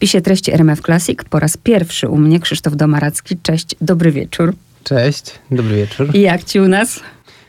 spisie 0.00 0.20
treści 0.20 0.52
RMF 0.52 0.80
Classic 0.80 1.18
po 1.30 1.38
raz 1.38 1.56
pierwszy 1.56 2.08
u 2.08 2.16
mnie 2.16 2.40
Krzysztof 2.40 2.76
Domaracki. 2.76 3.36
Cześć, 3.42 3.74
dobry 3.80 4.12
wieczór. 4.12 4.54
Cześć, 4.84 5.24
dobry 5.50 5.76
wieczór. 5.76 6.10
I 6.14 6.20
jak 6.20 6.44
ci 6.44 6.60
u 6.60 6.68
nas? 6.68 7.00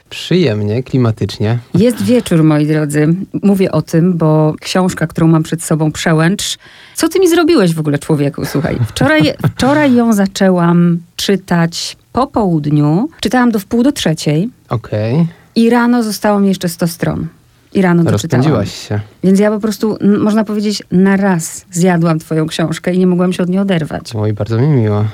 Przyjemnie, 0.10 0.84
klimatycznie. 0.84 1.60
Jest 1.74 2.04
wieczór, 2.04 2.44
moi 2.44 2.68
drodzy. 2.68 3.08
Mówię 3.44 3.72
o 3.72 3.82
tym, 3.82 4.18
bo 4.18 4.54
książka, 4.62 5.08
którą 5.08 5.28
mam 5.28 5.44
przed 5.44 5.64
sobą, 5.64 5.92
Przełęcz. 5.92 6.58
Co 6.96 7.10
ty 7.10 7.20
mi 7.20 7.30
zrobiłeś 7.30 7.74
w 7.74 7.80
ogóle, 7.80 8.00
człowieku? 8.00 8.46
Słuchaj, 8.46 8.78
wczoraj, 8.88 9.22
wczoraj 9.56 9.96
ją 9.96 10.14
zaczęłam 10.14 11.00
czytać 11.16 11.98
po 12.14 12.28
południu. 12.28 13.10
Czytałam 13.22 13.52
do 13.52 13.60
wpół 13.60 13.84
do 13.84 13.92
trzeciej. 13.92 14.50
Okej. 14.70 15.14
Okay. 15.14 15.26
I 15.56 15.70
rano 15.70 16.04
zostało 16.04 16.40
mi 16.40 16.48
jeszcze 16.48 16.70
100 16.70 16.88
stron. 16.88 17.28
I 17.74 17.82
rano. 17.82 18.12
Rozpędziłaś 18.12 18.88
się. 18.88 19.00
Więc 19.24 19.40
ja 19.40 19.52
po 19.52 19.60
prostu, 19.60 19.98
można 20.20 20.44
powiedzieć, 20.44 20.84
na 20.92 21.18
raz 21.18 21.66
zjadłam 21.72 22.20
twoją 22.20 22.48
książkę 22.48 22.94
i 22.94 23.00
nie 23.00 23.08
mogłam 23.08 23.34
się 23.34 23.44
od 23.44 23.50
niej 23.50 23.60
oderwać. 23.60 24.16
Oj, 24.16 24.34
bardzo 24.34 24.58
mi 24.58 24.68
miło. 24.68 25.06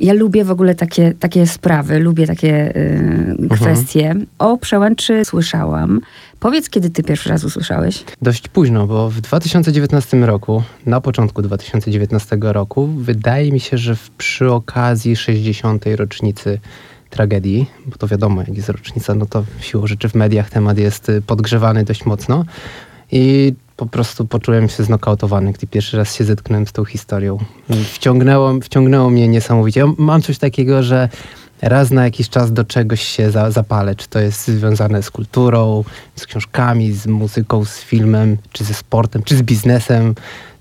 Ja 0.00 0.12
lubię 0.12 0.44
w 0.44 0.50
ogóle 0.50 0.74
takie, 0.74 1.14
takie 1.20 1.46
sprawy, 1.46 1.98
lubię 1.98 2.26
takie 2.26 2.76
y, 2.76 3.48
kwestie. 3.50 4.06
Mhm. 4.06 4.26
O 4.38 4.56
przełęczy 4.58 5.24
słyszałam. 5.24 6.00
Powiedz, 6.40 6.70
kiedy 6.70 6.90
ty 6.90 7.02
pierwszy 7.02 7.28
raz 7.28 7.44
usłyszałeś? 7.44 8.04
Dość 8.22 8.48
późno, 8.48 8.86
bo 8.86 9.10
w 9.10 9.20
2019 9.20 10.16
roku, 10.16 10.62
na 10.86 11.00
początku 11.00 11.42
2019 11.42 12.38
roku, 12.40 12.86
wydaje 12.86 13.52
mi 13.52 13.60
się, 13.60 13.78
że 13.78 13.96
w, 13.96 14.10
przy 14.10 14.52
okazji 14.52 15.16
60. 15.16 15.84
rocznicy 15.96 16.58
tragedii, 17.16 17.66
bo 17.86 17.96
to 17.96 18.08
wiadomo, 18.08 18.40
jak 18.40 18.56
jest 18.56 18.68
rocznica, 18.68 19.14
no 19.14 19.26
to 19.26 19.44
siłą 19.60 19.86
rzeczy 19.86 20.08
w 20.08 20.14
mediach 20.14 20.50
temat 20.50 20.78
jest 20.78 21.08
y, 21.08 21.22
podgrzewany 21.22 21.84
dość 21.84 22.04
mocno. 22.04 22.44
I 23.12 23.54
po 23.76 23.86
prostu 23.86 24.26
poczułem 24.26 24.68
się 24.68 24.82
znokautowany, 24.82 25.52
gdy 25.52 25.66
pierwszy 25.66 25.96
raz 25.96 26.14
się 26.14 26.24
zetknąłem 26.24 26.66
z 26.66 26.72
tą 26.72 26.84
historią. 26.84 27.38
Wciągnęło, 27.92 28.60
wciągnęło 28.60 29.10
mnie 29.10 29.28
niesamowicie. 29.28 29.80
Ja 29.80 29.86
mam 29.98 30.22
coś 30.22 30.38
takiego, 30.38 30.82
że 30.82 31.08
raz 31.62 31.90
na 31.90 32.04
jakiś 32.04 32.28
czas 32.28 32.52
do 32.52 32.64
czegoś 32.64 33.02
się 33.02 33.30
za, 33.30 33.50
zapalę. 33.50 33.94
Czy 33.94 34.08
to 34.08 34.18
jest 34.18 34.46
związane 34.46 35.02
z 35.02 35.10
kulturą, 35.10 35.84
z 36.16 36.26
książkami, 36.26 36.92
z 36.92 37.06
muzyką, 37.06 37.64
z 37.64 37.80
filmem, 37.80 38.36
czy 38.52 38.64
ze 38.64 38.74
sportem, 38.74 39.22
czy 39.22 39.36
z 39.36 39.42
biznesem. 39.42 40.14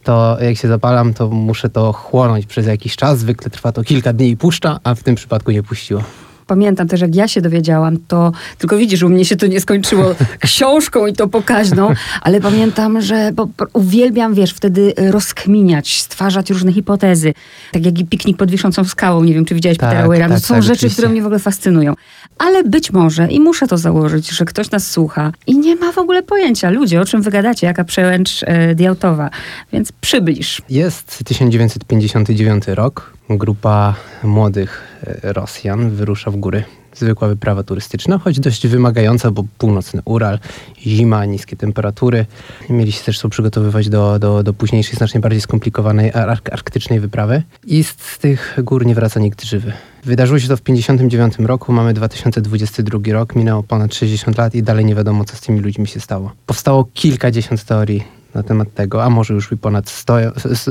To 0.03 0.37
jak 0.41 0.57
się 0.57 0.67
zapalam, 0.67 1.13
to 1.13 1.29
muszę 1.29 1.69
to 1.69 1.93
chłonąć 1.93 2.45
przez 2.45 2.67
jakiś 2.67 2.95
czas. 2.95 3.19
Zwykle 3.19 3.49
trwa 3.51 3.71
to 3.71 3.83
kilka 3.83 4.13
dni 4.13 4.29
i 4.29 4.37
puszcza, 4.37 4.79
a 4.83 4.95
w 4.95 5.03
tym 5.03 5.15
przypadku 5.15 5.51
nie 5.51 5.63
puściło. 5.63 6.03
Pamiętam 6.47 6.87
też, 6.87 7.01
jak 7.01 7.15
ja 7.15 7.27
się 7.27 7.41
dowiedziałam, 7.41 7.97
to 8.07 8.31
tylko 8.57 8.77
widzisz, 8.77 9.03
u 9.03 9.09
mnie 9.09 9.25
się 9.25 9.35
to 9.35 9.47
nie 9.47 9.61
skończyło 9.61 10.15
książką 10.39 11.07
i 11.07 11.13
to 11.13 11.27
pokaźną, 11.27 11.93
ale 12.21 12.41
pamiętam, 12.41 13.01
że 13.01 13.31
bo, 13.33 13.47
uwielbiam, 13.73 14.33
wiesz, 14.33 14.53
wtedy 14.53 14.93
rozkminiać, 14.97 16.01
stwarzać 16.01 16.49
różne 16.49 16.73
hipotezy. 16.73 17.33
Tak 17.71 17.85
jak 17.85 17.99
i 17.99 18.05
piknik 18.05 18.37
pod 18.37 18.51
wiszącą 18.51 18.83
skałą, 18.83 19.23
nie 19.23 19.33
wiem, 19.33 19.45
czy 19.45 19.55
widziałeś 19.55 19.77
tak, 19.77 19.89
Petera 19.89 20.07
Weira. 20.07 20.29
Tak, 20.29 20.39
to 20.39 20.47
są 20.47 20.53
tak, 20.53 20.63
rzeczy, 20.63 20.73
oczywiście. 20.73 20.95
które 20.95 21.09
mnie 21.09 21.21
w 21.21 21.25
ogóle 21.25 21.39
fascynują. 21.39 21.93
Ale 22.37 22.63
być 22.63 22.91
może, 22.91 23.27
i 23.27 23.39
muszę 23.39 23.67
to 23.67 23.77
założyć, 23.77 24.29
że 24.29 24.45
ktoś 24.45 24.71
nas 24.71 24.91
słucha 24.91 25.31
i 25.47 25.57
nie 25.57 25.75
ma 25.75 25.91
w 25.91 25.97
ogóle 25.97 26.23
pojęcia, 26.23 26.69
ludzie, 26.69 27.01
o 27.01 27.05
czym 27.05 27.21
wygadacie, 27.21 27.67
jaka 27.67 27.83
przełęcz 27.83 28.43
e, 28.43 28.75
diautowa. 28.75 29.29
Więc 29.73 29.91
przybliż. 29.91 30.61
Jest 30.69 31.23
1959 31.25 32.63
rok. 32.67 33.14
Grupa 33.29 33.95
młodych 34.23 34.83
e, 35.03 35.33
Rosjan 35.33 35.89
wyrusza 35.89 36.31
w 36.31 36.35
góry. 36.35 36.63
Zwykła 36.93 37.27
wyprawa 37.27 37.63
turystyczna, 37.63 38.17
choć 38.17 38.39
dość 38.39 38.67
wymagająca, 38.67 39.31
bo 39.31 39.43
północny 39.57 40.01
Ural, 40.05 40.39
zima, 40.81 41.25
niskie 41.25 41.55
temperatury. 41.55 42.25
Mieli 42.69 42.91
się 42.91 43.03
też 43.03 43.23
przygotowywać 43.29 43.89
do, 43.89 44.19
do, 44.19 44.43
do 44.43 44.53
późniejszej, 44.53 44.95
znacznie 44.95 45.19
bardziej 45.19 45.41
skomplikowanej 45.41 46.11
ark 46.13 46.49
arktycznej 46.53 46.99
wyprawy. 46.99 47.43
I 47.67 47.83
z 47.83 48.17
tych 48.17 48.59
gór 48.63 48.85
nie 48.85 48.95
wraca 48.95 49.19
nikt 49.19 49.43
żywy. 49.43 49.73
Wydarzyło 50.03 50.39
się 50.39 50.47
to 50.47 50.57
w 50.57 50.61
1959 50.61 51.47
roku, 51.47 51.73
mamy 51.73 51.93
2022 51.93 52.99
rok, 53.13 53.35
minęło 53.35 53.63
ponad 53.63 53.95
60 53.95 54.37
lat 54.37 54.55
i 54.55 54.63
dalej 54.63 54.85
nie 54.85 54.95
wiadomo, 54.95 55.23
co 55.23 55.35
z 55.35 55.41
tymi 55.41 55.59
ludźmi 55.59 55.87
się 55.87 55.99
stało. 55.99 56.31
Powstało 56.45 56.87
kilkadziesiąt 56.93 57.63
teorii 57.63 58.14
na 58.35 58.43
temat 58.43 58.73
tego, 58.73 59.03
a 59.03 59.09
może 59.09 59.33
już 59.33 59.51
i 59.51 59.57
ponad 59.57 59.89
100, 59.89 60.17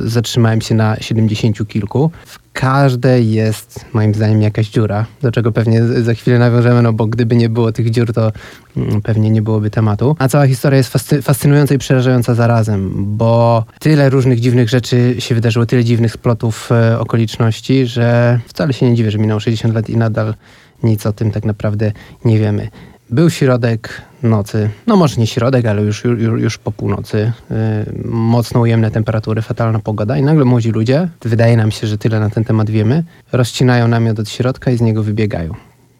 zatrzymałem 0.04 0.60
się 0.60 0.75
na 0.75 0.97
70 1.00 1.69
kilku. 1.69 2.10
W 2.26 2.38
każdej 2.52 3.32
jest 3.32 3.84
moim 3.92 4.14
zdaniem 4.14 4.42
jakaś 4.42 4.69
dziura, 4.69 5.06
do 5.22 5.32
czego 5.32 5.52
pewnie 5.52 5.84
za 5.84 6.14
chwilę 6.14 6.38
nawiążemy, 6.38 6.82
no 6.82 6.92
bo 6.92 7.06
gdyby 7.06 7.36
nie 7.36 7.48
było 7.48 7.72
tych 7.72 7.91
dziur, 7.91 8.12
to 8.12 8.32
mm, 8.76 9.02
pewnie 9.02 9.30
nie 9.30 9.42
byłoby 9.42 9.70
tematu. 9.70 10.16
A 10.19 10.28
cała 10.28 10.47
historia 10.47 10.76
jest 10.76 10.91
fascy 10.91 11.22
fascynująca 11.22 11.75
i 11.75 11.78
przerażająca 11.78 12.34
zarazem, 12.34 12.92
bo 13.16 13.64
tyle 13.78 14.10
różnych 14.10 14.41
dziwnych 14.41 14.69
rzeczy 14.69 15.16
się 15.19 15.34
wydarzyło, 15.34 15.66
tyle 15.66 15.84
dziwnych 15.84 16.12
splotów 16.12 16.72
e, 16.72 16.98
okoliczności, 16.98 17.86
że 17.86 18.41
wcale 18.46 18.72
się 18.72 18.91
nie 18.91 18.96
dziwię, 18.96 19.10
że 19.10 19.19
minęło 19.19 19.41
60 19.41 19.75
lat 19.75 19.91
i 19.91 19.96
nadal 19.96 20.34
nic 20.82 21.06
o 21.06 21.12
tym 21.12 21.31
tak 21.31 21.44
naprawdę 21.44 21.92
nie 22.25 22.38
wiemy. 22.38 22.69
Był 23.10 23.31
środek 23.31 24.03
nocy, 24.22 24.70
no 24.87 24.97
może 24.97 25.16
nie 25.16 25.26
środek, 25.26 25.66
ale 25.66 25.82
już, 25.82 26.04
już, 26.04 26.42
już 26.42 26.59
po 26.59 26.72
północy. 26.72 27.32
Yy, 27.50 27.56
mocno 28.04 28.60
ujemne 28.60 28.91
temperatury, 28.91 29.42
fatalna 29.42 29.78
pogoda 29.78 30.19
i 30.19 30.22
nagle 30.22 30.44
młodzi 30.44 30.70
ludzie, 30.70 31.09
wydaje 31.22 31.56
nam 31.56 31.70
się, 31.70 31.87
że 31.87 31.98
tyle 31.98 32.20
na 32.20 32.31
ten 32.31 32.44
temat 32.44 32.70
wiemy, 32.70 33.04
rozcinają 33.32 33.88
namiot 33.88 34.19
od 34.19 34.28
środka 34.28 34.70
i 34.70 34.76
z 34.76 34.81
niego 34.81 35.03
wybiegają. 35.03 35.54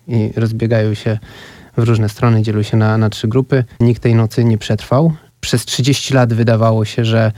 I 0.09 0.31
rozbiegają 0.37 0.95
się 0.95 1.19
w 1.77 1.83
różne 1.83 2.09
strony, 2.09 2.43
dzielą 2.43 2.63
się 2.63 2.77
na, 2.77 2.99
na 2.99 3.11
trzy 3.11 3.29
grupy. 3.29 3.65
Nikt 3.81 4.03
tej 4.03 4.15
nocy 4.15 4.45
nie 4.45 4.59
przetrwał. 4.59 5.13
Przez 5.45 5.65
30 5.65 6.15
lat 6.15 6.33
wydawało 6.33 6.85
się, 6.85 7.05
że 7.05 7.33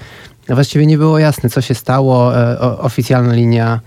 właściwie 0.48 0.86
nie 0.86 0.98
było 0.98 1.18
jasne, 1.18 1.50
co 1.50 1.60
się 1.60 1.74
stało. 1.74 2.36
E, 2.36 2.60
oficjalna 2.60 3.34
linia 3.34 3.80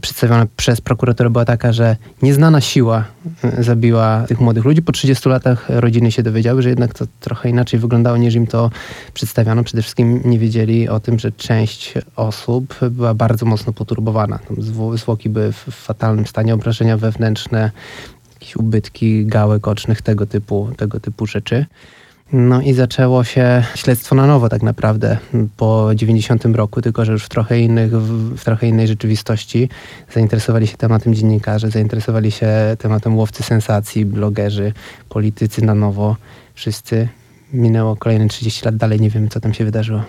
przedstawiona 0.00 0.46
przez 0.56 0.80
prokuraturę 0.80 1.30
była 1.30 1.44
taka, 1.44 1.72
że 1.72 1.96
nieznana 2.22 2.60
siła 2.60 3.04
e, 3.44 3.62
zabiła 3.62 4.24
tych 4.28 4.40
młodych 4.40 4.64
ludzi. 4.64 4.82
Po 4.82 4.92
30 4.92 5.28
latach 5.28 5.66
rodziny 5.68 6.12
się 6.12 6.22
dowiedziały, 6.22 6.62
że 6.62 6.68
jednak 6.68 6.94
to 6.94 7.06
trochę 7.20 7.50
inaczej 7.50 7.80
wyglądało 7.80 8.16
niż 8.16 8.34
im 8.34 8.46
to 8.46 8.70
przedstawiano. 9.14 9.64
Przede 9.64 9.82
wszystkim 9.82 10.20
nie 10.24 10.38
wiedzieli 10.38 10.88
o 10.88 11.00
tym, 11.00 11.18
że 11.18 11.32
część 11.32 11.94
osób 12.16 12.74
była 12.90 13.14
bardzo 13.14 13.46
mocno 13.46 13.72
poturbowana. 13.72 14.38
Zwłoki 14.94 15.28
były 15.28 15.52
w 15.52 15.64
fatalnym 15.70 16.26
stanie, 16.26 16.54
obrażenia 16.54 16.96
wewnętrzne, 16.96 17.70
jakieś 18.34 18.56
ubytki 18.56 19.26
gałek 19.26 19.68
ocznych, 19.68 20.02
tego 20.02 20.26
typu, 20.26 20.70
tego 20.76 21.00
typu 21.00 21.26
rzeczy. 21.26 21.66
No 22.36 22.62
i 22.62 22.72
zaczęło 22.72 23.24
się 23.24 23.64
śledztwo 23.74 24.14
na 24.14 24.26
nowo 24.26 24.48
tak 24.48 24.62
naprawdę 24.62 25.18
po 25.56 25.90
90 25.94 26.44
roku, 26.44 26.82
tylko 26.82 27.04
że 27.04 27.12
już 27.12 27.24
w 27.24 27.28
trochę, 27.28 27.60
innych, 27.60 27.92
w 28.36 28.44
trochę 28.44 28.68
innej 28.68 28.88
rzeczywistości. 28.88 29.68
Zainteresowali 30.12 30.66
się 30.66 30.76
tematem 30.76 31.14
dziennikarze, 31.14 31.70
zainteresowali 31.70 32.30
się 32.30 32.48
tematem 32.78 33.16
łowcy 33.16 33.42
sensacji, 33.42 34.06
blogerzy, 34.06 34.72
politycy 35.08 35.64
na 35.64 35.74
nowo. 35.74 36.16
Wszyscy. 36.54 37.08
Minęło 37.52 37.96
kolejne 37.96 38.28
30 38.28 38.64
lat, 38.64 38.76
dalej 38.76 39.00
nie 39.00 39.10
wiemy, 39.10 39.28
co 39.28 39.40
tam 39.40 39.54
się 39.54 39.64
wydarzyło. 39.64 40.02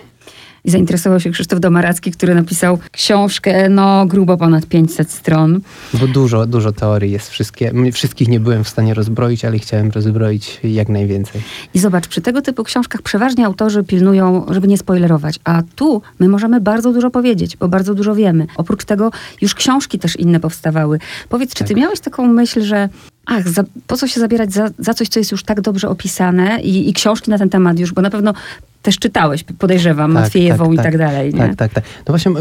I 0.66 0.70
zainteresował 0.70 1.20
się 1.20 1.30
Krzysztof 1.30 1.60
Domaracki, 1.60 2.12
który 2.12 2.34
napisał 2.34 2.78
książkę, 2.92 3.68
no 3.68 4.06
grubo 4.06 4.36
ponad 4.36 4.66
500 4.66 5.10
stron. 5.10 5.60
Bo 5.94 6.06
dużo, 6.06 6.46
dużo 6.46 6.72
teorii 6.72 7.12
jest. 7.12 7.30
Wszystkie, 7.30 7.72
wszystkich 7.92 8.28
nie 8.28 8.40
byłem 8.40 8.64
w 8.64 8.68
stanie 8.68 8.94
rozbroić, 8.94 9.44
ale 9.44 9.58
chciałem 9.58 9.90
rozbroić 9.90 10.60
jak 10.64 10.88
najwięcej. 10.88 11.42
I 11.74 11.78
zobacz, 11.78 12.08
przy 12.08 12.20
tego 12.20 12.42
typu 12.42 12.64
książkach 12.64 13.02
przeważnie 13.02 13.46
autorzy 13.46 13.84
pilnują, 13.84 14.46
żeby 14.50 14.68
nie 14.68 14.78
spoilerować. 14.78 15.38
A 15.44 15.62
tu 15.76 16.02
my 16.18 16.28
możemy 16.28 16.60
bardzo 16.60 16.92
dużo 16.92 17.10
powiedzieć, 17.10 17.56
bo 17.56 17.68
bardzo 17.68 17.94
dużo 17.94 18.14
wiemy. 18.14 18.46
Oprócz 18.56 18.84
tego 18.84 19.10
już 19.40 19.54
książki 19.54 19.98
też 19.98 20.16
inne 20.16 20.40
powstawały. 20.40 20.98
Powiedz, 21.28 21.54
czy 21.54 21.64
ty 21.64 21.74
tak. 21.74 21.76
miałeś 21.76 22.00
taką 22.00 22.26
myśl, 22.26 22.62
że 22.62 22.88
ach, 23.26 23.48
za, 23.48 23.64
po 23.86 23.96
co 23.96 24.08
się 24.08 24.20
zabierać 24.20 24.52
za, 24.52 24.68
za 24.78 24.94
coś, 24.94 25.08
co 25.08 25.20
jest 25.20 25.32
już 25.32 25.44
tak 25.44 25.60
dobrze 25.60 25.88
opisane 25.88 26.60
i, 26.62 26.88
i 26.88 26.92
książki 26.92 27.30
na 27.30 27.38
ten 27.38 27.50
temat 27.50 27.78
już, 27.78 27.92
bo 27.92 28.02
na 28.02 28.10
pewno 28.10 28.34
też 28.82 28.98
czytałeś, 28.98 29.44
podejrzewam, 29.58 30.14
tak, 30.14 30.22
Matwiejewą 30.22 30.64
tak, 30.64 30.72
i 30.72 30.76
tak, 30.76 30.84
tak 30.84 30.98
dalej. 30.98 31.34
Nie? 31.34 31.40
Tak, 31.40 31.56
tak, 31.56 31.72
tak. 31.74 31.84
No 31.84 32.12
właśnie 32.12 32.32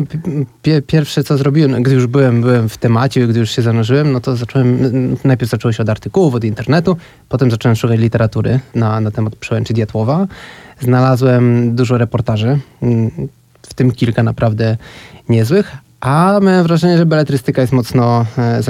pierwsze, 0.87 1.23
co 1.23 1.37
zrobiłem, 1.37 1.83
gdy 1.83 1.95
już 1.95 2.07
byłem, 2.07 2.41
byłem 2.41 2.69
w 2.69 2.77
temacie, 2.77 3.27
gdy 3.27 3.39
już 3.39 3.51
się 3.51 3.61
zanurzyłem, 3.61 4.11
no 4.11 4.19
to 4.19 4.35
zacząłem, 4.35 4.77
najpierw 5.23 5.51
zaczęło 5.51 5.71
się 5.71 5.83
od 5.83 5.89
artykułów, 5.89 6.35
od 6.35 6.43
internetu, 6.43 6.97
potem 7.29 7.51
zacząłem 7.51 7.75
szukać 7.75 7.99
literatury 7.99 8.59
na, 8.75 9.01
na 9.01 9.11
temat 9.11 9.35
przełęczy 9.35 9.73
Diatłowa. 9.73 10.27
Znalazłem 10.79 11.75
dużo 11.75 11.97
reportaży, 11.97 12.59
w 13.61 13.73
tym 13.73 13.91
kilka 13.91 14.23
naprawdę 14.23 14.77
niezłych, 15.29 15.77
a 16.05 16.39
miałem 16.41 16.63
wrażenie, 16.63 16.97
że 16.97 17.05
beletrystyka 17.05 17.61
jest 17.61 17.73
mocno 17.73 18.25
e, 18.37 18.63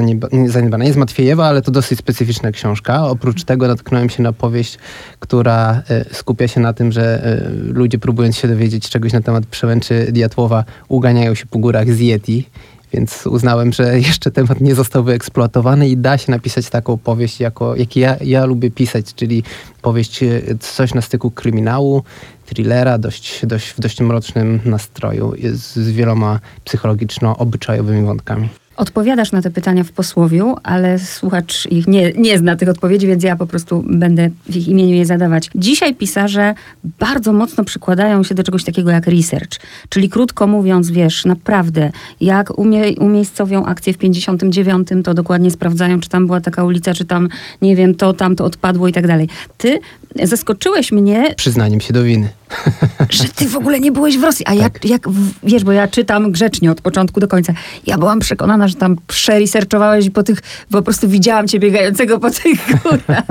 zaniedbana. 0.48 0.86
Jest 0.86 0.98
Matwiejewa, 0.98 1.46
ale 1.46 1.62
to 1.62 1.72
dosyć 1.72 2.00
specyficzna 2.00 2.52
książka. 2.52 3.08
Oprócz 3.08 3.44
tego 3.44 3.68
natknąłem 3.68 4.10
się 4.10 4.24
na 4.24 4.34
powieść, 4.34 4.78
która 5.20 5.82
e, 5.90 6.14
skupia 6.14 6.48
się 6.48 6.62
na 6.62 6.74
tym, 6.74 6.92
że 6.92 7.24
e, 7.26 7.50
ludzie 7.74 8.00
próbując 8.00 8.38
się 8.38 8.48
dowiedzieć 8.48 8.90
czegoś 8.90 9.14
na 9.14 9.22
temat 9.22 9.46
przełęczy 9.46 10.08
Diatłowa 10.12 10.64
uganiają 10.88 11.36
się 11.36 11.46
po 11.46 11.60
górach 11.60 11.94
z 11.94 12.00
Yeti 12.00 12.50
więc 12.96 13.28
uznałem, 13.28 13.74
że 13.74 14.00
jeszcze 14.10 14.32
temat 14.32 14.62
nie 14.62 14.76
został 14.76 15.04
wyeksploatowany 15.04 15.90
i 15.90 15.98
da 15.98 16.18
się 16.18 16.32
napisać 16.32 16.70
taką 16.70 16.98
powieść, 16.98 17.40
jako, 17.40 17.76
jak 17.76 17.96
ja, 17.96 18.16
ja 18.22 18.46
lubię 18.46 18.72
pisać, 18.72 19.14
czyli 19.14 19.44
powieść 19.82 20.24
e, 20.24 20.42
coś 20.60 20.94
na 20.94 21.02
styku 21.02 21.32
kryminału, 21.32 22.04
thrillera, 22.46 22.98
dość, 22.98 23.46
dość, 23.46 23.70
w 23.70 23.80
dość 23.80 24.02
mrocznym 24.02 24.60
nastroju, 24.66 25.34
z, 25.54 25.76
z 25.76 25.92
wieloma 25.92 26.40
psychologiczno-obyczajowymi 26.64 28.06
wątkami. 28.06 28.50
Odpowiadasz 28.78 29.32
na 29.32 29.42
te 29.42 29.52
pytania 29.52 29.84
w 29.84 29.92
posłowiu, 29.92 30.56
ale 30.64 31.00
słuchacz 31.00 31.66
ich 31.72 31.88
nie, 31.88 32.12
nie 32.12 32.38
zna 32.38 32.56
tych 32.56 32.70
odpowiedzi, 32.70 33.08
więc 33.08 33.24
ja 33.24 33.36
po 33.36 33.48
prostu 33.48 33.84
będę 33.88 34.30
w 34.50 34.56
ich 34.56 34.68
imieniu 34.68 34.96
je 34.96 35.06
zadawać. 35.06 35.50
Dzisiaj 35.56 35.96
pisarze 35.96 36.54
bardzo 37.00 37.34
mocno 37.34 37.64
przykładają 37.64 38.24
się 38.24 38.36
do 38.36 38.44
czegoś 38.44 38.64
takiego 38.64 38.92
jak 38.92 39.08
research. 39.08 39.60
Czyli 39.90 40.10
krótko 40.10 40.48
mówiąc, 40.48 40.92
wiesz, 40.92 41.26
naprawdę, 41.26 41.92
jak 42.22 42.58
umie, 42.60 42.96
umiejscowią 43.00 43.66
akcję 43.66 43.94
w 43.94 43.98
59, 43.98 44.88
to 45.04 45.14
dokładnie 45.14 45.52
sprawdzają, 45.52 46.00
czy 46.00 46.10
tam 46.10 46.26
była 46.26 46.42
taka 46.42 46.64
ulica, 46.64 46.94
czy 46.94 47.06
tam, 47.06 47.30
nie 47.62 47.76
wiem, 47.76 47.96
to, 47.96 48.14
tam 48.14 48.36
to 48.36 48.46
odpadło 48.46 48.88
i 48.88 48.94
tak 48.94 49.08
dalej. 49.08 49.30
Ty 49.58 49.80
zaskoczyłeś 50.24 50.92
mnie... 50.92 51.34
Przyznaniem 51.36 51.82
się 51.82 51.94
do 51.94 52.04
winy. 52.04 52.30
Że 53.10 53.24
ty 53.24 53.48
w 53.48 53.56
ogóle 53.56 53.80
nie 53.80 53.92
byłeś 53.92 54.18
w 54.18 54.24
Rosji. 54.24 54.46
A 54.46 54.50
tak. 54.50 54.60
jak, 54.60 54.86
jak, 54.86 55.08
wiesz, 55.44 55.64
bo 55.64 55.72
ja 55.72 55.88
czytam 55.88 56.32
grzecznie 56.32 56.72
od 56.72 56.82
początku 56.82 57.20
do 57.20 57.28
końca. 57.28 57.54
Ja 57.88 57.98
byłam 57.98 58.20
przekonana, 58.20 58.65
że 58.68 58.76
tam 58.76 58.96
przeresearchowałeś 59.08 60.10
po 60.10 60.24
tych, 60.24 60.40
po 60.72 60.82
prostu 60.82 61.10
widziałam 61.10 61.48
cię 61.48 61.60
biegającego 61.60 62.20
po 62.20 62.32
tych 62.32 62.82
górach. 62.84 63.24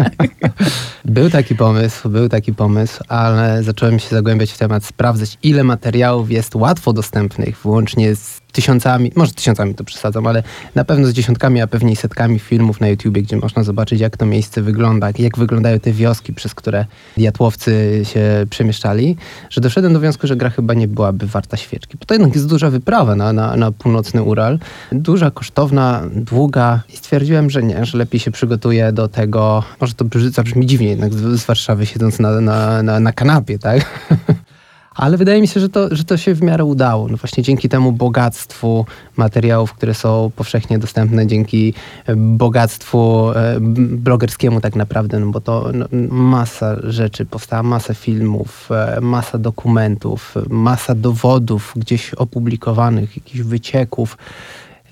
Był 1.05 1.31
taki 1.31 1.55
pomysł, 1.55 2.09
był 2.09 2.29
taki 2.29 2.55
pomysł, 2.55 3.03
ale 3.09 3.63
zacząłem 3.63 3.99
się 3.99 4.09
zagłębiać 4.09 4.53
w 4.53 4.59
temat, 4.59 4.85
sprawdzać 4.85 5.39
ile 5.43 5.65
materiałów 5.65 6.31
jest 6.31 6.55
łatwo 6.55 6.93
dostępnych, 6.93 7.57
włącznie 7.57 8.17
z 8.17 8.44
tysiącami, 8.55 9.13
może 9.17 9.33
tysiącami 9.33 9.75
to 9.75 9.85
przesadzam, 9.85 10.27
ale 10.27 10.43
na 10.75 10.85
pewno 10.85 11.07
z 11.07 11.13
dziesiątkami, 11.13 11.61
a 11.61 11.67
pewnie 11.67 11.97
setkami 11.97 12.39
filmów 12.39 12.81
na 12.81 12.89
YouTubie, 12.89 13.23
gdzie 13.23 13.37
można 13.37 13.63
zobaczyć, 13.63 14.01
jak 14.01 14.17
to 14.17 14.27
miejsce 14.27 14.63
wygląda, 14.63 15.09
jak 15.19 15.39
wyglądają 15.39 15.81
te 15.81 15.93
wioski, 15.93 16.33
przez 16.33 16.55
które 16.55 16.87
diatłowcy 17.17 18.03
się 18.05 18.47
przemieszczali, 18.51 19.17
że 19.51 19.61
doszedłem 19.61 19.93
do 19.93 20.01
wniosku, 20.01 20.27
że 20.27 20.37
gra 20.37 20.51
chyba 20.51 20.75
nie 20.75 20.89
byłaby 20.89 21.27
warta 21.27 21.57
świeczki. 21.57 21.97
Bo 22.01 22.07
to 22.07 22.15
jednak 22.15 22.35
jest 22.35 22.49
duża 22.49 22.71
wyprawa 22.71 23.17
na, 23.17 23.33
na, 23.33 23.57
na 23.57 23.73
północny 23.73 24.23
Ural. 24.23 24.59
Duża, 24.93 25.31
kosztowna, 25.31 26.03
długa 26.15 26.83
i 26.95 26.97
stwierdziłem, 26.97 27.51
że 27.51 27.63
nie, 27.63 27.85
że 27.85 27.99
lepiej 27.99 28.21
się 28.21 28.31
przygotuję 28.31 28.93
do 28.93 29.09
tego, 29.09 29.63
może 29.81 29.95
to 29.95 30.05
zabrzmi 30.31 30.67
dziwnie 30.67 30.89
jednak 30.89 31.15
z, 31.15 31.41
z 31.41 31.45
Warszawy 31.45 31.87
siedząc 31.87 32.19
na, 32.19 32.41
na, 32.41 32.83
na, 32.83 33.01
na 33.01 33.13
kanapie, 33.13 33.59
tak? 33.59 33.85
ale 34.95 35.17
wydaje 35.17 35.41
mi 35.41 35.49
się, 35.49 35.61
że 35.61 35.69
to, 35.69 35.97
że 35.97 36.05
to 36.05 36.17
się 36.17 36.35
w 36.35 36.43
miarę 36.43 36.65
udało. 36.65 37.09
No 37.09 37.17
właśnie 37.17 37.43
dzięki 37.43 37.69
temu 37.69 37.93
bogactwu 37.93 38.87
materiałów, 39.17 39.73
które 39.73 39.95
są 39.95 40.31
powszechnie 40.37 40.79
dostępne, 40.79 41.27
dzięki 41.27 41.75
e, 42.07 42.17
bogactwu 42.17 43.31
e, 43.31 43.57
blogerskiemu 43.77 44.61
tak 44.61 44.77
naprawdę, 44.77 45.21
no 45.21 45.27
bo 45.27 45.41
to 45.41 45.71
no, 45.75 45.87
masa 46.11 46.77
rzeczy 46.83 47.27
powstała, 47.27 47.63
masa 47.63 47.95
filmów, 47.95 48.69
e, 48.71 49.01
masa 49.01 49.39
dokumentów, 49.39 50.35
masa 50.49 50.95
dowodów 50.95 51.73
gdzieś 51.77 52.15
opublikowanych, 52.15 53.17
jakichś 53.17 53.41
wycieków 53.41 54.17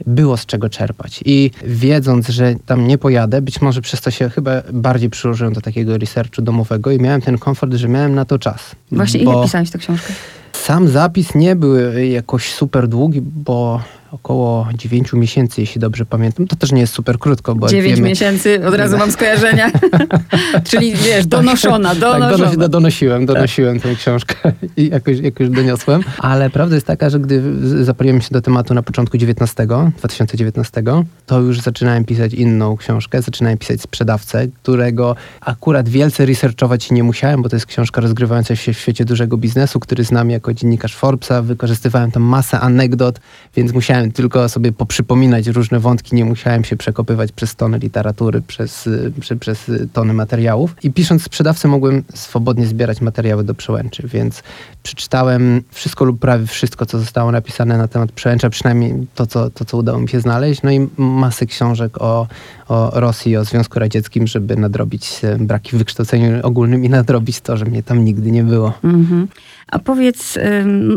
było 0.06 0.36
z 0.36 0.46
czego 0.46 0.68
czerpać. 0.68 1.20
I 1.24 1.50
wiedząc, 1.64 2.28
że 2.28 2.54
tam 2.66 2.86
nie 2.86 2.98
pojadę, 2.98 3.42
być 3.42 3.60
może 3.60 3.80
przez 3.80 4.00
to 4.00 4.10
się 4.10 4.30
chyba 4.30 4.52
bardziej 4.72 5.10
przyłożyłem 5.10 5.52
do 5.52 5.60
takiego 5.60 5.98
researchu 5.98 6.42
domowego 6.42 6.90
i 6.90 6.98
miałem 6.98 7.20
ten 7.20 7.38
komfort, 7.38 7.74
że 7.74 7.88
miałem 7.88 8.14
na 8.14 8.24
to 8.24 8.38
czas. 8.38 8.76
Właśnie 8.92 9.20
ile 9.20 9.42
pisałeś 9.42 9.70
tę 9.70 9.78
książkę? 9.78 10.12
Sam 10.52 10.88
zapis 10.88 11.34
nie 11.34 11.56
był 11.56 11.76
jakoś 12.10 12.52
super 12.52 12.88
długi, 12.88 13.20
bo 13.20 13.80
około 14.12 14.68
9 14.74 15.12
miesięcy, 15.12 15.60
jeśli 15.60 15.80
dobrze 15.80 16.06
pamiętam. 16.06 16.46
To 16.46 16.56
też 16.56 16.72
nie 16.72 16.80
jest 16.80 16.92
super 16.92 17.18
krótko, 17.18 17.54
bo 17.54 17.68
9 17.68 17.96
wiemy... 17.96 18.08
miesięcy, 18.08 18.66
od 18.66 18.74
razu 18.74 18.98
mam 18.98 19.12
skojarzenia. 19.12 19.70
Czyli 20.70 20.94
wiesz, 20.94 21.26
donoszona, 21.26 21.88
tak, 21.88 21.98
donoszona. 21.98 22.50
Tak, 22.50 22.68
donosiłem, 22.68 23.26
donosiłem 23.26 23.80
tę 23.80 23.94
książkę 23.94 24.34
i 24.76 24.88
jakoś, 24.88 25.18
jakoś 25.18 25.48
doniosłem. 25.48 26.02
Ale 26.18 26.50
prawda 26.50 26.74
jest 26.74 26.86
taka, 26.86 27.10
że 27.10 27.20
gdy 27.20 27.42
zapaliłem 27.84 28.20
się 28.20 28.28
do 28.30 28.40
tematu 28.40 28.74
na 28.74 28.82
początku 28.82 29.18
19, 29.18 29.66
2019, 29.98 30.82
to 31.26 31.40
już 31.40 31.60
zaczynałem 31.60 32.04
pisać 32.04 32.34
inną 32.34 32.76
książkę, 32.76 33.22
zaczynałem 33.22 33.58
pisać 33.58 33.80
Sprzedawcę, 33.80 34.46
którego 34.62 35.16
akurat 35.40 35.88
wielce 35.88 36.26
researchować 36.26 36.90
nie 36.90 37.02
musiałem, 37.02 37.42
bo 37.42 37.48
to 37.48 37.56
jest 37.56 37.66
książka 37.66 38.00
rozgrywająca 38.00 38.56
się 38.56 38.72
w 38.72 38.78
świecie 38.78 39.04
dużego 39.04 39.36
biznesu, 39.36 39.80
który 39.80 40.04
znam 40.04 40.30
jako 40.30 40.54
dziennikarz 40.54 40.96
Forbesa. 40.96 41.42
Wykorzystywałem 41.42 42.10
tam 42.10 42.22
masę 42.22 42.60
anegdot, 42.60 43.20
więc 43.56 43.72
musiałem 43.72 44.01
tylko 44.10 44.48
sobie 44.48 44.72
poprzypominać 44.72 45.46
różne 45.46 45.80
wątki, 45.80 46.16
nie 46.16 46.24
musiałem 46.24 46.64
się 46.64 46.76
przekopywać 46.76 47.32
przez 47.32 47.56
tony 47.56 47.78
literatury, 47.78 48.42
przez, 48.42 48.88
przez, 49.20 49.38
przez 49.38 49.70
tony 49.92 50.14
materiałów. 50.14 50.76
I 50.82 50.90
pisząc 50.90 51.22
sprzedawcę 51.22 51.68
mogłem 51.68 52.02
swobodnie 52.14 52.66
zbierać 52.66 53.00
materiały 53.00 53.44
do 53.44 53.54
przełęczy, 53.54 54.08
więc 54.08 54.42
przeczytałem 54.82 55.62
wszystko 55.70 56.04
lub 56.04 56.20
prawie 56.20 56.46
wszystko, 56.46 56.86
co 56.86 56.98
zostało 56.98 57.32
napisane 57.32 57.78
na 57.78 57.88
temat 57.88 58.12
przełęcza, 58.12 58.50
przynajmniej 58.50 59.06
to, 59.14 59.26
co, 59.26 59.50
to, 59.50 59.64
co 59.64 59.76
udało 59.76 59.98
mi 59.98 60.08
się 60.08 60.20
znaleźć. 60.20 60.62
No 60.62 60.70
i 60.70 60.88
masę 60.96 61.46
książek 61.46 62.02
o, 62.02 62.26
o 62.68 63.00
Rosji, 63.00 63.36
o 63.36 63.44
Związku 63.44 63.78
Radzieckim, 63.78 64.26
żeby 64.26 64.56
nadrobić 64.56 65.20
braki 65.38 65.70
w 65.76 65.78
wykształceniu 65.78 66.46
ogólnym 66.46 66.84
i 66.84 66.88
nadrobić 66.88 67.40
to, 67.40 67.56
że 67.56 67.64
mnie 67.64 67.82
tam 67.82 68.04
nigdy 68.04 68.30
nie 68.30 68.42
było. 68.42 68.72
Mm 68.84 69.06
-hmm. 69.06 69.26
A 69.72 69.78
powiedz, 69.78 70.38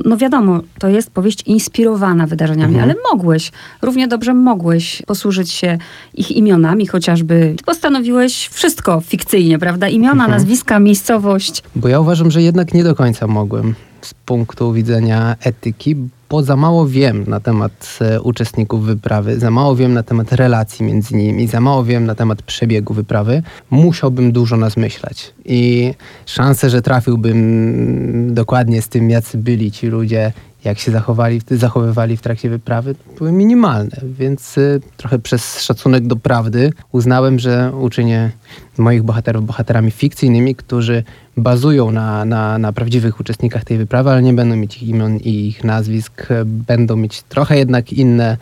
no 0.05 0.17
wiadomo, 0.17 0.61
to 0.79 0.87
jest 0.87 1.11
powieść 1.11 1.41
inspirowana 1.41 2.27
wydarzeniami, 2.27 2.75
mhm. 2.75 2.83
ale 2.83 2.94
mogłeś, 3.11 3.51
równie 3.81 4.07
dobrze 4.07 4.33
mogłeś 4.33 5.01
posłużyć 5.07 5.51
się 5.51 5.77
ich 6.13 6.31
imionami 6.31 6.87
chociażby. 6.87 7.53
Ty 7.57 7.63
postanowiłeś 7.63 8.49
wszystko 8.51 9.01
fikcyjnie, 9.01 9.59
prawda? 9.59 9.87
Imiona, 9.87 10.11
mhm. 10.11 10.31
nazwiska, 10.31 10.79
miejscowość. 10.79 11.63
Bo 11.75 11.87
ja 11.87 11.99
uważam, 11.99 12.31
że 12.31 12.41
jednak 12.41 12.73
nie 12.73 12.83
do 12.83 12.95
końca 12.95 13.27
mogłem 13.27 13.75
z 14.05 14.13
punktu 14.13 14.73
widzenia 14.73 15.35
etyki, 15.39 15.95
bo 16.29 16.43
za 16.43 16.55
mało 16.55 16.87
wiem 16.87 17.23
na 17.27 17.39
temat 17.39 17.99
e, 18.01 18.21
uczestników 18.21 18.85
wyprawy, 18.85 19.39
za 19.39 19.51
mało 19.51 19.75
wiem 19.75 19.93
na 19.93 20.03
temat 20.03 20.31
relacji 20.31 20.85
między 20.85 21.15
nimi, 21.15 21.47
za 21.47 21.61
mało 21.61 21.83
wiem 21.83 22.05
na 22.05 22.15
temat 22.15 22.41
przebiegu 22.41 22.93
wyprawy, 22.93 23.43
musiałbym 23.69 24.31
dużo 24.31 24.57
nazmyślać. 24.57 25.33
I 25.45 25.93
szanse, 26.25 26.69
że 26.69 26.81
trafiłbym 26.81 28.33
dokładnie 28.33 28.81
z 28.81 28.87
tym, 28.87 29.09
jacy 29.09 29.37
byli 29.37 29.71
ci 29.71 29.87
ludzie, 29.87 30.33
jak 30.65 30.79
się 30.79 30.91
zachowali, 30.91 31.41
zachowywali 31.51 32.17
w 32.17 32.21
trakcie 32.21 32.49
wyprawy, 32.49 32.95
były 33.17 33.31
minimalne. 33.31 33.97
Więc 34.03 34.57
y, 34.57 34.81
trochę 34.97 35.19
przez 35.19 35.61
szacunek 35.61 36.07
do 36.07 36.15
prawdy 36.15 36.73
uznałem, 36.91 37.39
że 37.39 37.71
uczynię 37.81 38.31
moich 38.77 39.03
bohaterów 39.03 39.45
bohaterami 39.45 39.91
fikcyjnymi, 39.91 40.55
którzy 40.55 41.03
bazują 41.37 41.91
na, 41.91 42.25
na, 42.25 42.57
na 42.57 42.73
prawdziwych 42.73 43.19
uczestnikach 43.19 43.63
tej 43.63 43.77
wyprawy, 43.77 44.09
ale 44.09 44.21
nie 44.21 44.33
będą 44.33 44.55
mieć 44.55 44.77
ich 44.77 44.83
imion 44.83 45.17
i 45.17 45.47
ich 45.47 45.63
nazwisk, 45.63 46.27
będą 46.45 46.95
mieć 46.95 47.23
trochę 47.23 47.57
jednak 47.57 47.93
inne 47.93 48.37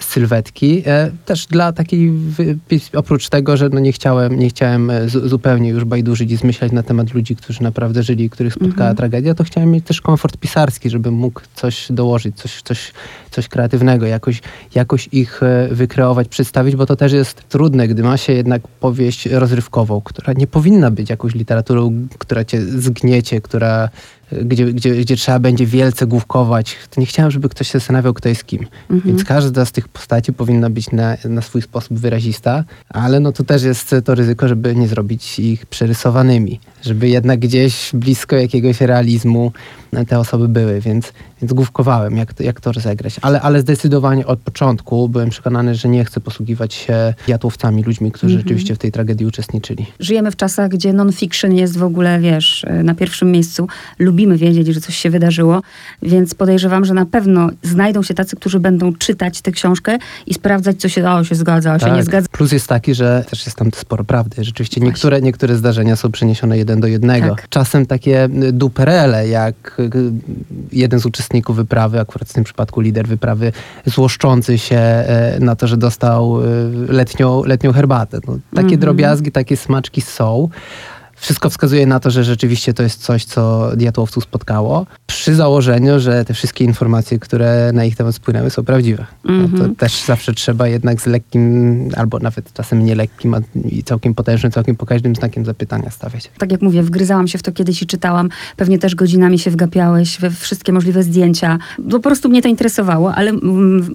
sylwetki. 0.00 0.82
E, 0.86 1.10
też 1.24 1.46
dla 1.46 1.72
takiej, 1.72 2.12
oprócz 2.94 3.28
tego, 3.28 3.56
że 3.56 3.68
no 3.68 3.80
nie 3.80 3.92
chciałem, 3.92 4.38
nie 4.38 4.48
chciałem 4.48 4.90
e, 4.90 5.08
zupełnie 5.08 5.70
już 5.70 5.84
bajdurzyć 5.84 6.32
i 6.32 6.36
zmyślać 6.36 6.72
na 6.72 6.82
temat 6.82 7.14
ludzi, 7.14 7.36
którzy 7.36 7.62
naprawdę 7.62 8.02
żyli, 8.02 8.30
których 8.30 8.52
spotkała 8.52 8.90
mhm. 8.90 8.96
tragedia, 8.96 9.34
to 9.34 9.44
chciałem 9.44 9.70
mieć 9.70 9.84
też 9.84 10.00
komfort 10.00 10.36
pisarski, 10.36 10.90
żebym 10.90 11.14
mógł 11.14 11.40
coś 11.54 11.86
dołożyć, 11.90 12.36
coś, 12.36 12.62
coś, 12.62 12.92
coś 13.30 13.48
kreatywnego, 13.48 14.06
jakoś, 14.06 14.42
jakoś 14.74 15.08
ich 15.12 15.42
e, 15.42 15.68
wykreować, 15.70 16.28
przedstawić, 16.28 16.76
bo 16.76 16.86
to 16.86 16.96
też 16.96 17.12
jest 17.12 17.48
trudne, 17.48 17.88
gdy 17.88 18.02
ma 18.02 18.16
się 18.16 18.32
jednak 18.32 18.68
powieść 18.68 19.26
rozrywkową, 19.26 20.00
która 20.00 20.32
nie 20.32 20.46
powinna 20.46 20.90
być 20.90 21.10
jakąś 21.10 21.34
literaturą, 21.34 22.08
która 22.18 22.37
cię 22.44 22.60
zgniecie, 22.60 23.40
która 23.40 23.88
gdzie, 24.32 24.72
gdzie, 24.72 24.96
gdzie 24.96 25.16
trzeba 25.16 25.38
będzie 25.38 25.66
wielce 25.66 26.06
główkować, 26.06 26.76
to 26.90 27.00
nie 27.00 27.06
chciałem, 27.06 27.30
żeby 27.30 27.48
ktoś 27.48 27.66
się 27.66 27.78
zastanawiał, 27.78 28.14
kto 28.14 28.28
jest 28.28 28.44
kim. 28.44 28.66
Mhm. 28.90 29.00
Więc 29.04 29.24
każda 29.24 29.64
z 29.64 29.72
tych 29.72 29.88
postaci 29.88 30.32
powinna 30.32 30.70
być 30.70 30.90
na, 30.90 31.16
na 31.24 31.42
swój 31.42 31.62
sposób 31.62 31.98
wyrazista, 31.98 32.64
ale 32.88 33.20
no 33.20 33.32
tu 33.32 33.44
też 33.44 33.62
jest 33.62 33.94
to 34.04 34.14
ryzyko, 34.14 34.48
żeby 34.48 34.76
nie 34.76 34.88
zrobić 34.88 35.38
ich 35.38 35.66
przerysowanymi, 35.66 36.60
żeby 36.82 37.08
jednak 37.08 37.38
gdzieś 37.38 37.90
blisko 37.94 38.36
jakiegoś 38.36 38.80
realizmu 38.80 39.52
te 40.08 40.18
osoby 40.18 40.48
były, 40.48 40.80
więc, 40.80 41.12
więc 41.42 41.52
główkowałem, 41.52 42.16
jak 42.16 42.34
to, 42.34 42.42
jak 42.42 42.60
to 42.60 42.72
rozegrać. 42.72 43.16
Ale, 43.22 43.40
ale 43.40 43.60
zdecydowanie 43.60 44.26
od 44.26 44.38
początku 44.38 45.08
byłem 45.08 45.30
przekonany, 45.30 45.74
że 45.74 45.88
nie 45.88 46.04
chcę 46.04 46.20
posługiwać 46.20 46.74
się 46.74 47.14
jatłowcami, 47.28 47.82
ludźmi, 47.82 48.12
którzy 48.12 48.34
mhm. 48.34 48.48
rzeczywiście 48.48 48.74
w 48.74 48.78
tej 48.78 48.92
tragedii 48.92 49.26
uczestniczyli. 49.26 49.86
Żyjemy 50.00 50.30
w 50.30 50.36
czasach, 50.36 50.70
gdzie 50.70 50.92
non-fiction 50.92 51.54
jest 51.54 51.78
w 51.78 51.82
ogóle, 51.82 52.20
wiesz, 52.20 52.66
na 52.84 52.94
pierwszym 52.94 53.32
miejscu. 53.32 53.66
Lub 53.98 54.17
lubimy 54.18 54.36
wiedzieć, 54.38 54.74
że 54.74 54.80
coś 54.80 54.96
się 54.96 55.10
wydarzyło, 55.10 55.62
więc 56.02 56.34
podejrzewam, 56.34 56.84
że 56.84 56.94
na 56.94 57.06
pewno 57.06 57.50
znajdą 57.62 58.02
się 58.02 58.14
tacy, 58.14 58.36
którzy 58.36 58.60
będą 58.60 58.94
czytać 58.94 59.40
tę 59.40 59.52
książkę 59.52 59.98
i 60.26 60.34
sprawdzać, 60.34 60.80
co 60.80 60.88
się, 60.88 61.10
o, 61.10 61.24
się 61.24 61.34
zgadza, 61.34 61.72
a 61.72 61.78
tak. 61.78 61.88
się 61.88 61.96
nie 61.96 62.02
zgadza. 62.02 62.28
Plus 62.32 62.52
jest 62.52 62.68
taki, 62.68 62.94
że 62.94 63.24
też 63.30 63.46
jest 63.46 63.56
tam 63.56 63.70
sporo 63.74 64.04
prawdy. 64.04 64.44
Rzeczywiście 64.44 64.80
niektóre, 64.80 65.20
niektóre 65.20 65.56
zdarzenia 65.56 65.96
są 65.96 66.12
przeniesione 66.12 66.58
jeden 66.58 66.80
do 66.80 66.86
jednego. 66.86 67.28
Tak. 67.28 67.48
Czasem 67.48 67.86
takie 67.86 68.24
y, 68.24 68.52
duperele, 68.52 69.28
jak 69.28 69.76
y, 69.78 69.90
jeden 70.72 71.00
z 71.00 71.06
uczestników 71.06 71.56
wyprawy, 71.56 72.00
akurat 72.00 72.28
w 72.28 72.32
tym 72.32 72.44
przypadku 72.44 72.80
lider 72.80 73.06
wyprawy, 73.06 73.52
złoszczący 73.86 74.58
się 74.58 74.76
e, 74.76 75.36
na 75.40 75.56
to, 75.56 75.66
że 75.66 75.76
dostał 75.76 76.42
y, 76.42 76.92
letnią, 76.92 77.44
letnią 77.44 77.72
herbatę. 77.72 78.18
No, 78.26 78.38
takie 78.50 78.66
mm 78.66 78.76
-hmm. 78.76 78.80
drobiazgi, 78.80 79.32
takie 79.32 79.56
smaczki 79.56 80.00
są. 80.00 80.48
Wszystko 81.20 81.50
wskazuje 81.50 81.86
na 81.86 82.00
to, 82.00 82.10
że 82.10 82.24
rzeczywiście 82.24 82.74
to 82.74 82.82
jest 82.82 83.02
coś, 83.02 83.24
co 83.24 83.70
diatłowców 83.76 84.24
spotkało, 84.24 84.86
przy 85.06 85.34
założeniu, 85.34 86.00
że 86.00 86.24
te 86.24 86.34
wszystkie 86.34 86.64
informacje, 86.64 87.18
które 87.18 87.70
na 87.74 87.84
ich 87.84 87.96
temat 87.96 88.14
spłynęły, 88.14 88.50
są 88.50 88.64
prawdziwe. 88.64 89.06
Mm 89.24 89.38
-hmm. 89.38 89.42
no 89.42 89.48
to 89.48 89.54
mhm. 89.54 89.74
też 89.76 90.04
zawsze 90.04 90.32
trzeba 90.32 90.68
jednak 90.68 91.00
z 91.00 91.06
lekkim, 91.06 91.88
albo 91.96 92.18
nawet 92.18 92.52
czasem 92.52 92.84
nie 92.84 92.94
lekkim, 92.94 93.34
a 93.34 93.40
i 93.68 93.82
całkiem 93.82 94.14
potężnym, 94.14 94.52
całkiem 94.52 94.76
pokaźnym 94.76 95.14
znakiem 95.14 95.44
zapytania 95.44 95.90
stawiać. 95.90 96.30
Tak 96.38 96.52
jak 96.52 96.62
mówię, 96.62 96.82
wgryzałam 96.82 97.28
się 97.28 97.38
w 97.38 97.42
to 97.42 97.52
kiedyś 97.52 97.82
i 97.82 97.86
czytałam. 97.86 98.28
Pewnie 98.56 98.78
też 98.78 98.94
godzinami 98.94 99.38
się 99.38 99.50
wgapiałeś 99.50 100.20
we 100.20 100.30
wszystkie 100.30 100.72
możliwe 100.72 101.02
zdjęcia. 101.02 101.58
Po 101.90 102.00
prostu 102.00 102.28
mnie 102.28 102.42
to 102.42 102.48
interesowało, 102.48 103.14
ale 103.14 103.32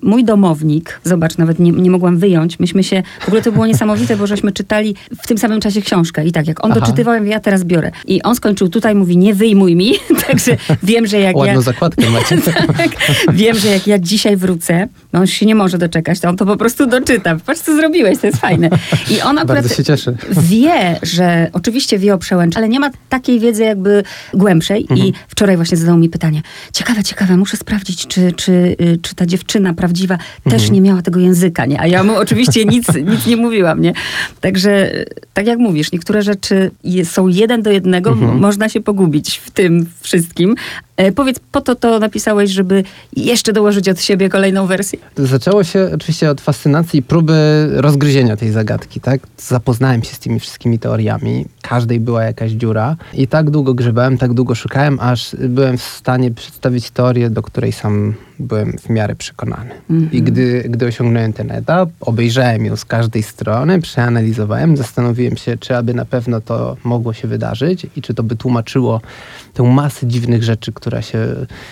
mój 0.01 0.23
domownik, 0.23 0.99
zobacz, 1.03 1.37
nawet 1.37 1.59
nie, 1.59 1.71
nie 1.71 1.91
mogłam 1.91 2.17
wyjąć, 2.17 2.59
myśmy 2.59 2.83
się, 2.83 3.03
w 3.21 3.27
ogóle 3.27 3.41
to 3.41 3.51
było 3.51 3.67
niesamowite, 3.67 4.17
bo 4.17 4.27
żeśmy 4.27 4.51
czytali 4.51 4.95
w 5.21 5.27
tym 5.27 5.37
samym 5.37 5.61
czasie 5.61 5.81
książkę 5.81 6.25
i 6.25 6.31
tak, 6.31 6.47
jak 6.47 6.65
on 6.65 6.71
Aha. 6.71 6.79
doczytywał 6.79 7.12
ja 7.17 7.39
teraz 7.39 7.63
biorę. 7.63 7.91
I 8.07 8.21
on 8.21 8.35
skończył 8.35 8.69
tutaj, 8.69 8.95
mówi, 8.95 9.17
nie 9.17 9.33
wyjmuj 9.33 9.75
mi, 9.75 9.93
także 10.27 10.57
wiem, 10.83 11.07
że 11.07 11.19
jak 11.19 11.35
Ładną 11.35 11.53
ja... 11.53 11.61
zakładkę 11.61 12.09
macie. 12.19 12.37
tak, 12.77 12.91
wiem, 13.33 13.57
że 13.57 13.67
jak 13.67 13.87
ja 13.87 13.99
dzisiaj 13.99 14.37
wrócę, 14.37 14.87
no 15.13 15.19
on 15.19 15.27
się 15.27 15.45
nie 15.45 15.55
może 15.55 15.77
doczekać, 15.77 16.19
to 16.19 16.29
on 16.29 16.37
to 16.37 16.45
po 16.45 16.57
prostu 16.57 16.85
doczyta. 16.85 17.37
Patrz, 17.45 17.61
co 17.61 17.75
zrobiłeś, 17.75 18.19
to 18.19 18.27
jest 18.27 18.39
fajne. 18.39 18.69
I 19.09 19.21
on 19.21 19.37
akurat 19.37 19.57
Bardzo 19.57 19.75
się 19.75 19.83
cieszy. 19.83 20.17
wie, 20.29 20.99
że 21.01 21.49
oczywiście 21.53 21.99
wie 21.99 22.13
o 22.13 22.17
przełęczy, 22.17 22.57
ale 22.57 22.69
nie 22.69 22.79
ma 22.79 22.89
takiej 23.09 23.39
wiedzy 23.39 23.63
jakby 23.63 24.03
głębszej 24.33 24.81
mhm. 24.81 24.99
i 24.99 25.13
wczoraj 25.27 25.55
właśnie 25.55 25.77
zadał 25.77 25.97
mi 25.97 26.09
pytanie, 26.09 26.41
ciekawe, 26.73 27.03
ciekawe, 27.03 27.37
muszę 27.37 27.57
sprawdzić, 27.57 28.07
czy, 28.07 28.31
czy, 28.31 28.51
y, 28.81 28.99
czy 29.01 29.15
ta 29.15 29.25
dziewczyna 29.25 29.73
prawdziwa 29.73 30.17
też 30.43 30.53
mhm. 30.53 30.73
nie 30.73 30.81
miała 30.81 31.01
tego 31.01 31.19
języka, 31.19 31.65
nie? 31.65 31.81
A 31.81 31.87
ja 31.87 32.03
mu 32.03 32.15
oczywiście 32.15 32.65
nic, 32.65 32.87
nic 32.95 33.25
nie 33.27 33.37
mówiłam, 33.37 33.81
nie? 33.81 33.93
Także, 34.41 34.91
tak 35.33 35.47
jak 35.47 35.59
mówisz, 35.59 35.91
niektóre 35.91 36.21
rzeczy 36.21 36.71
są 37.03 37.27
jeden 37.27 37.61
do 37.61 37.71
jednego, 37.71 38.09
mhm. 38.09 38.39
można 38.39 38.69
się 38.69 38.81
pogubić 38.81 39.37
w 39.37 39.51
tym 39.51 39.85
wszystkim. 40.01 40.55
E, 40.97 41.11
powiedz, 41.11 41.39
po 41.51 41.61
to 41.61 41.75
to 41.75 41.99
napisałeś, 41.99 42.51
żeby 42.51 42.83
jeszcze 43.15 43.53
dołożyć 43.53 43.89
od 43.89 44.01
siebie 44.01 44.29
kolejną 44.29 44.67
wersję? 44.67 44.99
Zaczęło 45.17 45.63
się 45.63 45.89
oczywiście 45.93 46.29
od 46.29 46.41
fascynacji 46.41 46.99
i 46.99 47.03
próby 47.03 47.67
rozgryzienia 47.71 48.37
tej 48.37 48.51
zagadki, 48.51 49.01
tak? 49.01 49.21
Zapoznałem 49.37 50.03
się 50.03 50.15
z 50.15 50.19
tymi 50.19 50.39
wszystkimi 50.39 50.79
teoriami. 50.79 51.45
Każdej 51.61 51.99
była 51.99 52.23
jakaś 52.23 52.51
dziura 52.51 52.95
i 53.13 53.27
tak 53.27 53.49
długo 53.49 53.73
grzebałem, 53.73 54.17
tak 54.17 54.33
długo 54.33 54.55
szukałem, 54.55 54.97
aż 55.01 55.35
byłem 55.39 55.77
w 55.77 55.83
stanie 55.83 56.31
przedstawić 56.31 56.91
teorię, 56.91 57.29
do 57.29 57.41
której 57.41 57.71
sam 57.71 58.13
byłem 58.39 58.77
w 58.77 58.89
miarę 58.89 59.15
przekonany. 59.15 59.71
-hmm. 59.89 60.07
I 60.11 60.21
gdy, 60.21 60.63
gdy 60.69 60.85
osiągnąłem 60.85 61.33
ten 61.33 61.51
etap, 61.51 61.89
obejrzałem 62.01 62.65
ją 62.65 62.75
z 62.75 62.85
każdej 62.85 63.23
strony, 63.23 63.81
przeanalizowałem, 63.81 64.77
zastanowiłem 64.77 65.37
się, 65.37 65.57
czy 65.57 65.77
aby 65.77 65.93
na 65.93 66.05
pewno 66.05 66.41
to 66.41 66.77
mogło 66.93 67.13
się 67.13 67.27
wydarzyć 67.27 67.87
i 67.95 68.01
czy 68.01 68.13
to 68.13 68.23
by 68.23 68.35
tłumaczyło 68.35 69.01
tę 69.53 69.63
masę 69.63 70.07
dziwnych 70.07 70.43
rzeczy, 70.43 70.71
która 70.71 71.01
się, 71.01 71.19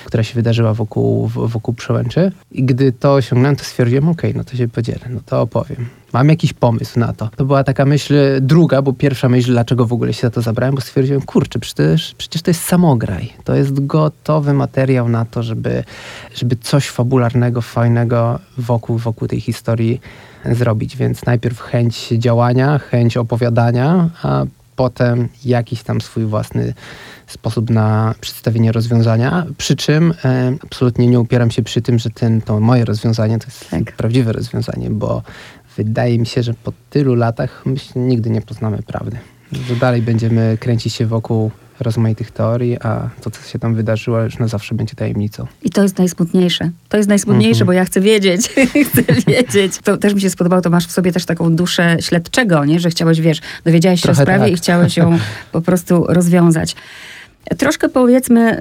która 0.06 0.24
się 0.24 0.36
wydarzyła 0.36 0.74
wokół, 0.74 1.28
wokół 1.28 1.74
przełęczy. 1.74 2.32
I 2.52 2.64
gdy 2.64 2.92
to 2.92 3.14
osiągnąłem, 3.14 3.56
to 3.56 3.64
stwierdziłem, 3.64 4.10
ok, 4.10 4.22
no 4.36 4.44
to 4.44 4.58
się 4.58 4.68
podzielę, 4.68 5.06
no 5.10 5.20
to 5.26 5.42
opowiem. 5.42 5.86
Mam 6.14 6.30
jakiś 6.30 6.54
pomysł 6.54 7.00
na 7.00 7.14
to. 7.14 7.30
To 7.36 7.46
była 7.46 7.64
taka 7.64 7.86
myśl 7.86 8.14
druga, 8.42 8.82
bo 8.82 8.94
pierwsza 8.94 9.30
myśl, 9.30 9.52
dlaczego 9.52 9.86
w 9.86 9.94
ogóle 9.94 10.14
się 10.14 10.22
za 10.22 10.30
to 10.30 10.42
zabrałem, 10.42 10.76
bo 10.76 10.82
stwierdziłem, 10.82 11.22
kurczę, 11.22 11.60
przecież, 11.60 12.16
przecież 12.18 12.42
to 12.42 12.52
jest 12.52 12.64
samograj. 12.64 13.34
To 13.44 13.56
jest 13.56 13.86
gotowy 13.86 14.54
materiał 14.54 15.10
na 15.10 15.26
to, 15.26 15.44
żeby, 15.44 15.84
żeby 16.36 16.56
coś 16.56 16.90
fabularnego, 16.90 17.62
fajnego 17.62 18.40
wokół, 18.58 18.98
wokół 18.98 19.28
tej 19.28 19.42
historii 19.42 20.02
zrobić. 20.46 20.98
Więc 20.98 21.26
najpierw 21.26 21.60
chęć 21.60 22.08
działania, 22.08 22.78
chęć 22.78 23.18
opowiadania, 23.18 24.10
a 24.24 24.46
potem 24.82 25.30
jakiś 25.46 25.84
tam 25.84 26.02
swój 26.02 26.26
własny 26.26 26.74
sposób 27.28 27.70
na 27.70 28.16
przedstawienie 28.22 28.72
rozwiązania. 28.72 29.46
Przy 29.58 29.76
czym 29.76 30.14
e, 30.26 30.54
absolutnie 30.64 31.08
nie 31.08 31.20
upieram 31.20 31.52
się 31.52 31.64
przy 31.64 31.82
tym, 31.82 32.00
że 32.00 32.10
ten, 32.10 32.42
to 32.42 32.60
moje 32.60 32.86
rozwiązanie 32.86 33.40
to 33.40 33.46
jest 33.46 33.70
tak. 33.70 33.96
prawdziwe 33.96 34.34
rozwiązanie, 34.34 34.90
bo 34.90 35.24
wydaje 35.78 36.20
mi 36.20 36.26
się, 36.26 36.44
że 36.44 36.54
po 36.54 36.74
tylu 36.90 37.16
latach 37.16 37.64
myślę, 37.66 38.02
nigdy 38.02 38.30
nie 38.30 38.42
poznamy 38.42 38.84
prawdy. 38.84 39.18
Że 39.52 39.76
dalej 39.76 40.02
będziemy 40.02 40.58
kręcić 40.60 40.94
się 40.94 41.06
wokół 41.06 41.52
rozmaitych 41.82 42.32
teorii, 42.32 42.78
a 42.80 43.10
to, 43.22 43.32
co 43.32 43.50
się 43.50 43.60
tam 43.60 43.76
wydarzyło, 43.76 44.22
już 44.22 44.40
na 44.40 44.48
zawsze 44.48 44.76
będzie 44.76 44.96
tajemnicą. 44.96 45.48
I 45.64 45.70
to 45.70 45.84
jest 45.84 45.98
najsmutniejsze. 45.98 46.70
To 46.90 46.98
jest 46.98 47.10
najsmutniejsze, 47.10 47.58
mm 47.58 47.64
-hmm. 47.64 47.68
bo 47.68 47.74
ja 47.74 47.86
chcę 47.86 48.02
wiedzieć. 48.02 48.50
chcę 48.92 49.02
wiedzieć. 49.28 49.78
To 49.84 49.98
też 49.98 50.14
mi 50.14 50.22
się 50.22 50.30
spodobało, 50.30 50.62
to 50.62 50.70
masz 50.70 50.88
w 50.88 50.92
sobie 50.92 51.12
też 51.12 51.26
taką 51.26 51.56
duszę 51.56 51.98
śledczego, 52.00 52.66
nie? 52.66 52.80
że 52.80 52.90
chciałeś, 52.90 53.22
wiesz, 53.22 53.42
dowiedziałeś 53.64 54.00
się 54.00 54.04
Trochę 54.04 54.22
o 54.22 54.26
sprawie 54.26 54.44
tak. 54.44 54.54
i 54.54 54.56
chciałeś 54.56 54.98
ją 54.98 55.18
po 55.52 55.62
prostu 55.62 56.06
rozwiązać. 56.10 56.76
Troszkę 57.58 57.90
powiedzmy 57.90 58.60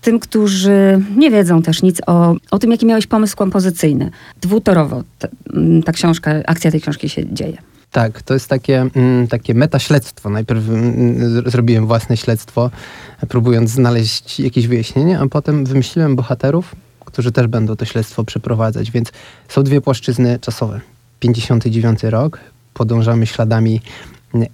tym, 0.00 0.18
którzy 0.18 1.02
nie 1.16 1.30
wiedzą 1.30 1.62
też 1.62 1.82
nic 1.82 2.00
o, 2.06 2.34
o 2.50 2.58
tym, 2.58 2.70
jaki 2.70 2.86
miałeś 2.86 3.06
pomysł 3.06 3.36
kompozycyjny. 3.36 4.10
Dwutorowo 4.40 5.02
ta, 5.18 5.28
ta 5.84 5.92
książka, 5.92 6.30
akcja 6.46 6.70
tej 6.70 6.80
książki 6.80 7.08
się 7.08 7.34
dzieje. 7.34 7.58
Tak, 7.96 8.22
to 8.22 8.34
jest 8.34 8.48
takie, 8.48 8.86
mm, 8.94 9.28
takie 9.28 9.54
metaśledztwo. 9.54 10.30
Najpierw 10.30 10.68
mm, 10.68 11.50
zrobiłem 11.50 11.86
własne 11.86 12.16
śledztwo, 12.16 12.70
próbując 13.28 13.70
znaleźć 13.70 14.40
jakieś 14.40 14.66
wyjaśnienie, 14.66 15.20
a 15.20 15.26
potem 15.26 15.64
wymyśliłem 15.64 16.16
bohaterów, 16.16 16.76
którzy 17.04 17.32
też 17.32 17.46
będą 17.46 17.76
to 17.76 17.84
śledztwo 17.84 18.24
przeprowadzać. 18.24 18.90
Więc 18.90 19.12
są 19.48 19.62
dwie 19.62 19.80
płaszczyzny 19.80 20.38
czasowe. 20.38 20.80
59 21.20 22.02
rok, 22.02 22.38
podążamy 22.74 23.26
śladami 23.26 23.80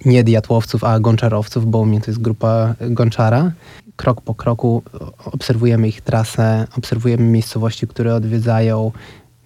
nie 0.05 0.23
diatłowców, 0.23 0.83
a 0.83 0.99
gonczarowców, 0.99 1.71
bo 1.71 1.79
u 1.79 1.85
mnie 1.85 2.01
to 2.01 2.11
jest 2.11 2.21
grupa 2.21 2.75
gonczara. 2.81 3.51
Krok 3.95 4.21
po 4.21 4.35
kroku 4.35 4.83
obserwujemy 5.25 5.87
ich 5.87 6.01
trasę, 6.01 6.67
obserwujemy 6.77 7.23
miejscowości, 7.23 7.87
które 7.87 8.15
odwiedzają, 8.15 8.91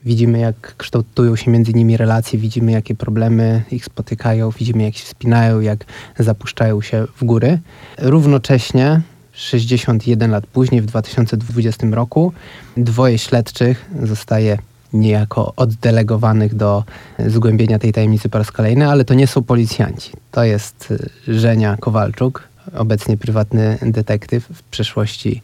widzimy 0.08 0.40
jak 0.40 0.76
kształtują 0.78 1.36
się 1.36 1.52
między 1.52 1.74
nimi 1.74 1.98
relacje, 1.98 2.40
widzimy 2.40 2.72
jakie 2.72 2.96
problemy 2.96 3.64
ich 3.72 3.86
spotykają, 3.86 4.52
widzimy 4.52 4.84
jak 4.84 4.96
się 4.96 5.06
wspinają, 5.06 5.60
jak 5.60 5.86
zapuszczają 6.20 6.82
się 6.82 7.06
w 7.18 7.24
góry. 7.24 7.60
Równocześnie 7.98 9.02
61 9.32 10.32
lat 10.32 10.48
później, 10.48 10.82
w 10.82 10.86
2020 10.86 11.88
roku, 11.92 12.34
dwoje 12.78 13.18
śledczych 13.18 13.90
zostaje 14.04 14.58
niejako 14.94 15.54
oddelegowanych 15.56 16.56
do 16.56 16.84
zgłębienia 17.28 17.80
tej 17.80 17.94
tajemnicy 17.94 18.30
po 18.30 18.38
raz 18.38 18.52
kolejny, 18.52 18.90
ale 18.90 19.06
to 19.06 19.14
nie 19.14 19.28
są 19.28 19.44
policjanci. 19.44 20.12
To 20.32 20.44
jest 20.44 20.92
y, 21.28 21.34
Żenia 21.40 21.78
Kowalczuk, 21.80 22.44
obecnie 22.74 23.18
prywatny 23.18 23.78
detektyw, 23.82 24.46
w 24.54 24.64
przeszłości 24.64 25.42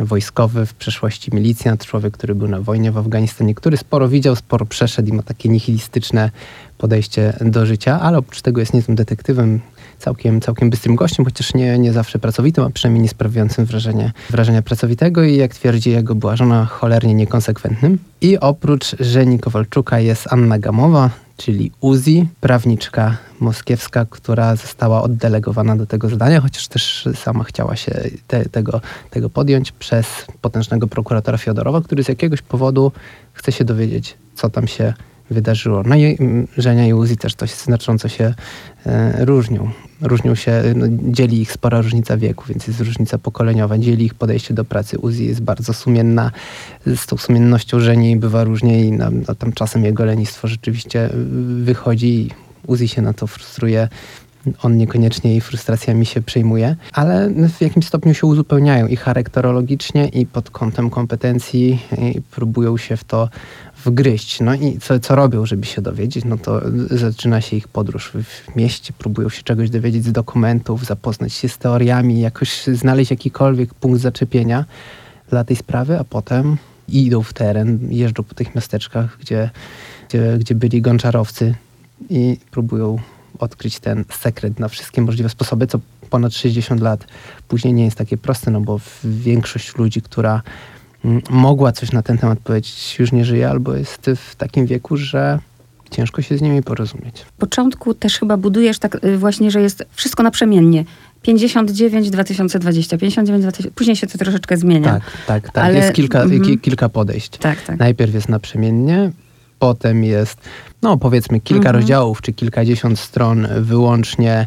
wojskowy, 0.00 0.66
w 0.66 0.74
przeszłości 0.74 1.34
milicjant, 1.34 1.86
człowiek, 1.86 2.14
który 2.14 2.34
był 2.34 2.48
na 2.48 2.60
wojnie 2.60 2.92
w 2.92 2.98
Afganistanie, 2.98 3.54
który 3.54 3.76
sporo 3.76 4.08
widział, 4.08 4.36
sporo 4.36 4.66
przeszedł 4.66 5.08
i 5.08 5.12
ma 5.12 5.22
takie 5.22 5.48
nihilistyczne 5.48 6.30
podejście 6.78 7.32
do 7.40 7.66
życia, 7.66 8.00
ale 8.00 8.18
oprócz 8.18 8.42
tego 8.42 8.60
jest 8.60 8.74
niezłym 8.74 8.96
detektywem, 8.96 9.60
całkiem, 9.98 10.40
całkiem 10.40 10.70
bystrym 10.70 10.96
gościem, 10.96 11.24
chociaż 11.24 11.54
nie, 11.54 11.78
nie 11.78 11.92
zawsze 11.92 12.18
pracowitym, 12.18 12.64
a 12.64 12.70
przynajmniej 12.70 13.02
nie 13.02 13.08
sprawiającym 13.08 13.64
wrażenie, 13.64 14.12
wrażenia 14.30 14.62
pracowitego 14.62 15.24
i 15.24 15.36
jak 15.36 15.54
twierdzi 15.54 15.90
jego 15.90 16.14
była 16.14 16.36
żona, 16.36 16.64
cholernie 16.64 17.14
niekonsekwentnym. 17.14 17.98
I 18.20 18.38
oprócz 18.38 18.96
Żeni 19.00 19.38
Kowalczuka 19.38 20.00
jest 20.00 20.26
Anna 20.30 20.58
Gamowa, 20.58 21.10
czyli 21.36 21.72
Uzi, 21.80 22.28
prawniczka 22.40 23.16
moskiewska, 23.40 24.06
która 24.10 24.56
została 24.56 25.02
oddelegowana 25.02 25.76
do 25.76 25.86
tego 25.86 26.08
zadania, 26.08 26.40
chociaż 26.40 26.68
też 26.68 27.08
sama 27.14 27.44
chciała 27.44 27.76
się 27.76 27.92
te, 28.26 28.48
tego, 28.48 28.80
tego 29.10 29.30
podjąć 29.30 29.72
przez 29.72 30.06
potężnego 30.40 30.86
prokuratora 30.86 31.38
Fiodorowa, 31.38 31.80
który 31.80 32.04
z 32.04 32.08
jakiegoś 32.08 32.42
powodu 32.42 32.92
chce 33.32 33.52
się 33.52 33.64
dowiedzieć, 33.64 34.16
co 34.34 34.50
tam 34.50 34.66
się 34.66 34.94
wydarzyło. 35.30 35.82
No 35.86 35.94
i 35.94 36.16
mm, 36.20 36.48
Żenia 36.58 36.86
i 36.86 36.92
Uzi 36.92 37.16
też 37.16 37.34
to 37.34 37.46
znacząco 37.46 38.08
się 38.08 38.34
e, 38.86 39.24
różnią. 39.24 39.70
Różnią 40.00 40.34
się, 40.34 40.62
no, 40.76 40.86
dzieli 40.90 41.40
ich 41.40 41.52
spora 41.52 41.80
różnica 41.80 42.16
wieku, 42.16 42.44
więc 42.48 42.66
jest 42.66 42.80
różnica 42.80 43.18
pokoleniowa. 43.18 43.78
Dzieli 43.78 44.04
ich 44.04 44.14
podejście 44.14 44.54
do 44.54 44.64
pracy. 44.64 44.98
Uzi 44.98 45.26
jest 45.26 45.42
bardzo 45.42 45.72
sumienna. 45.72 46.30
Z 46.86 47.06
tą 47.06 47.16
sumiennością 47.16 47.80
Żeni 47.80 48.16
bywa 48.16 48.44
różnie 48.44 48.84
i 48.84 48.92
no, 48.92 49.10
no, 49.28 49.34
tam 49.34 49.52
czasem 49.52 49.84
jego 49.84 50.04
lenistwo 50.04 50.48
rzeczywiście 50.48 51.10
wychodzi. 51.62 52.30
Uzi 52.66 52.88
się 52.88 53.02
na 53.02 53.12
to 53.12 53.26
frustruje 53.26 53.88
on 54.62 54.76
niekoniecznie 54.76 55.30
jej 55.30 55.40
frustracjami 55.40 56.06
się 56.06 56.22
przejmuje, 56.22 56.76
ale 56.92 57.30
w 57.48 57.60
jakimś 57.60 57.86
stopniu 57.86 58.14
się 58.14 58.26
uzupełniają 58.26 58.86
i 58.86 58.96
charakterologicznie, 58.96 60.08
i 60.08 60.26
pod 60.26 60.50
kątem 60.50 60.90
kompetencji, 60.90 61.78
i 62.16 62.20
próbują 62.20 62.76
się 62.76 62.96
w 62.96 63.04
to 63.04 63.28
wgryźć. 63.84 64.40
No 64.40 64.54
i 64.54 64.78
co, 64.78 65.00
co 65.00 65.14
robią, 65.14 65.46
żeby 65.46 65.66
się 65.66 65.82
dowiedzieć? 65.82 66.24
No 66.24 66.38
to 66.38 66.60
zaczyna 66.90 67.40
się 67.40 67.56
ich 67.56 67.68
podróż 67.68 68.12
w 68.12 68.56
mieście, 68.56 68.92
próbują 68.98 69.28
się 69.28 69.42
czegoś 69.42 69.70
dowiedzieć 69.70 70.04
z 70.04 70.12
dokumentów, 70.12 70.86
zapoznać 70.86 71.32
się 71.32 71.48
z 71.48 71.58
teoriami, 71.58 72.20
jakoś 72.20 72.64
znaleźć 72.64 73.10
jakikolwiek 73.10 73.74
punkt 73.74 74.00
zaczepienia 74.00 74.64
dla 75.30 75.44
tej 75.44 75.56
sprawy, 75.56 75.98
a 75.98 76.04
potem 76.04 76.56
idą 76.88 77.22
w 77.22 77.32
teren, 77.32 77.78
jeżdżą 77.90 78.22
po 78.22 78.34
tych 78.34 78.54
miasteczkach, 78.54 79.18
gdzie, 79.20 79.50
gdzie, 80.08 80.36
gdzie 80.38 80.54
byli 80.54 80.82
gonczarowcy 80.82 81.54
i 82.10 82.38
próbują 82.50 82.98
odkryć 83.38 83.78
ten 83.80 84.04
sekret 84.18 84.60
na 84.60 84.68
wszystkie 84.68 85.02
możliwe 85.02 85.28
sposoby, 85.28 85.66
co 85.66 85.78
ponad 86.10 86.34
60 86.34 86.80
lat 86.80 87.06
później 87.48 87.74
nie 87.74 87.84
jest 87.84 87.98
takie 87.98 88.16
proste, 88.16 88.50
no 88.50 88.60
bo 88.60 88.80
większość 89.04 89.76
ludzi, 89.76 90.02
która 90.02 90.42
mm, 91.04 91.22
mogła 91.30 91.72
coś 91.72 91.92
na 91.92 92.02
ten 92.02 92.18
temat 92.18 92.38
powiedzieć, 92.38 92.96
już 92.98 93.12
nie 93.12 93.24
żyje 93.24 93.50
albo 93.50 93.74
jest 93.74 94.10
w 94.16 94.36
takim 94.36 94.66
wieku, 94.66 94.96
że 94.96 95.38
ciężko 95.90 96.22
się 96.22 96.38
z 96.38 96.42
nimi 96.42 96.62
porozumieć. 96.62 97.20
W 97.20 97.32
początku 97.32 97.94
też 97.94 98.18
chyba 98.18 98.36
budujesz 98.36 98.78
tak 98.78 99.04
y, 99.04 99.18
właśnie, 99.18 99.50
że 99.50 99.60
jest 99.60 99.84
wszystko 99.90 100.22
naprzemiennie. 100.22 100.84
59 101.22 102.10
2020, 102.10 102.98
59 102.98 103.42
2000, 103.42 103.70
później 103.70 103.96
się 103.96 104.06
to 104.06 104.18
troszeczkę 104.18 104.56
zmienia. 104.56 104.92
Tak, 104.92 105.02
tak, 105.26 105.52
tak. 105.52 105.64
Ale... 105.64 105.76
Jest 105.78 105.92
kilka, 105.92 106.22
mm 106.22 106.42
-hmm. 106.42 106.60
kilka 106.60 106.88
podejść. 106.88 107.38
Tak, 107.38 107.62
tak. 107.62 107.78
Najpierw 107.78 108.14
jest 108.14 108.28
naprzemiennie, 108.28 109.10
potem 109.58 110.04
jest, 110.04 110.38
no 110.82 110.96
powiedzmy, 110.96 111.40
kilka 111.40 111.68
mhm. 111.68 111.76
rozdziałów 111.76 112.22
czy 112.22 112.32
kilkadziesiąt 112.32 112.98
stron 112.98 113.48
wyłącznie 113.60 114.46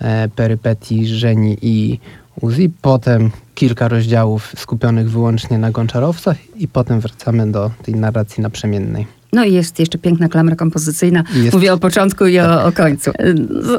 e, 0.00 0.28
perypetii 0.28 1.06
Żeni 1.06 1.58
i 1.62 2.00
Uzi, 2.40 2.70
potem 2.82 3.30
kilka 3.54 3.88
rozdziałów 3.88 4.52
skupionych 4.56 5.10
wyłącznie 5.10 5.58
na 5.58 5.70
Gonczarowcach 5.70 6.36
i 6.56 6.68
potem 6.68 7.00
wracamy 7.00 7.52
do 7.52 7.70
tej 7.82 7.94
narracji 7.94 8.42
naprzemiennej. 8.42 9.17
No 9.32 9.44
i 9.44 9.52
jest 9.52 9.78
jeszcze 9.78 9.98
piękna 9.98 10.28
klamra 10.28 10.56
kompozycyjna. 10.56 11.24
Jest. 11.34 11.54
Mówię 11.54 11.72
o 11.72 11.78
początku 11.78 12.26
i 12.26 12.38
o, 12.38 12.64
o, 12.64 12.72
końcu. 12.72 13.10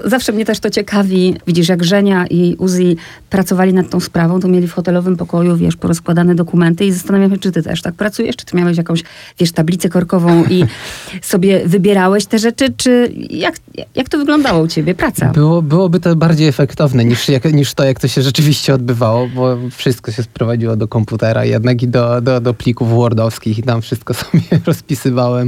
Zawsze 0.06 0.32
mnie 0.32 0.46
też 0.46 0.60
to 0.60 0.70
ciekawi. 0.70 1.36
Widzisz, 1.48 1.70
jak 1.70 1.84
Żenia 1.84 2.28
i 2.28 2.56
Uzi 2.58 2.98
pracowali 3.30 3.74
nad 3.74 3.90
tą 3.90 4.00
sprawą, 4.00 4.40
to 4.40 4.48
mieli 4.48 4.68
w 4.68 4.74
hotelowym 4.74 5.18
pokoju, 5.18 5.58
wiesz, 5.58 5.76
porozkładane 5.76 6.36
dokumenty 6.36 6.86
i 6.86 6.92
zastanawiam 6.92 7.32
się, 7.32 7.38
czy 7.38 7.52
ty 7.52 7.64
też 7.64 7.82
tak 7.82 7.94
pracujesz, 7.94 8.36
czy 8.36 8.46
ty 8.46 8.58
miałeś 8.58 8.78
jakąś, 8.78 9.04
wiesz, 9.40 9.52
tablicę 9.52 9.90
korkową 9.90 10.44
i 10.46 10.66
sobie 11.22 11.62
wybierałeś 11.66 12.26
te 12.26 12.40
rzeczy, 12.40 12.74
czy 12.78 13.12
jak, 13.30 13.56
jak 13.96 14.10
to 14.10 14.18
wyglądało 14.18 14.64
u 14.64 14.68
ciebie, 14.68 14.96
praca? 14.96 15.30
Było, 15.30 15.62
byłoby 15.62 16.00
to 16.00 16.16
bardziej 16.16 16.48
efektowne 16.48 17.06
niż, 17.06 17.30
jak, 17.30 17.54
niż 17.54 17.74
to, 17.74 17.84
jak 17.84 18.00
to 18.00 18.08
się 18.08 18.22
rzeczywiście 18.22 18.74
odbywało, 18.74 19.28
bo 19.28 19.58
wszystko 19.72 20.12
się 20.12 20.24
sprowadziło 20.24 20.76
do 20.76 20.88
komputera 20.88 21.46
jednak 21.46 21.84
i 21.84 21.88
do, 21.88 22.22
do, 22.22 22.42
do 22.42 22.54
plików 22.54 22.90
wordowskich 22.90 23.60
i 23.60 23.64
tam 23.64 23.82
wszystko 23.82 24.14
sobie 24.24 24.42
rozpisywałem 24.66 25.39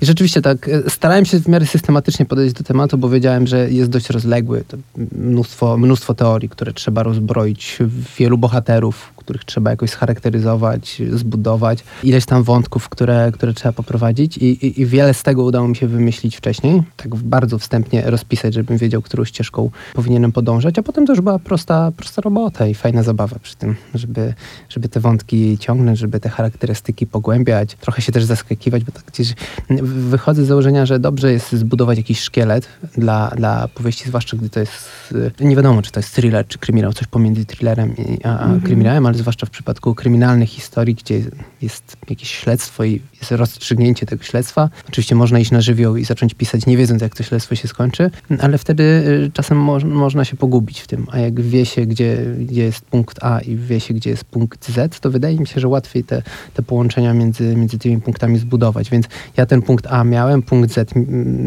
i 0.00 0.06
rzeczywiście 0.06 0.42
tak, 0.42 0.68
e, 0.68 0.90
starałem 0.90 1.24
się 1.24 1.40
w 1.40 1.48
miarę 1.48 1.66
systematycznie 1.66 2.26
podejść 2.26 2.54
do 2.54 2.64
tematu, 2.64 2.98
bo 2.98 3.08
wiedziałem, 3.08 3.46
że 3.46 3.70
jest 3.70 3.90
dość 3.90 4.10
rozległy. 4.10 4.64
To 4.68 4.76
mnóstwo, 5.12 5.76
mnóstwo 5.76 6.14
teorii, 6.14 6.48
które 6.48 6.72
trzeba 6.72 7.02
rozbroić, 7.02 7.78
wielu 8.18 8.38
bohaterów, 8.38 9.12
których 9.26 9.44
trzeba 9.44 9.70
jakoś 9.70 9.90
scharakteryzować, 9.90 11.02
zbudować, 11.10 11.84
ileś 12.02 12.26
tam 12.26 12.42
wątków, 12.42 12.88
które, 12.88 13.32
które 13.32 13.54
trzeba 13.54 13.72
poprowadzić 13.72 14.38
I, 14.38 14.66
i, 14.66 14.80
i 14.80 14.86
wiele 14.86 15.14
z 15.14 15.22
tego 15.22 15.44
udało 15.44 15.68
mi 15.68 15.76
się 15.76 15.86
wymyślić 15.86 16.36
wcześniej, 16.36 16.82
tak 16.96 17.14
bardzo 17.14 17.58
wstępnie 17.58 18.02
rozpisać, 18.10 18.54
żebym 18.54 18.78
wiedział, 18.78 19.02
którą 19.02 19.24
ścieżką 19.24 19.70
powinienem 19.94 20.32
podążać, 20.32 20.78
a 20.78 20.82
potem 20.82 21.06
to 21.06 21.12
już 21.12 21.20
była 21.20 21.38
prosta, 21.38 21.92
prosta 21.96 22.22
robota 22.22 22.66
i 22.66 22.74
fajna 22.74 23.02
zabawa 23.02 23.38
przy 23.38 23.56
tym, 23.56 23.76
żeby, 23.94 24.34
żeby 24.68 24.88
te 24.88 25.00
wątki 25.00 25.58
ciągnąć, 25.58 25.98
żeby 25.98 26.20
te 26.20 26.28
charakterystyki 26.28 27.06
pogłębiać, 27.06 27.76
trochę 27.80 28.02
się 28.02 28.12
też 28.12 28.24
zaskakiwać, 28.24 28.84
bo 28.84 28.92
tak 28.92 29.04
gdzieś 29.04 29.34
wychodzę 29.82 30.44
z 30.44 30.46
założenia, 30.46 30.86
że 30.86 30.98
dobrze 30.98 31.32
jest 31.32 31.52
zbudować 31.52 31.98
jakiś 31.98 32.20
szkielet 32.20 32.68
dla, 32.96 33.28
dla 33.36 33.68
powieści, 33.68 34.04
zwłaszcza 34.08 34.36
gdy 34.36 34.50
to 34.50 34.60
jest, 34.60 35.14
nie 35.40 35.56
wiadomo, 35.56 35.82
czy 35.82 35.92
to 35.92 36.00
jest 36.00 36.14
thriller, 36.14 36.46
czy 36.48 36.58
kryminał, 36.58 36.92
coś 36.92 37.06
pomiędzy 37.06 37.44
thrillerem 37.44 37.94
a, 38.24 38.28
a 38.28 38.44
mm 38.44 38.60
-hmm. 38.60 38.64
kryminałem, 38.64 39.06
ale 39.06 39.15
zwłaszcza 39.16 39.46
w 39.46 39.50
przypadku 39.50 39.94
kryminalnych 39.94 40.48
historii, 40.48 40.94
gdzie 40.94 41.20
jest 41.62 41.96
jakieś 42.10 42.30
śledztwo 42.30 42.84
i 42.84 43.00
jest 43.20 43.32
rozstrzygnięcie 43.32 44.06
tego 44.06 44.24
śledztwa. 44.24 44.70
Oczywiście 44.88 45.14
można 45.14 45.38
iść 45.38 45.50
na 45.50 45.60
żywioł 45.60 45.96
i 45.96 46.04
zacząć 46.04 46.34
pisać, 46.34 46.66
nie 46.66 46.76
wiedząc, 46.76 47.02
jak 47.02 47.14
to 47.14 47.22
śledztwo 47.22 47.54
się 47.54 47.68
skończy, 47.68 48.10
ale 48.40 48.58
wtedy 48.58 48.82
y, 48.82 49.30
czasem 49.32 49.58
mo 49.58 49.78
można 49.78 50.24
się 50.24 50.36
pogubić 50.36 50.80
w 50.80 50.86
tym. 50.86 51.06
A 51.10 51.18
jak 51.18 51.40
wie 51.40 51.66
się, 51.66 51.86
gdzie, 51.86 52.16
gdzie 52.38 52.62
jest 52.62 52.84
punkt 52.84 53.24
A 53.24 53.40
i 53.40 53.56
wie 53.56 53.80
się, 53.80 53.94
gdzie 53.94 54.10
jest 54.10 54.24
punkt 54.24 54.70
Z, 54.70 55.00
to 55.00 55.10
wydaje 55.10 55.38
mi 55.38 55.46
się, 55.46 55.60
że 55.60 55.68
łatwiej 55.68 56.04
te, 56.04 56.22
te 56.54 56.62
połączenia 56.62 57.14
między, 57.14 57.56
między 57.56 57.78
tymi 57.78 58.00
punktami 58.00 58.38
zbudować. 58.38 58.90
Więc 58.90 59.06
ja 59.36 59.46
ten 59.46 59.62
punkt 59.62 59.86
A 59.86 60.04
miałem, 60.04 60.42
punkt 60.42 60.72
Z 60.72 60.90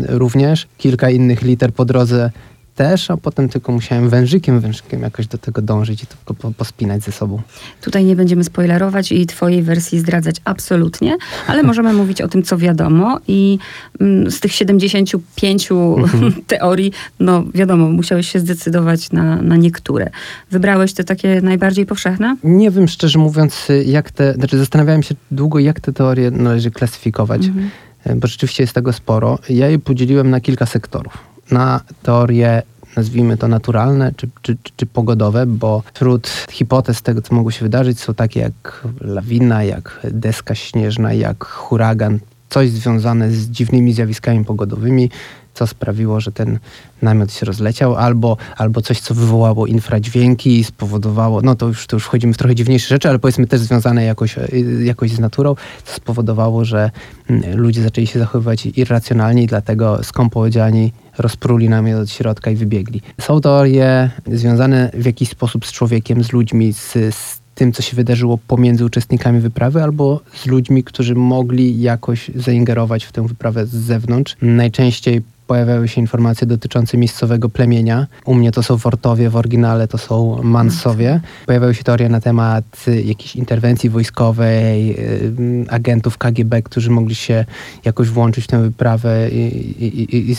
również, 0.07 0.67
kilka 0.77 1.09
innych 1.09 1.41
liter 1.41 1.73
po 1.73 1.85
drodze 1.85 2.31
też, 2.79 3.11
a 3.11 3.17
potem 3.17 3.49
tylko 3.49 3.71
musiałem 3.71 4.09
wężykiem, 4.09 4.59
wężykiem 4.59 5.01
jakoś 5.01 5.27
do 5.27 5.37
tego 5.37 5.61
dążyć 5.61 6.03
i 6.03 6.07
to 6.07 6.33
po, 6.33 6.51
pospinać 6.51 7.03
ze 7.03 7.11
sobą. 7.11 7.41
Tutaj 7.81 8.05
nie 8.05 8.15
będziemy 8.15 8.43
spoilerować 8.43 9.11
i 9.11 9.25
twojej 9.25 9.63
wersji 9.63 9.99
zdradzać 9.99 10.35
absolutnie, 10.45 11.17
ale 11.47 11.63
możemy 11.63 11.93
mówić 12.01 12.21
o 12.21 12.27
tym, 12.27 12.43
co 12.43 12.57
wiadomo 12.57 13.19
i 13.27 13.59
mm, 14.01 14.31
z 14.31 14.39
tych 14.39 14.51
75 14.51 15.71
mhm. 15.71 16.33
teorii, 16.47 16.91
no 17.19 17.43
wiadomo, 17.53 17.89
musiałeś 17.89 18.31
się 18.31 18.39
zdecydować 18.39 19.11
na, 19.11 19.41
na 19.41 19.55
niektóre. 19.55 20.09
Wybrałeś 20.51 20.93
te 20.93 21.03
takie 21.03 21.41
najbardziej 21.41 21.85
powszechne? 21.85 22.35
Nie 22.43 22.71
wiem, 22.71 22.87
szczerze 22.87 23.19
mówiąc, 23.19 23.67
jak 23.85 24.11
te, 24.11 24.33
znaczy 24.33 24.57
zastanawiałem 24.57 25.03
się 25.03 25.15
długo, 25.31 25.59
jak 25.59 25.79
te 25.79 25.93
teorie 25.93 26.31
należy 26.31 26.71
klasyfikować. 26.71 27.45
Mhm 27.45 27.69
bo 28.15 28.27
rzeczywiście 28.27 28.63
jest 28.63 28.73
tego 28.73 28.93
sporo. 28.93 29.39
Ja 29.49 29.67
je 29.67 29.79
podzieliłem 29.79 30.29
na 30.29 30.39
kilka 30.39 30.65
sektorów 30.65 31.28
na 31.51 31.81
teorie 32.03 32.61
nazwijmy 32.97 33.37
to 33.37 33.47
naturalne 33.47 34.11
czy, 34.17 34.29
czy, 34.41 34.57
czy, 34.75 34.85
pogodowe, 34.85 35.45
bo 35.45 35.83
wśród 35.93 36.27
hipotez 36.51 37.01
tego, 37.01 37.21
co 37.21 37.35
mogło 37.35 37.51
się 37.51 37.65
wydarzyć, 37.65 37.99
są 37.99 38.13
takie 38.13 38.39
jak 38.39 38.87
lawina, 39.01 39.63
jak 39.63 39.99
deska 40.11 40.55
śnieżna, 40.55 41.13
jak 41.13 41.45
huragan, 41.45 42.19
coś 42.49 42.69
związane 42.69 43.31
z 43.31 43.49
dziwnymi 43.49 43.93
zjawiskami 43.93 44.45
pogodowymi, 44.45 45.09
co 45.53 45.67
sprawiło, 45.67 46.19
że 46.19 46.31
ten 46.31 46.59
namiot 47.01 47.33
się 47.33 47.45
rozleciał, 47.45 47.95
albo, 47.95 48.37
albo 48.57 48.81
coś, 48.81 48.99
co 48.99 49.13
wywołało 49.13 49.67
infradźwięki 49.67 50.59
i 50.59 50.63
spowodowało, 50.63 51.41
no 51.41 51.55
to 51.55 51.67
już, 51.67 51.87
to 51.87 51.95
już 51.95 52.03
wchodzimy 52.03 52.33
w 52.33 52.37
trochę 52.37 52.55
dziwniejsze 52.55 52.87
rzeczy, 52.87 53.09
ale 53.09 53.19
powiedzmy 53.19 53.47
też 53.47 53.59
związane 53.59 54.03
jakoś, 54.03 54.35
jakoś 54.83 55.11
z 55.11 55.19
naturą, 55.19 55.55
co 55.85 55.93
spowodowało, 55.95 56.65
że 56.65 56.91
mm, 57.29 57.57
ludzie 57.57 57.83
zaczęli 57.83 58.07
się 58.07 58.19
zachowywać 58.19 58.65
irracjonalnie 58.65 59.43
i 59.43 59.47
dlatego 59.47 60.03
skąpo 60.03 60.39
odziani 60.39 60.93
rozpruli 61.19 61.69
namiot 61.69 62.01
od 62.01 62.09
środka 62.09 62.51
i 62.51 62.55
wybiegli. 62.55 63.01
Są 63.21 63.41
teorie 63.41 64.09
związane 64.27 64.91
w 64.93 65.05
jakiś 65.05 65.29
sposób 65.29 65.65
z 65.65 65.71
człowiekiem, 65.71 66.23
z 66.23 66.31
ludźmi, 66.31 66.73
z, 66.73 66.93
z 67.15 67.39
tym, 67.55 67.71
co 67.71 67.81
się 67.81 67.95
wydarzyło 67.95 68.39
pomiędzy 68.47 68.85
uczestnikami 68.85 69.39
wyprawy, 69.39 69.83
albo 69.83 70.21
z 70.33 70.45
ludźmi, 70.45 70.83
którzy 70.83 71.15
mogli 71.15 71.81
jakoś 71.81 72.31
zaingerować 72.35 73.05
w 73.05 73.11
tę 73.11 73.27
wyprawę 73.27 73.65
z 73.65 73.71
zewnątrz. 73.71 74.35
Najczęściej 74.41 75.21
pojawiały 75.49 75.87
się 75.87 76.01
informacje 76.01 76.47
dotyczące 76.47 76.97
miejscowego 76.97 77.49
plemienia. 77.49 78.07
U 78.25 78.35
mnie 78.35 78.51
to 78.51 78.63
są 78.63 78.77
Wortowie, 78.77 79.29
w 79.29 79.35
oryginale 79.35 79.87
to 79.87 79.97
są 79.97 80.43
Mansowie. 80.43 81.21
Pojawiały 81.45 81.75
się 81.75 81.83
teorie 81.83 82.09
na 82.09 82.21
temat 82.21 82.65
y, 82.87 83.01
jakiejś 83.01 83.35
interwencji 83.35 83.89
wojskowej, 83.89 84.95
y, 84.99 85.65
agentów 85.69 86.17
KGB, 86.17 86.61
którzy 86.61 86.89
mogli 86.89 87.15
się 87.15 87.45
jakoś 87.85 88.09
włączyć 88.09 88.43
w 88.43 88.47
tę 88.47 88.61
wyprawę 88.61 89.29
i, 89.29 89.41
i, 89.85 90.15
i, 90.15 90.31
i 90.31 90.35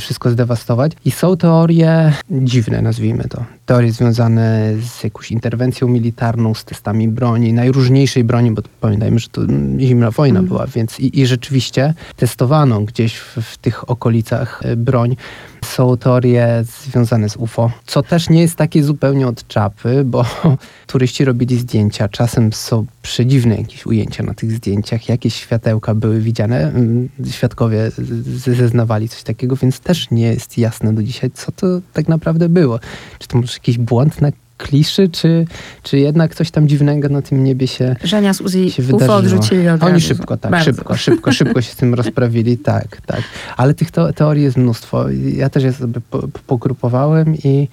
wszystko 0.00 0.30
zdewastować. 0.30 0.92
I 1.04 1.10
są 1.10 1.36
teorie 1.36 2.12
dziwne, 2.30 2.82
nazwijmy 2.82 3.24
to. 3.24 3.57
Teorie 3.68 3.92
związane 3.92 4.72
z 4.80 5.04
jakąś 5.04 5.30
interwencją 5.30 5.88
militarną, 5.88 6.54
z 6.54 6.64
testami 6.64 7.08
broni, 7.08 7.52
najróżniejszej 7.52 8.24
broni, 8.24 8.50
bo 8.50 8.62
pamiętajmy, 8.80 9.18
że 9.18 9.28
to 9.28 9.42
zimna 9.78 10.10
wojna 10.10 10.38
mm. 10.38 10.48
była, 10.48 10.66
więc 10.66 11.00
i, 11.00 11.26
rzeczywiście 11.26 11.94
testowano 12.16 12.80
gdzieś 12.80 13.16
w, 13.16 13.36
w 13.42 13.58
tych 13.58 13.90
okolicach 13.90 14.60
E, 14.64 14.76
broń. 14.76 15.16
Są 15.64 15.96
teorie 15.96 16.64
związane 16.64 17.28
z 17.28 17.36
UFO, 17.36 17.70
co 17.86 18.02
też 18.02 18.30
nie 18.30 18.40
jest 18.40 18.56
takie 18.56 18.84
zupełnie 18.84 19.28
od 19.28 19.48
czapy, 19.48 20.04
bo 20.04 20.24
turyści 20.86 21.24
robili 21.24 21.58
zdjęcia. 21.58 22.08
Czasem 22.08 22.52
są 22.52 22.86
przedziwne 23.02 23.56
jakieś 23.56 23.86
ujęcia 23.86 24.22
na 24.22 24.34
tych 24.34 24.52
zdjęciach, 24.52 25.08
jakieś 25.08 25.34
światełka 25.34 25.94
były 25.94 26.20
widziane. 26.20 26.68
Mm, 26.68 27.08
świadkowie 27.30 27.90
zeznawali 28.56 29.08
coś 29.08 29.22
takiego, 29.22 29.56
więc 29.56 29.80
też 29.80 30.10
nie 30.10 30.26
jest 30.26 30.58
jasne 30.58 30.92
do 30.92 31.02
dzisiaj, 31.02 31.30
co 31.30 31.52
to 31.52 31.66
tak 31.92 32.08
naprawdę 32.08 32.48
było. 32.48 32.80
Czy 33.18 33.28
to 33.28 33.38
może 33.38 33.57
jakiś 33.58 33.78
błąd 33.78 34.20
na 34.20 34.30
kliszy, 34.58 35.08
czy, 35.08 35.46
czy 35.82 35.98
jednak 35.98 36.34
coś 36.34 36.50
tam 36.50 36.68
dziwnego 36.68 37.08
na 37.08 37.22
tym 37.22 37.44
niebie 37.44 37.66
się 37.66 37.96
Żenia 38.04 38.34
z 38.34 38.40
Uzi 38.40 38.70
się 38.70 38.82
UFO 38.94 39.16
odrzucili 39.16 39.68
od 39.68 39.82
Oni 39.82 40.00
szybko, 40.00 40.36
tak, 40.36 40.50
Bardzo. 40.50 40.64
szybko, 40.64 40.96
szybko, 40.96 41.32
szybko 41.32 41.62
się 41.62 41.72
z 41.72 41.76
tym 41.76 41.94
rozprawili, 41.94 42.58
tak, 42.72 43.00
tak. 43.06 43.20
Ale 43.56 43.74
tych 43.74 43.90
teorii 44.14 44.44
jest 44.44 44.56
mnóstwo. 44.56 45.04
Ja 45.34 45.50
też 45.50 45.62
je 45.62 45.72
sobie 45.72 46.00
po, 46.10 46.18
po- 46.18 46.38
pogrupowałem 46.46 47.34
i, 47.36 47.68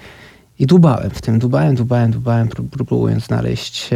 i 0.59 0.65
dłubałem 0.65 1.09
w 1.09 1.21
tym, 1.21 1.39
dłubałem, 1.39 1.75
dłubałem, 1.75 2.11
dłubałem, 2.11 2.47
pró- 2.47 2.69
próbując 2.69 3.25
znaleźć 3.25 3.89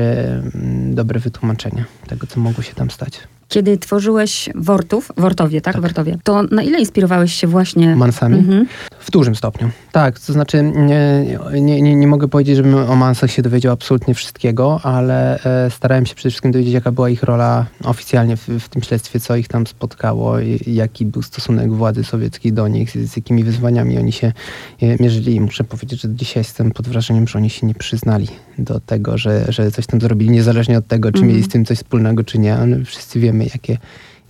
dobre 0.89 1.19
wytłumaczenie 1.19 1.85
tego, 2.07 2.27
co 2.27 2.39
mogło 2.39 2.63
się 2.63 2.73
tam 2.73 2.91
stać. 2.91 3.19
Kiedy 3.49 3.77
tworzyłeś 3.77 4.49
Wortów, 4.55 5.11
Wortowie, 5.17 5.61
tak? 5.61 5.73
Tak. 5.73 5.81
Wortowie, 5.81 6.17
to 6.23 6.43
na 6.43 6.63
ile 6.63 6.79
inspirowałeś 6.79 7.33
się 7.33 7.47
właśnie... 7.47 7.95
Mansami? 7.95 8.37
Mhm. 8.37 8.65
W 8.99 9.11
dużym 9.11 9.35
stopniu. 9.35 9.69
Tak, 9.91 10.19
to 10.19 10.33
znaczy 10.33 10.63
nie, 10.75 11.25
nie, 11.61 11.81
nie, 11.81 11.95
nie 11.95 12.07
mogę 12.07 12.27
powiedzieć, 12.27 12.55
żebym 12.55 12.75
o 12.75 12.95
Mansach 12.95 13.31
się 13.31 13.41
dowiedział 13.41 13.73
absolutnie 13.73 14.13
wszystkiego, 14.13 14.79
ale 14.83 15.43
e, 15.43 15.69
starałem 15.71 16.05
się 16.05 16.15
przede 16.15 16.29
wszystkim 16.29 16.51
dowiedzieć, 16.51 16.73
jaka 16.73 16.91
była 16.91 17.09
ich 17.09 17.23
rola 17.23 17.65
oficjalnie 17.83 18.37
w, 18.37 18.47
w 18.47 18.69
tym 18.69 18.83
śledztwie, 18.83 19.19
co 19.19 19.35
ich 19.35 19.47
tam 19.47 19.67
spotkało, 19.67 20.39
i, 20.39 20.59
jaki 20.67 21.05
był 21.05 21.21
stosunek 21.21 21.73
władzy 21.73 22.03
sowieckiej 22.03 22.53
do 22.53 22.67
nich, 22.67 22.91
z, 22.91 23.11
z 23.11 23.15
jakimi 23.15 23.43
wyzwaniami 23.43 23.97
oni 23.97 24.11
się 24.11 24.31
e, 24.81 24.95
mierzyli. 24.99 25.35
I 25.35 25.41
muszę 25.41 25.63
powiedzieć, 25.63 26.01
że 26.01 26.09
dzisiaj 26.15 26.41
jestem 26.41 26.71
pod 26.71 26.87
wrażeniem, 26.87 27.27
że 27.27 27.39
oni 27.39 27.49
się 27.49 27.67
nie 27.67 27.73
przyznali 27.75 28.27
do 28.57 28.79
tego, 28.79 29.17
że, 29.17 29.45
że 29.49 29.71
coś 29.71 29.85
tam 29.87 30.01
zrobili, 30.01 30.31
niezależnie 30.31 30.77
od 30.77 30.87
tego, 30.87 31.11
czy 31.11 31.17
Mhm. 31.17 31.27
mieli 31.31 31.43
z 31.43 31.47
tym 31.49 31.65
coś 31.65 31.77
wspólnego, 31.77 32.23
czy 32.23 32.39
nie. 32.39 32.55
Ale 32.55 32.85
wszyscy 32.85 33.19
wiemy, 33.19 33.38
jakie, 33.45 33.77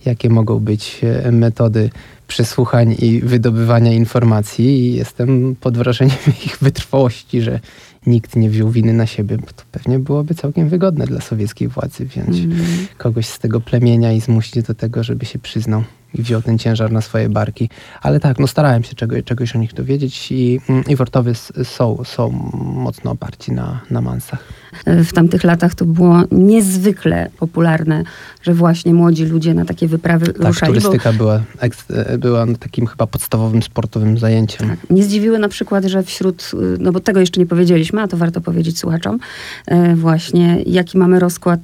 jakie 0.06 0.30
mogą 0.30 0.58
być 0.58 1.00
e, 1.24 1.32
metody 1.32 1.90
przesłuchań 2.28 2.96
i 2.98 3.20
wydobywania 3.20 3.92
informacji 3.92 4.66
i 4.66 4.94
jestem 4.94 5.56
pod 5.60 5.78
wrażeniem 5.78 6.16
ich 6.46 6.56
wytrwałości, 6.60 7.42
że 7.42 7.60
nikt 8.06 8.36
nie 8.36 8.50
wziął 8.50 8.70
winy 8.70 8.92
na 8.92 9.06
siebie, 9.06 9.36
bo 9.38 9.46
to 9.46 9.62
pewnie 9.72 9.98
byłoby 9.98 10.34
całkiem 10.34 10.68
wygodne 10.68 11.06
dla 11.06 11.20
sowieckiej 11.20 11.68
władzy 11.68 12.06
wziąć 12.06 12.38
Mhm. 12.38 12.86
kogoś 12.98 13.26
z 13.26 13.38
tego 13.38 13.60
plemienia 13.60 14.12
i 14.12 14.20
zmusić 14.20 14.62
do 14.62 14.74
tego, 14.74 15.04
żeby 15.04 15.26
się 15.26 15.38
przyznał 15.38 15.84
wziął 16.14 16.42
ten 16.42 16.58
ciężar 16.58 16.92
na 16.92 17.00
swoje 17.00 17.28
barki. 17.28 17.68
Ale 18.02 18.20
tak, 18.20 18.38
no 18.38 18.46
starałem 18.46 18.82
się 18.82 18.94
czego, 18.94 19.22
czegoś 19.22 19.56
o 19.56 19.58
nich 19.58 19.74
dowiedzieć 19.74 20.32
i, 20.32 20.60
mm, 20.68 20.84
i 20.88 20.96
Wortowie 20.96 21.32
są, 21.64 22.02
są 22.04 22.30
mocno 22.74 23.10
oparci 23.10 23.52
na, 23.52 23.80
na 23.90 24.00
Mansach. 24.00 24.44
W 24.86 25.12
tamtych 25.12 25.44
latach 25.44 25.74
to 25.74 25.84
było 25.84 26.22
niezwykle 26.32 27.30
popularne, 27.38 28.04
że 28.42 28.54
właśnie 28.54 28.94
młodzi 28.94 29.24
ludzie 29.24 29.54
na 29.54 29.64
takie 29.64 29.86
wyprawy 29.88 30.26
Tak, 30.26 30.46
ruszali. 30.46 30.72
Bo, 30.74 30.80
turystyka 30.80 31.12
była, 31.12 31.40
eks- 31.60 31.90
e, 31.94 32.18
była 32.18 32.46
takim 32.60 32.86
chyba 32.86 33.06
podstawowym 33.06 33.62
sportowym 33.62 34.18
zajęciem. 34.18 34.68
tak, 34.68 34.78
nie 34.90 35.02
zdziwiły 35.02 35.38
na 35.38 35.48
przykład, 35.48 35.84
że 35.84 36.02
wśród, 36.02 36.50
y, 36.54 36.56
no 36.78 36.92
bo 36.92 37.00
tego 37.00 37.20
jeszcze 37.20 37.40
nie 37.40 37.46
powiedzieliśmy, 37.46 38.02
a 38.02 38.08
to 38.08 38.16
warto 38.16 38.40
powiedzieć 38.40 38.78
słuchaczom, 38.78 39.18
e, 39.66 39.96
właśnie 39.96 40.62
jaki 40.66 40.98
mamy 40.98 41.18
rozkład 41.20 41.60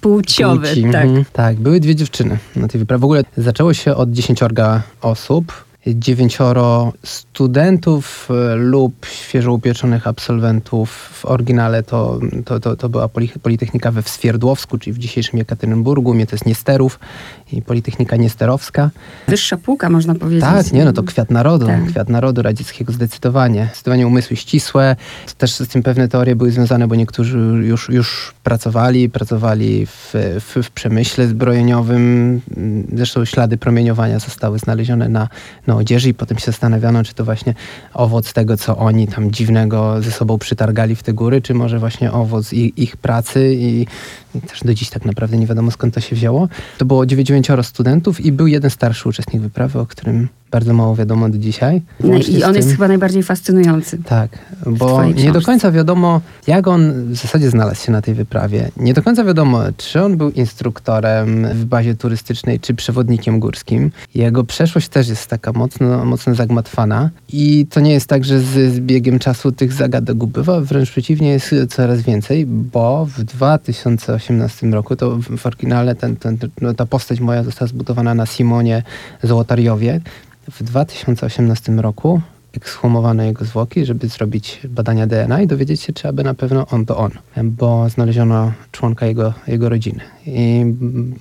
płciowy. 0.00 0.68
Płci, 0.68 0.82
Tak. 0.82 1.04
mhm. 1.04 1.24
tak, 1.32 1.56
były 1.56 1.80
dwie 1.80 1.94
dziewczyny 1.94 2.38
na 2.56 2.68
tej 2.68 2.78
wyprawie. 2.78 3.00
W 3.00 3.04
ogóle 3.04 3.24
zaczęło 3.36 3.74
się 3.74 3.94
od 3.94 4.10
dziesięciorga 4.10 4.82
osób. 5.02 5.68
Dziewięcioro 5.86 6.92
studentów 7.04 8.28
e, 8.30 8.54
lub 8.56 9.06
świeżo 9.06 9.52
upieczonych 9.52 10.06
absolwentów. 10.06 10.90
W 10.90 11.24
oryginale 11.26 11.82
to, 11.82 12.20
to, 12.44 12.60
to, 12.60 12.76
to 12.76 12.88
była 12.88 13.06
Poli- 13.06 13.38
Politechnika 13.42 13.90
we 13.90 14.02
Swierdłowsku, 14.02 14.78
czyli 14.78 14.92
w 14.94 14.98
dzisiejszym 14.98 15.38
Jekaterinburgu. 15.38 16.14
Mnie 16.14 16.26
to 16.26 16.36
jest 16.36 16.46
Niesterów 16.46 16.98
i 17.52 17.62
Politechnika 17.62 18.16
Niesterowska. 18.16 18.90
Wyższa 19.28 19.56
półka, 19.56 19.90
można 19.90 20.14
powiedzieć. 20.14 20.40
Tak, 20.44 20.72
nie, 20.72 20.84
no 20.84 20.92
to 20.92 21.02
kwiat 21.02 21.30
narodu, 21.30 21.66
Tak. 21.66 21.86
kwiat 21.86 22.08
narodu 22.08 22.42
radzieckiego 22.42 22.92
zdecydowanie. 22.92 23.64
Zdecydowanie 23.64 24.06
umysły 24.06 24.36
ścisłe. 24.36 24.96
Też 25.38 25.54
z 25.54 25.68
tym 25.68 25.82
pewne 25.82 26.08
teorie 26.08 26.36
były 26.36 26.50
związane, 26.50 26.88
bo 26.88 26.94
niektórzy 26.94 27.38
już, 27.38 27.88
już 27.88 28.34
pracowali, 28.42 29.10
pracowali 29.10 29.86
w, 29.86 30.14
w, 30.14 30.62
w 30.62 30.70
przemyśle 30.70 31.28
zbrojeniowym. 31.28 32.40
Zresztą 32.94 33.24
ślady 33.24 33.56
promieniowania 33.56 34.18
zostały 34.18 34.58
znalezione 34.58 35.08
na, 35.08 35.28
na 35.66 35.76
odzieży 35.76 36.08
i 36.08 36.14
potem 36.14 36.38
się 36.38 36.46
zastanawiano, 36.46 37.04
czy 37.04 37.14
to 37.14 37.24
właśnie 37.24 37.54
owoc 37.94 38.32
tego, 38.32 38.56
co 38.56 38.76
oni 38.76 39.08
tam 39.08 39.30
dziwnego 39.30 40.02
ze 40.02 40.10
sobą 40.10 40.38
przytargali 40.38 40.96
w 40.96 41.02
te 41.02 41.12
góry, 41.12 41.42
czy 41.42 41.54
może 41.54 41.78
właśnie 41.78 42.12
owoc 42.12 42.52
ich, 42.52 42.78
ich 42.78 42.96
pracy 42.96 43.54
i, 43.54 43.86
i 44.34 44.40
też 44.40 44.60
do 44.64 44.74
dziś 44.74 44.90
tak 44.90 45.04
naprawdę 45.04 45.36
nie 45.36 45.46
wiadomo 45.46 45.70
skąd 45.70 45.94
to 45.94 46.00
się 46.00 46.16
wzięło. 46.16 46.48
To 46.78 46.84
było 46.84 47.06
dziewięcioro 47.38 47.62
studentów 47.62 48.20
i 48.20 48.32
był 48.32 48.46
jeden 48.46 48.70
starszy 48.70 49.08
uczestnik 49.08 49.42
wyprawy, 49.42 49.78
o 49.78 49.86
którym 49.86 50.28
bardzo 50.50 50.74
mało 50.74 50.96
wiadomo 50.96 51.28
do 51.28 51.38
dzisiaj. 51.38 51.82
No 52.00 52.16
I 52.16 52.44
on 52.44 52.54
jest 52.54 52.70
chyba 52.70 52.88
najbardziej 52.88 53.22
fascynujący. 53.22 53.98
tak, 54.04 54.30
bo 54.66 55.04
nie 55.04 55.32
do 55.32 55.40
końca 55.40 55.72
wiadomo, 55.72 56.20
jak 56.46 56.68
on 56.68 57.04
w 57.04 57.16
zasadzie 57.16 57.50
znalazł 57.50 57.84
się 57.84 57.92
na 57.92 58.02
tej 58.02 58.14
wyprawie. 58.14 58.70
Nie 58.76 58.94
do 58.94 59.02
końca 59.02 59.24
wiadomo, 59.24 59.62
czy 59.76 60.02
on 60.02 60.16
był 60.16 60.30
instruktorem 60.30 61.46
w 61.48 61.64
bazie 61.64 61.94
turystycznej, 61.94 62.60
czy 62.60 62.74
przewodnikiem 62.74 63.40
górskim. 63.40 63.90
Jego 64.14 64.44
przeszłość 64.44 64.88
też 64.88 65.08
jest 65.08 65.26
taka 65.26 65.52
mocno, 65.52 66.04
mocno 66.04 66.34
zagmatwana 66.34 67.10
i 67.32 67.66
to 67.70 67.80
nie 67.80 67.92
jest 67.92 68.06
tak, 68.06 68.24
że 68.24 68.40
z, 68.40 68.74
z 68.74 68.80
biegiem 68.80 69.18
czasu 69.18 69.52
tych 69.52 69.72
zagadek 69.72 70.22
ubywa, 70.22 70.60
wręcz 70.60 70.90
przeciwnie, 70.90 71.28
jest 71.28 71.54
coraz 71.68 72.02
więcej, 72.02 72.46
bo 72.46 73.06
w 73.06 73.24
2018 73.24 74.66
roku, 74.66 74.96
to 74.96 75.16
w, 75.16 75.36
w 75.36 75.46
oryginale 75.46 75.94
ten, 75.94 76.16
ten, 76.16 76.38
no, 76.60 76.74
ta 76.74 76.86
postać 76.86 77.20
moja 77.28 77.42
została 77.44 77.68
zbudowana 77.68 78.14
na 78.14 78.26
Simonie 78.26 78.82
Zołotariowie. 79.22 80.00
W 80.50 80.62
2018 80.62 81.72
roku 81.72 82.20
ekshumowano 82.56 83.22
jego 83.22 83.44
zwłoki, 83.44 83.84
żeby 83.84 84.08
zrobić 84.08 84.60
badania 84.68 85.06
DNA 85.06 85.42
i 85.42 85.46
dowiedzieć 85.46 85.80
się, 85.80 85.92
czy 85.92 86.08
aby 86.08 86.24
na 86.24 86.34
pewno 86.34 86.66
on 86.66 86.86
to 86.86 86.96
on, 86.96 87.10
bo 87.44 87.88
znaleziono 87.88 88.52
członka 88.72 89.06
jego, 89.06 89.34
jego 89.46 89.68
rodziny. 89.68 90.00
I 90.26 90.64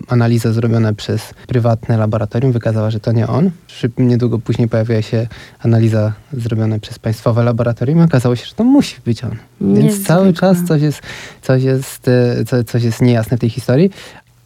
analiza 0.07 0.51
zrobiona 0.53 0.93
przez 0.93 1.33
prywatne 1.47 1.97
laboratorium 1.97 2.51
wykazała, 2.51 2.91
że 2.91 2.99
to 2.99 3.11
nie 3.11 3.27
on. 3.27 3.51
Niedługo 3.97 4.39
później 4.39 4.67
pojawiła 4.67 5.01
się 5.01 5.27
analiza 5.59 6.13
zrobiona 6.33 6.79
przez 6.79 6.99
państwowe 6.99 7.43
laboratorium 7.43 7.99
i 7.99 8.03
okazało 8.03 8.35
się, 8.35 8.45
że 8.45 8.53
to 8.55 8.63
musi 8.63 8.95
być 9.05 9.23
on. 9.23 9.35
Więc 9.61 9.83
Niezwykle. 9.83 10.05
cały 10.05 10.33
czas 10.33 10.57
coś 10.67 10.81
jest, 10.81 11.01
coś, 11.41 11.63
jest, 11.63 12.07
e, 12.07 12.45
co, 12.45 12.63
coś 12.63 12.83
jest 12.83 13.01
niejasne 13.01 13.37
w 13.37 13.39
tej 13.39 13.49
historii. 13.49 13.91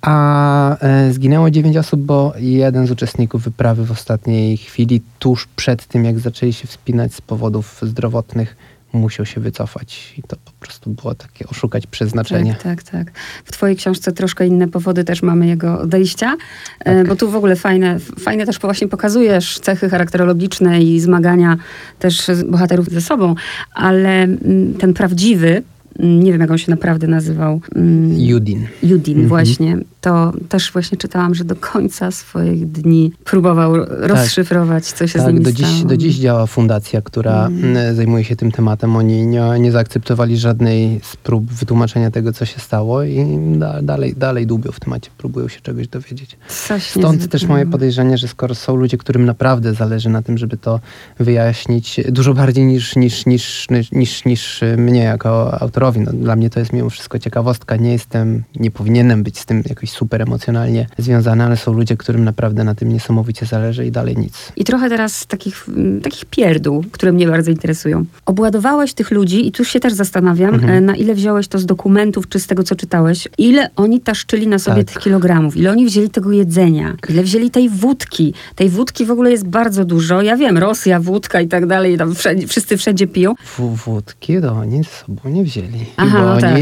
A 0.01 0.77
e, 0.79 1.13
zginęło 1.13 1.51
dziewięć 1.51 1.77
osób, 1.77 2.01
bo 2.01 2.33
jeden 2.37 2.87
z 2.87 2.91
uczestników 2.91 3.43
wyprawy 3.43 3.85
w 3.85 3.91
ostatniej 3.91 4.57
chwili, 4.57 5.01
tuż 5.19 5.47
przed 5.55 5.85
tym, 5.85 6.05
jak 6.05 6.19
zaczęli 6.19 6.53
się 6.53 6.67
wspinać 6.67 7.13
z 7.13 7.21
powodów 7.21 7.79
zdrowotnych, 7.81 8.55
musiał 8.93 9.25
się 9.25 9.41
wycofać. 9.41 10.13
I 10.17 10.23
to 10.23 10.35
po 10.45 10.51
prostu 10.59 10.89
było 10.89 11.15
takie 11.15 11.47
oszukać 11.47 11.87
przeznaczenie. 11.87 12.55
Tak, 12.63 12.83
tak, 12.83 12.83
tak. 12.83 13.11
W 13.45 13.51
twojej 13.51 13.75
książce 13.75 14.11
troszkę 14.11 14.47
inne 14.47 14.67
powody 14.67 15.03
też 15.03 15.21
mamy 15.21 15.47
jego 15.47 15.79
odejścia, 15.79 16.35
e, 16.79 16.95
Tak. 16.97 17.07
bo 17.07 17.15
tu 17.15 17.31
w 17.31 17.35
ogóle 17.35 17.55
fajne, 17.55 17.99
fajne 17.99 18.45
też 18.45 18.59
właśnie 18.59 18.87
pokazujesz 18.87 19.59
cechy 19.59 19.89
charakterologiczne 19.89 20.81
i 20.81 20.99
zmagania 20.99 21.57
też 21.99 22.31
bohaterów 22.47 22.89
ze 22.89 23.01
sobą, 23.01 23.35
ale 23.73 24.23
mm, 24.23 24.73
ten 24.73 24.93
prawdziwy, 24.93 25.63
nie 26.01 26.31
wiem 26.31 26.41
jak 26.41 26.51
on 26.51 26.57
się 26.57 26.71
naprawdę 26.71 27.07
nazywał, 27.07 27.61
mm, 27.75 28.19
Judin. 28.19 28.67
Judin 28.83 29.13
Mhm. 29.13 29.27
właśnie, 29.29 29.77
to 30.01 30.33
też 30.49 30.71
właśnie 30.71 30.97
czytałam, 30.97 31.35
że 31.35 31.43
do 31.43 31.55
końca 31.55 32.11
swoich 32.11 32.67
dni 32.71 33.11
próbował 33.23 33.73
rozszyfrować, 33.87 34.85
co 34.85 35.07
się 35.07 35.19
z 35.19 35.23
Tak, 35.23 35.33
nimi 35.33 35.45
do 35.45 35.51
dziś, 35.51 35.67
stało. 35.67 35.89
do 35.89 35.97
dziś 35.97 36.15
działa 36.15 36.45
fundacja, 36.47 37.01
która 37.01 37.45
Mm. 37.47 37.65
mm, 37.65 37.95
zajmuje 37.95 38.23
się 38.23 38.35
tym 38.35 38.51
tematem. 38.51 38.95
Oni 38.95 39.25
nie, 39.27 39.41
nie 39.59 39.71
zaakceptowali 39.71 40.37
żadnej 40.37 40.99
z 41.03 41.15
prób 41.15 41.51
wytłumaczenia 41.51 42.11
tego, 42.11 42.33
co 42.33 42.45
się 42.45 42.59
stało 42.59 43.03
i 43.03 43.25
da, 43.57 43.81
dalej, 43.81 44.13
dalej 44.17 44.47
dłubią 44.47 44.71
w 44.71 44.79
temacie, 44.79 45.09
próbują 45.17 45.47
się 45.47 45.61
czegoś 45.61 45.87
dowiedzieć. 45.87 46.37
Coś 46.67 46.83
Stąd 46.83 47.27
też 47.29 47.45
moje 47.45 47.65
podejrzenie, 47.65 48.17
że 48.17 48.27
skoro 48.27 48.55
są 48.55 48.75
ludzie, 48.75 48.97
którym 48.97 49.25
naprawdę 49.25 49.73
zależy 49.73 50.09
na 50.09 50.21
tym, 50.21 50.37
żeby 50.37 50.57
to 50.57 50.79
wyjaśnić, 51.19 51.99
dużo 52.09 52.33
bardziej 52.33 52.65
niż, 52.65 52.95
niż, 52.95 53.25
niż, 53.25 53.67
niż, 53.91 54.25
niż 54.25 54.61
mnie 54.77 55.03
jako 55.03 55.61
autorowi. 55.61 55.90
No, 55.99 56.11
dla 56.13 56.35
mnie 56.35 56.49
to 56.49 56.59
jest 56.59 56.73
mimo 56.73 56.89
wszystko 56.89 57.19
ciekawostka. 57.19 57.75
Nie 57.75 57.91
jestem, 57.91 58.43
nie 58.55 58.71
powinienem 58.71 59.23
być 59.23 59.39
z 59.39 59.45
tym 59.45 59.63
jakoś 59.69 59.89
super 59.89 60.21
emocjonalnie 60.21 60.87
związany, 60.97 61.43
ale 61.43 61.57
są 61.57 61.73
ludzie, 61.73 61.97
którym 61.97 62.23
naprawdę 62.23 62.63
na 62.63 62.75
tym 62.75 62.89
niesamowicie 62.89 63.45
zależy 63.45 63.85
i 63.85 63.91
dalej 63.91 64.17
nic. 64.17 64.51
I 64.55 64.63
trochę 64.63 64.89
teraz 64.89 65.27
takich, 65.27 65.65
mm, 65.69 66.01
takich 66.01 66.25
pierdół, 66.25 66.83
które 66.91 67.11
mnie 67.11 67.27
bardzo 67.27 67.51
interesują. 67.51 68.05
Obładowałeś 68.25 68.93
tych 68.93 69.11
ludzi 69.11 69.47
i 69.47 69.51
tu 69.51 69.65
się 69.65 69.79
też 69.79 69.93
zastanawiam, 69.93 70.53
Mhm. 70.55 70.73
e, 70.73 70.81
na 70.81 70.95
ile 70.95 71.13
wziąłeś 71.15 71.47
to 71.47 71.59
z 71.59 71.65
dokumentów, 71.65 72.29
czy 72.29 72.39
z 72.39 72.47
tego, 72.47 72.63
co 72.63 72.75
czytałeś, 72.75 73.27
ile 73.37 73.69
oni 73.75 73.99
taszczyli 74.01 74.47
na 74.47 74.59
sobie 74.59 74.83
Tak. 74.83 74.93
tych 74.93 75.03
kilogramów, 75.03 75.57
ile 75.57 75.71
oni 75.71 75.85
wzięli 75.85 76.09
tego 76.09 76.31
jedzenia, 76.31 76.95
ile 77.09 77.23
wzięli 77.23 77.51
tej 77.51 77.69
wódki. 77.69 78.33
Tej 78.55 78.69
wódki 78.69 79.05
w 79.05 79.11
ogóle 79.11 79.31
jest 79.31 79.45
bardzo 79.47 79.85
dużo. 79.85 80.21
Ja 80.21 80.37
wiem, 80.37 80.57
Rosja, 80.57 80.99
wódka 80.99 81.41
i 81.41 81.47
tak 81.47 81.65
dalej, 81.65 81.97
tam 81.97 82.15
wszędzie, 82.15 82.47
wszyscy 82.47 82.77
wszędzie 82.77 83.07
piją. 83.07 83.33
W, 83.57 83.75
wódki 83.85 84.41
to 84.41 84.51
oni 84.53 84.77
ze 84.83 84.89
sobą 84.89 85.29
nie 85.29 85.43
wzięli. 85.43 85.70
Aha, 85.97 86.21
no 86.25 86.41
tak. 86.41 86.61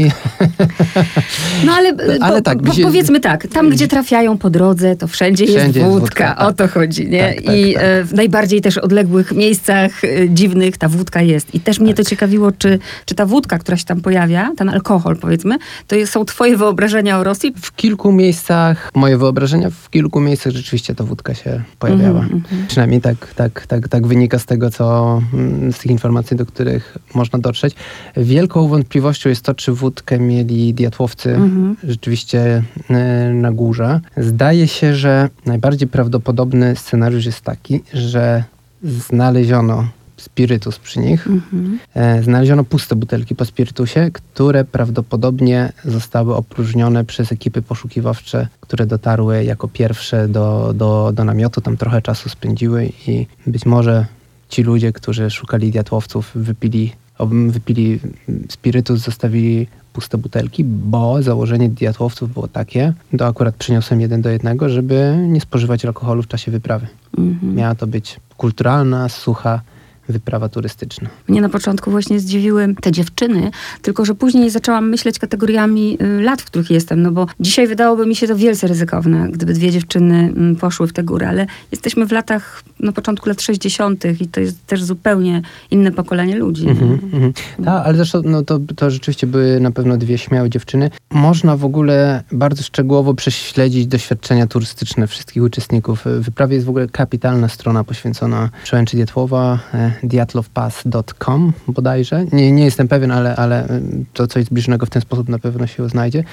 No 1.66 1.72
ale, 1.72 1.92
ale 2.20 2.36
po, 2.36 2.42
tak, 2.42 2.62
po, 2.62 2.72
gdzie, 2.72 2.82
powiedzmy 2.82 3.20
tak, 3.20 3.46
tam 3.46 3.70
gdzie 3.70 3.88
trafiają 3.88 4.38
po 4.38 4.50
drodze, 4.50 4.96
to 4.96 5.06
wszędzie, 5.08 5.46
wszędzie 5.46 5.80
jest 5.80 5.92
wódka. 5.92 6.24
Jest 6.24 6.36
wódka. 6.38 6.46
O 6.46 6.52
to 6.52 6.68
chodzi, 6.68 7.08
nie? 7.08 7.34
Tak, 7.34 7.44
tak, 7.44 7.56
I 7.56 7.74
tak. 7.74 7.82
E, 7.82 8.04
w 8.04 8.12
najbardziej 8.12 8.60
też 8.60 8.78
odległych 8.78 9.32
miejscach 9.32 10.04
e, 10.04 10.30
dziwnych 10.30 10.78
ta 10.78 10.88
wódka 10.88 11.22
jest. 11.22 11.54
I 11.54 11.60
też 11.60 11.80
mnie 11.80 11.94
to 11.94 12.02
tak. 12.02 12.10
ciekawiło, 12.10 12.52
czy, 12.52 12.78
czy 13.04 13.14
ta 13.14 13.26
wódka, 13.26 13.58
która 13.58 13.76
się 13.76 13.84
tam 13.84 14.00
pojawia, 14.00 14.52
ten 14.56 14.68
alkohol 14.68 15.16
powiedzmy, 15.16 15.58
to 15.86 15.96
są 16.06 16.24
twoje 16.24 16.56
wyobrażenia 16.56 17.18
o 17.18 17.24
Rosji? 17.24 17.54
W 17.56 17.76
kilku 17.76 18.12
miejscach, 18.12 18.90
moje 18.94 19.18
wyobrażenia, 19.18 19.70
w 19.70 19.90
kilku 19.90 20.20
miejscach 20.20 20.52
rzeczywiście 20.52 20.94
ta 20.94 21.04
wódka 21.04 21.34
się 21.34 21.62
pojawiała. 21.78 22.20
Mm 22.20 22.40
-hmm. 22.40 22.66
Przynajmniej 22.68 23.00
tak, 23.00 23.34
tak, 23.34 23.66
tak, 23.66 23.88
tak 23.88 24.06
wynika 24.06 24.38
z 24.38 24.46
tego, 24.46 24.70
co 24.70 25.20
mm, 25.34 25.72
z 25.72 25.78
tych 25.78 25.90
informacji, 25.90 26.36
do 26.36 26.46
których 26.46 26.98
można 27.14 27.38
dotrzeć. 27.38 27.74
Wielką 28.16 28.68
wątpliwością 29.00 29.28
jest 29.28 29.44
to, 29.44 29.54
czy 29.54 29.72
wódkę 29.72 30.18
mieli 30.18 30.74
diatłowcy 30.74 31.28
-hmm. 31.28 31.74
rzeczywiście 31.84 32.62
e, 32.90 33.30
na 33.34 33.52
górze. 33.52 34.00
Zdaje 34.16 34.68
się, 34.68 34.94
że 34.94 35.28
najbardziej 35.46 35.88
prawdopodobny 35.88 36.76
scenariusz 36.76 37.26
jest 37.26 37.40
taki, 37.40 37.82
że 37.94 38.44
znaleziono 38.82 39.88
spirytus 40.16 40.78
przy 40.78 41.00
nich. 41.00 41.26
Mhm. 41.26 41.78
E, 41.94 42.22
znaleziono 42.22 42.64
puste 42.64 42.96
butelki 42.96 43.34
po 43.34 43.44
spirytusie, 43.44 44.10
które 44.12 44.64
prawdopodobnie 44.64 45.72
zostały 45.84 46.34
opróżnione 46.34 47.04
przez 47.04 47.32
ekipy 47.32 47.62
poszukiwawcze, 47.62 48.48
które 48.60 48.86
dotarły 48.86 49.44
jako 49.44 49.68
pierwsze 49.68 50.28
do, 50.28 50.72
do, 50.74 51.12
do 51.14 51.24
namiotu. 51.24 51.60
Tam 51.60 51.76
trochę 51.76 52.02
czasu 52.02 52.28
spędziły 52.28 52.92
i 53.06 53.26
być 53.46 53.66
może 53.66 54.06
ci 54.48 54.62
ludzie, 54.62 54.92
którzy 54.92 55.30
szukali 55.30 55.70
diatłowców, 55.70 56.30
wypili, 56.34 56.92
wypili 57.26 58.00
spirytus, 58.48 59.00
zostawili 59.00 59.66
puste 59.92 60.18
butelki, 60.18 60.64
bo 60.64 61.22
założenie 61.22 61.68
diatłowców 61.68 62.32
było 62.32 62.48
takie, 62.48 62.92
to 63.18 63.26
akurat 63.26 63.56
przyniosłem 63.56 64.00
jeden 64.00 64.22
do 64.22 64.30
jednego, 64.30 64.68
żeby 64.68 65.16
nie 65.28 65.40
spożywać 65.40 65.84
alkoholu 65.84 66.22
w 66.22 66.28
czasie 66.28 66.50
wyprawy. 66.50 66.86
Mhm. 67.18 67.54
Miała 67.54 67.74
to 67.74 67.86
być 67.86 68.20
kulturalna, 68.36 69.08
sucha 69.08 69.60
wyprawa 70.10 70.48
turystyczna. 70.48 71.08
Mnie 71.28 71.40
na 71.40 71.48
początku 71.48 71.90
właśnie 71.90 72.20
zdziwiły 72.20 72.74
te 72.80 72.92
dziewczyny, 72.92 73.50
tylko 73.82 74.04
że 74.04 74.14
później 74.14 74.50
zaczęłam 74.50 74.88
myśleć 74.88 75.18
kategoriami 75.18 75.98
y, 76.02 76.22
lat, 76.22 76.42
w 76.42 76.44
których 76.44 76.70
jestem, 76.70 77.02
no 77.02 77.12
bo 77.12 77.26
dzisiaj 77.40 77.66
wydałoby 77.66 78.06
mi 78.06 78.16
się 78.16 78.26
to 78.26 78.36
wielce 78.36 78.66
ryzykowne, 78.66 79.28
gdyby 79.30 79.52
dwie 79.52 79.70
dziewczyny 79.70 80.14
mm, 80.14 80.56
poszły 80.56 80.86
w 80.86 80.92
te 80.92 81.02
góry, 81.02 81.26
ale 81.26 81.46
jesteśmy 81.72 82.06
w 82.06 82.12
latach, 82.12 82.62
na 82.80 82.92
początku 82.92 83.28
lat 83.28 83.42
60. 83.42 84.04
i 84.20 84.28
to 84.28 84.40
jest 84.40 84.66
też 84.66 84.82
zupełnie 84.82 85.42
inne 85.70 85.92
pokolenie 85.92 86.36
ludzi. 86.36 86.68
Mm 86.68 86.98
-hmm, 86.98 87.32
Tak, 87.64 87.86
ale 87.86 87.96
zresztą 87.96 88.22
no 88.24 88.42
to, 88.42 88.58
to 88.76 88.90
rzeczywiście 88.90 89.26
były 89.26 89.60
na 89.60 89.70
pewno 89.70 89.96
dwie 89.96 90.18
śmiałe 90.18 90.50
dziewczyny. 90.50 90.90
Można 91.10 91.56
w 91.56 91.64
ogóle 91.64 92.22
bardzo 92.32 92.62
szczegółowo 92.62 93.14
prześledzić 93.14 93.86
doświadczenia 93.86 94.46
turystyczne 94.46 95.06
wszystkich 95.06 95.42
uczestników. 95.42 96.04
W 96.04 96.24
wyprawie 96.24 96.54
jest 96.54 96.66
w 96.66 96.70
ogóle 96.70 96.88
kapitalna 96.88 97.48
strona 97.48 97.84
poświęcona 97.84 98.50
przełęczy 98.64 98.96
Dietłowa, 98.96 99.58
e, 99.74 99.92
diatlowpass.com 100.02 101.52
bodajże. 101.68 102.26
Nie, 102.32 102.52
nie 102.52 102.64
jestem 102.64 102.88
pewien, 102.88 103.10
ale, 103.10 103.36
ale 103.36 103.68
to 104.14 104.26
coś 104.26 104.44
zbliżonego 104.44 104.86
w 104.86 104.90
ten 104.90 105.02
sposób 105.02 105.28
na 105.28 105.38
pewno 105.38 105.66
się 105.66 105.88
znajdzie, 105.88 106.24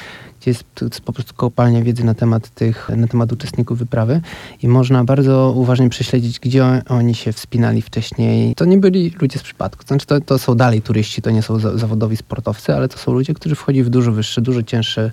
gdzie 0.42 0.52
jest, 0.52 0.64
po 1.06 1.14
prostu 1.14 1.34
kopalnia 1.34 1.82
wiedzy 1.82 2.04
na 2.04 2.14
temat 2.14 2.50
tych, 2.50 2.90
na 2.96 3.08
temat 3.08 3.32
uczestników 3.32 3.78
wyprawy 3.78 4.22
i 4.64 4.68
można 4.68 5.04
bardzo 5.04 5.54
uważnie 5.56 5.90
prześledzić, 5.90 6.40
gdzie 6.40 6.82
oni 6.90 7.16
się 7.16 7.34
wspinali 7.34 7.82
wcześniej. 7.82 8.56
To 8.56 8.66
nie 8.66 8.78
byli 8.78 9.14
ludzie 9.22 9.40
z 9.40 9.44
przypadku, 9.44 9.84
to 9.84 9.88
znaczy 9.88 10.06
to, 10.06 10.22
to 10.22 10.40
są 10.40 10.56
dalej 10.56 10.82
turyści, 10.82 11.22
to 11.22 11.32
nie 11.32 11.42
są 11.42 11.60
zawodowi 11.60 12.18
sportowcy, 12.18 12.76
ale 12.76 12.88
to 12.88 12.98
są 12.98 13.14
ludzie, 13.14 13.34
którzy 13.34 13.56
wchodzili 13.56 13.84
w 13.84 13.90
dużo 13.90 14.12
wyższe, 14.12 14.42
dużo 14.42 14.64
cięższe 14.64 15.12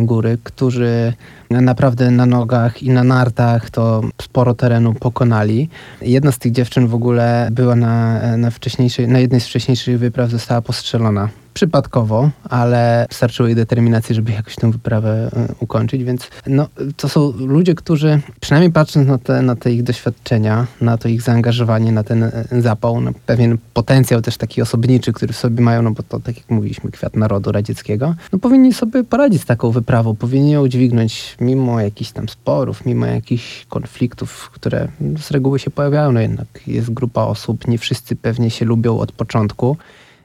góry, 0.00 0.38
którzy 0.44 1.12
naprawdę 1.50 2.10
na 2.10 2.26
nogach 2.26 2.82
i 2.82 2.90
na 2.90 3.04
nartach 3.04 3.70
to 3.70 4.02
sporo 4.22 4.54
terenu 4.54 4.94
pokonali. 4.94 5.68
Jedna 6.02 6.32
z 6.32 6.38
tych 6.38 6.52
dziewczyn 6.52 6.86
w 6.86 6.94
ogóle 6.94 7.48
była 7.52 7.76
na, 7.76 8.20
na, 8.36 8.50
wcześniejszej, 8.50 9.08
na 9.08 9.18
jednej 9.18 9.40
z 9.40 9.46
wcześniejszych 9.46 9.98
wypraw, 9.98 10.30
została 10.30 10.62
postrzelona 10.62 11.28
przypadkowo, 11.58 12.30
ale 12.44 13.06
starczyło 13.10 13.46
jej 13.46 13.56
determinacji, 13.56 14.14
żeby 14.14 14.32
jakoś 14.32 14.56
tę 14.56 14.72
wyprawę 14.72 15.30
e, 15.36 15.54
ukończyć, 15.60 16.04
więc 16.04 16.30
no, 16.46 16.68
to 16.96 17.08
są 17.08 17.32
ludzie, 17.38 17.74
którzy 17.74 18.20
przynajmniej 18.40 18.72
patrząc 18.72 19.08
na 19.08 19.18
te, 19.18 19.42
na 19.42 19.56
te 19.56 19.72
ich 19.72 19.82
doświadczenia, 19.82 20.66
na 20.80 20.98
to 20.98 21.08
ich 21.08 21.22
zaangażowanie, 21.22 21.92
na 21.92 22.04
ten 22.04 22.22
e, 22.22 22.44
zapał, 22.58 23.00
na 23.00 23.12
pewien 23.26 23.58
potencjał 23.74 24.22
też 24.22 24.36
taki 24.36 24.62
osobniczy, 24.62 25.12
który 25.12 25.32
w 25.32 25.36
sobie 25.36 25.62
mają, 25.62 25.82
no 25.82 25.90
bo 25.90 26.02
to 26.02 26.20
tak 26.20 26.36
jak 26.36 26.50
mówiliśmy, 26.50 26.90
kwiat 26.90 27.16
narodu 27.16 27.52
radzieckiego, 27.52 28.14
no 28.32 28.38
powinni 28.38 28.72
sobie 28.72 29.04
poradzić 29.04 29.42
z 29.42 29.46
taką 29.46 29.70
wyprawą, 29.70 30.16
powinni 30.16 30.50
ją 30.50 30.62
udźwignąć 30.62 31.36
mimo 31.40 31.80
jakichś 31.80 32.10
tam 32.10 32.28
sporów, 32.28 32.86
mimo 32.86 33.06
jakichś 33.06 33.66
konfliktów, 33.66 34.50
które 34.50 34.88
z 35.18 35.30
reguły 35.30 35.58
się 35.58 35.70
pojawiają, 35.70 36.12
no 36.12 36.20
jednak 36.20 36.48
jest 36.66 36.90
grupa 36.90 37.22
osób, 37.22 37.68
nie 37.68 37.78
wszyscy 37.78 38.16
pewnie 38.16 38.50
się 38.50 38.64
lubią 38.64 38.98
od 38.98 39.12
początku, 39.12 39.76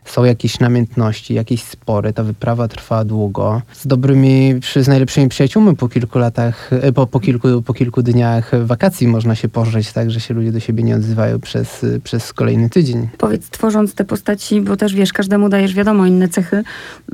są 0.05 0.23
jakieś 0.23 0.59
namiętności, 0.59 1.33
jakieś 1.33 1.63
spory, 1.63 2.13
ta 2.13 2.23
wyprawa 2.23 2.67
trwa 2.67 3.05
długo. 3.05 3.61
Z 3.73 3.87
dobrymi, 3.87 4.53
z 4.81 4.87
najlepszymi 4.87 5.29
przyjaciółmi 5.29 5.75
po 5.75 5.89
kilku 5.89 6.19
latach, 6.19 6.69
e, 6.73 6.91
po, 6.91 7.07
po, 7.07 7.19
kilku, 7.19 7.61
po 7.61 7.73
kilku 7.73 8.03
dniach 8.03 8.51
wakacji 8.65 9.07
można 9.07 9.35
się 9.35 9.49
pożreć, 9.49 9.91
tak, 9.91 10.11
że 10.11 10.19
się 10.19 10.33
ludzie 10.33 10.51
do 10.51 10.59
siebie 10.59 10.83
nie 10.83 10.95
odzywają 10.95 11.39
przez, 11.39 11.85
przez 12.03 12.33
kolejny 12.33 12.69
tydzień. 12.69 13.09
Powiedz, 13.17 13.49
tworząc 13.49 13.93
te 13.93 14.05
postaci, 14.05 14.61
bo 14.61 14.77
też 14.77 14.93
wiesz, 14.93 15.13
każdemu 15.13 15.49
dajesz 15.49 15.73
wiadomo 15.73 16.05
inne 16.05 16.27
cechy. 16.27 16.63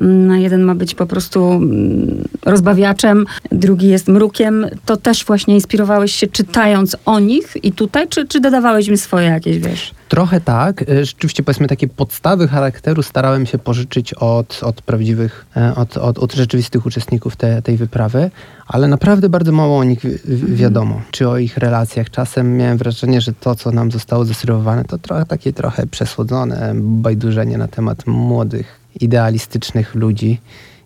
Mm, 0.01 0.41
jeden 0.41 0.61
ma 0.61 0.75
być 0.75 0.95
po 0.95 1.05
prostu 1.05 1.51
mm, 1.51 2.27
rozbawiaczem, 2.45 3.25
drugi 3.51 3.87
jest 3.87 4.07
mrukiem. 4.07 4.65
To 4.85 4.97
też 4.97 5.25
właśnie 5.25 5.55
inspirowałeś 5.55 6.15
się 6.15 6.27
czytając 6.27 6.97
o 7.05 7.19
nich 7.19 7.53
i 7.63 7.71
tutaj, 7.71 8.07
czy, 8.07 8.27
czy 8.27 8.39
dodawałeś 8.39 8.87
im 8.87 8.97
swoje 8.97 9.27
jakieś, 9.27 9.59
wiesz? 9.59 9.98
Trochę 10.09 10.41
tak. 10.41 10.81
E, 10.89 11.05
rzeczywiście 11.05 11.43
powiedzmy 11.43 11.67
takie 11.67 11.87
podstawy 11.87 12.47
charakteru 12.47 13.03
starałem 13.03 13.45
się 13.45 13.57
pożyczyć 13.57 14.13
od, 14.13 14.59
od 14.63 14.81
prawdziwych, 14.81 15.45
e, 15.57 15.75
od, 15.75 15.97
od, 15.97 16.19
od 16.19 16.33
rzeczywistych 16.33 16.85
uczestników 16.85 17.35
te, 17.35 17.61
tej 17.61 17.77
wyprawy, 17.77 18.31
ale 18.67 18.87
naprawdę 18.87 19.29
bardzo 19.29 19.51
mało 19.51 19.77
o 19.77 19.83
nich 19.83 20.05
mhm. 20.05 20.55
wiadomo, 20.55 21.01
czy 21.11 21.29
o 21.29 21.37
ich 21.37 21.57
relacjach. 21.57 22.09
Czasem 22.09 22.57
miałem 22.57 22.77
wrażenie, 22.77 23.21
że 23.21 23.33
to, 23.33 23.55
co 23.55 23.71
nam 23.71 23.91
zostało 23.91 24.25
zaserwowane, 24.25 24.85
to 24.85 24.97
trochę 24.97 25.25
takie 25.25 25.53
trochę 25.53 25.87
przesłodzone 25.87 26.71
bajdurzenie 26.75 27.57
na 27.57 27.67
temat 27.67 28.07
młodych, 28.07 28.79
idealistycznych 29.01 29.95
ludzi. 29.95 30.41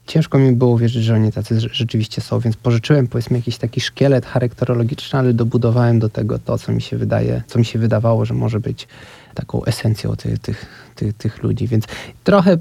Ciężko 0.08 0.40
mi 0.40 0.52
było 0.52 0.78
wierzyć, 0.78 1.04
że 1.04 1.16
oni 1.16 1.32
tacy 1.32 1.60
rzeczywiście 1.60 2.22
są, 2.22 2.40
więc 2.40 2.56
pożyczyłem 2.56 3.08
powiedzmy 3.08 3.38
jakiś 3.38 3.58
taki 3.58 3.82
szkielet 3.82 4.26
charakterologiczny, 4.26 5.20
ale 5.20 5.34
dobudowałem 5.34 6.00
do 6.00 6.10
tego 6.10 6.40
to, 6.40 6.58
co 6.58 6.72
mi 6.72 6.82
się 6.82 6.98
wydaje, 6.98 7.44
co 7.48 7.60
mi 7.60 7.66
się 7.66 7.80
wydawało, 7.80 8.26
że 8.26 8.34
może 8.34 8.60
być 8.60 8.88
taką 9.34 9.66
esencją 9.66 10.16
tych, 10.16 10.40
tych, 10.40 10.66
tych, 10.96 11.14
tych 11.14 11.44
ludzi. 11.44 11.68
Więc 11.68 11.86
trochę 12.24 12.58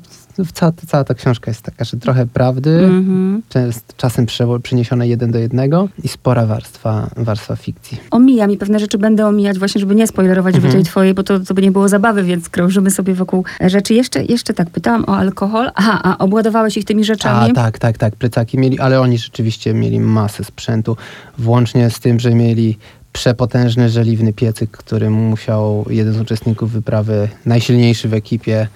cała, 0.53 0.73
cała 0.87 1.05
ta 1.05 1.15
książka 1.15 1.51
jest 1.51 1.63
taka, 1.63 1.85
że 1.85 1.97
trochę 1.97 2.27
prawdy, 2.27 2.71
mm 2.71 3.41
-hmm. 3.51 3.81
czasem 3.97 4.27
przeniesione 4.63 5.09
jeden 5.09 5.31
do 5.31 5.39
jednego 5.39 5.89
i 6.05 6.09
spora 6.09 6.47
warstwa, 6.47 7.11
warstwa 7.17 7.57
fikcji. 7.57 8.01
Omijam 8.11 8.51
i 8.51 8.57
pewne 8.57 8.79
rzeczy 8.79 8.99
będę 8.99 9.27
omijać 9.27 9.59
właśnie, 9.59 9.79
żeby 9.79 9.95
nie 9.95 10.07
spoilerować 10.07 10.55
mm 10.55 10.71
-hmm. 10.71 10.73
tej 10.73 10.83
twojej, 10.83 11.15
bo 11.15 11.23
to, 11.23 11.41
to 11.41 11.55
by 11.55 11.63
nie 11.63 11.73
było 11.73 11.89
zabawy, 11.89 12.23
więc 12.23 12.49
krążymy 12.49 12.91
sobie 12.91 13.15
wokół 13.15 13.45
rzeczy. 13.61 13.95
Jeszcze, 13.95 14.25
jeszcze 14.25 14.55
tak, 14.55 14.71
pytałam 14.71 15.05
o 15.05 15.17
alkohol. 15.17 15.71
Aha, 15.75 16.01
a 16.03 16.19
obładowałeś 16.19 16.77
ich 16.77 16.85
tymi 16.85 17.05
rzeczami? 17.05 17.51
A, 17.51 17.55
tak, 17.55 17.79
tak, 17.79 17.99
tak. 17.99 18.17
Plecaki 18.17 18.59
mieli, 18.59 18.79
ale 18.79 19.01
oni 19.01 19.19
rzeczywiście 19.19 19.75
mieli 19.75 20.01
masę 20.01 20.45
sprzętu, 20.45 20.97
włącznie 21.39 21.91
z 21.91 22.01
tym, 22.01 22.21
że 22.21 22.35
mieli 22.35 22.79
przepotężny, 23.13 23.89
żeliwny 23.89 24.33
piecyk, 24.33 24.71
który 24.71 25.11
musiał 25.11 25.85
jeden 25.91 26.15
z 26.15 26.21
uczestników 26.21 26.73
wyprawy, 26.73 27.29
najsilniejszy 27.47 28.09
w 28.09 28.15
ekipie, 28.15 28.67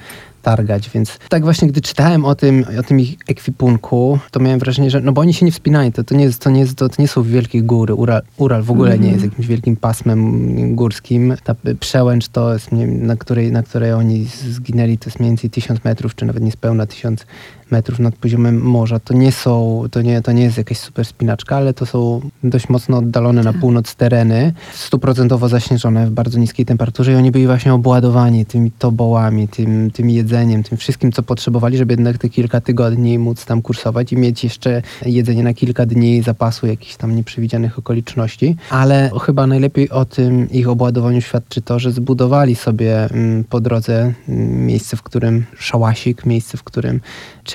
targać, 0.47 0.91
więc 0.91 1.19
tak 1.29 1.45
właśnie, 1.45 1.69
gdy 1.69 1.81
czytałem 1.81 2.25
o 2.25 2.35
tym, 2.35 2.65
o 2.81 2.83
tym 2.83 3.01
ich 3.01 3.17
ekwipunku, 3.29 4.19
to 4.31 4.41
miałem 4.41 4.59
wrażenie, 4.59 4.91
że 4.91 5.01
no 5.01 5.13
bo 5.13 5.21
oni 5.21 5.35
się 5.35 5.47
nie 5.47 5.53
wspinają, 5.53 5.93
to, 5.93 6.05
to, 6.05 6.15
nie, 6.15 6.25
jest, 6.25 6.43
to, 6.43 6.51
nie, 6.51 6.61
jest, 6.61 6.77
to, 6.79 6.89
nie 6.99 7.09
są 7.09 7.23
wielkie 7.23 7.63
góry, 7.63 7.95
Ural, 7.95 8.23
Ural 8.37 8.63
w 8.63 8.71
ogóle 8.71 8.99
nie 8.99 9.07
jest 9.07 9.15
mhm. 9.15 9.31
jakimś 9.31 9.47
wielkim 9.47 9.77
pasmem 9.77 10.75
górskim, 10.75 11.35
ta 11.45 11.55
przełęcz 11.81 12.29
to 12.29 12.53
jest, 12.53 12.69
na 12.87 13.17
której, 13.17 13.53
na 13.53 13.63
której 13.63 13.93
oni 13.93 14.25
zginęli, 14.25 14.99
to 14.99 15.09
jest 15.09 15.21
mniej 15.21 15.31
więcej 15.31 15.51
tysiąc 15.51 15.85
metrów, 15.85 16.15
czy 16.15 16.25
nawet 16.25 16.43
niespełna 16.43 16.87
tysiąc 16.87 17.27
metrów 17.71 17.99
nad 17.99 18.15
poziomem 18.15 18.63
morza. 18.63 18.99
To 18.99 19.15
nie 19.15 19.33
są, 19.33 19.85
to 19.91 20.03
nie, 20.03 20.23
to 20.23 20.33
nie 20.33 20.43
jest 20.43 20.59
jakaś 20.59 20.79
super 20.79 21.05
spinaczka, 21.05 21.57
ale 21.57 21.75
to 21.75 21.87
są 21.87 22.21
dość 22.45 22.69
mocno 22.69 22.99
oddalone 22.99 23.43
na 23.43 23.53
tak. 23.53 23.61
północ 23.61 23.95
tereny, 23.95 24.53
stuprocentowo 24.75 25.49
zaśnieżone 25.49 26.07
w 26.07 26.11
bardzo 26.11 26.39
niskiej 26.39 26.67
temperaturze 26.67 27.13
i 27.13 27.17
oni 27.17 27.31
byli 27.31 27.47
właśnie 27.47 27.75
obładowani 27.75 28.47
tymi 28.47 28.71
tobołami, 28.71 29.49
tym, 29.49 29.91
jedzeniami, 30.07 30.15
jedzeniem, 30.15 30.63
tym 30.63 30.79
wszystkim, 30.79 31.13
co 31.13 31.23
potrzebowali, 31.23 31.79
żeby 31.79 31.93
jednak 31.93 32.19
te 32.19 32.29
kilka 32.29 32.61
tygodni 32.61 33.19
móc 33.19 33.45
tam 33.45 33.63
kursować 33.63 34.13
i 34.13 34.17
mieć 34.17 34.45
jeszcze 34.45 34.83
jedzenie 35.07 35.43
na 35.43 35.55
kilka 35.55 35.87
dni 35.87 36.23
zapasu 36.23 36.67
jakichś 36.67 36.97
tam 36.97 37.17
nieprzewidzianych 37.17 37.79
okoliczności. 37.79 38.57
Ale 38.71 39.11
chyba 39.23 39.47
najlepiej 39.47 39.91
o 39.91 40.05
tym 40.05 40.51
ich 40.51 40.69
obładowaniu 40.69 41.21
świadczy 41.21 41.63
to, 41.63 41.79
że 41.79 41.93
zbudowali 41.93 42.55
sobie 42.55 43.11
mm, 43.11 43.45
po 43.45 43.61
drodze 43.61 44.13
mm, 44.29 44.67
miejsce, 44.67 44.97
w 44.97 45.03
którym 45.03 45.45
szałasik, 45.59 46.27
miejsce, 46.27 46.59
w 46.59 46.63
którym 46.63 47.01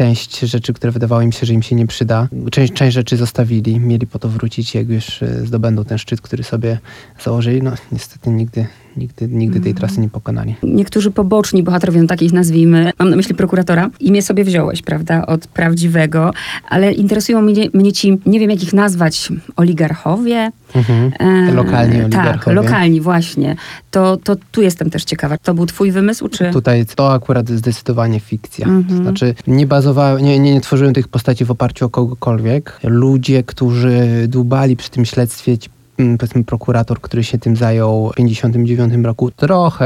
część 0.01 0.39
rzeczy, 0.39 0.73
które 0.73 0.91
wydawało 0.91 1.21
im 1.21 1.31
się, 1.31 1.45
że 1.45 1.53
im 1.53 1.63
się 1.63 1.75
nie 1.75 1.87
przyda, 1.87 2.27
część, 2.51 2.73
część 2.73 2.93
rzeczy 2.93 3.17
zostawili, 3.17 3.79
mieli 3.79 4.07
po 4.07 4.19
to 4.19 4.29
wrócić, 4.29 4.75
jak 4.75 4.89
już 4.89 5.23
e, 5.23 5.45
zdobędą 5.45 5.85
ten 5.85 5.97
szczyt, 5.97 6.21
który 6.21 6.43
sobie 6.43 6.79
założyli. 7.23 7.63
No 7.63 7.71
niestety 7.91 8.29
nigdy 8.29 8.67
nigdy, 8.97 9.27
nigdy 9.27 9.59
tej 9.59 9.73
trasy 9.73 10.01
nie 10.01 10.09
pokonali. 10.09 10.55
Niektórzy 10.63 11.11
poboczni 11.11 11.63
bohaterowie, 11.63 12.01
no 12.01 12.07
takich 12.07 12.33
nazwijmy, 12.33 12.91
mam 12.99 13.09
na 13.09 13.15
myśli 13.15 13.35
prokuratora, 13.35 13.89
imię 13.99 14.21
sobie 14.21 14.43
wziąłeś, 14.43 14.81
prawda, 14.81 15.25
od 15.25 15.47
prawdziwego, 15.47 16.33
ale 16.69 16.91
interesują 16.91 17.41
mnie, 17.41 17.69
mnie 17.73 17.93
ci, 17.93 18.17
nie 18.25 18.39
wiem 18.39 18.49
jak 18.49 18.63
ich 18.63 18.73
nazwać, 18.73 19.29
oligarchowie? 19.55 20.51
Mhm. 20.75 21.11
E, 21.19 21.51
lokalni 21.51 21.93
tak, 21.93 22.03
oligarchowie. 22.03 22.45
Tak, 22.45 22.55
lokalni 22.55 23.01
właśnie. 23.01 23.55
To, 23.91 24.17
to 24.17 24.35
tu 24.51 24.61
jestem 24.61 24.89
też 24.89 25.03
ciekawa. 25.03 25.37
To 25.37 25.53
był 25.53 25.65
twój 25.65 25.91
wymysł, 25.91 26.27
czy? 26.27 26.51
Tutaj 26.51 26.85
to 26.95 27.13
akurat 27.13 27.49
zdecydowanie 27.49 28.19
fikcja. 28.19 28.67
Mhm. 28.67 28.85
To 28.87 29.03
znaczy 29.03 29.35
nie 29.47 29.67
bazowałem, 29.67 30.23
nie, 30.23 30.39
nie, 30.39 30.53
nie 30.53 30.61
tworzyłem 30.61 30.93
tych 30.93 31.07
postaci 31.07 31.45
w 31.45 31.51
oparciu 31.51 31.85
o 31.85 31.89
kogokolwiek. 31.89 32.79
Ludzie, 32.83 33.43
którzy 33.43 34.25
dłubali 34.27 34.75
przy 34.75 34.89
tym 34.89 35.05
śledztwie, 35.05 35.57
ci 35.57 35.69
powiedzmy 36.17 36.43
prokurator, 36.43 37.01
który 37.01 37.23
się 37.23 37.37
tym 37.37 37.55
zajął 37.55 38.09
w 38.09 38.15
1959 38.15 39.05
roku, 39.05 39.31
trochę 39.31 39.85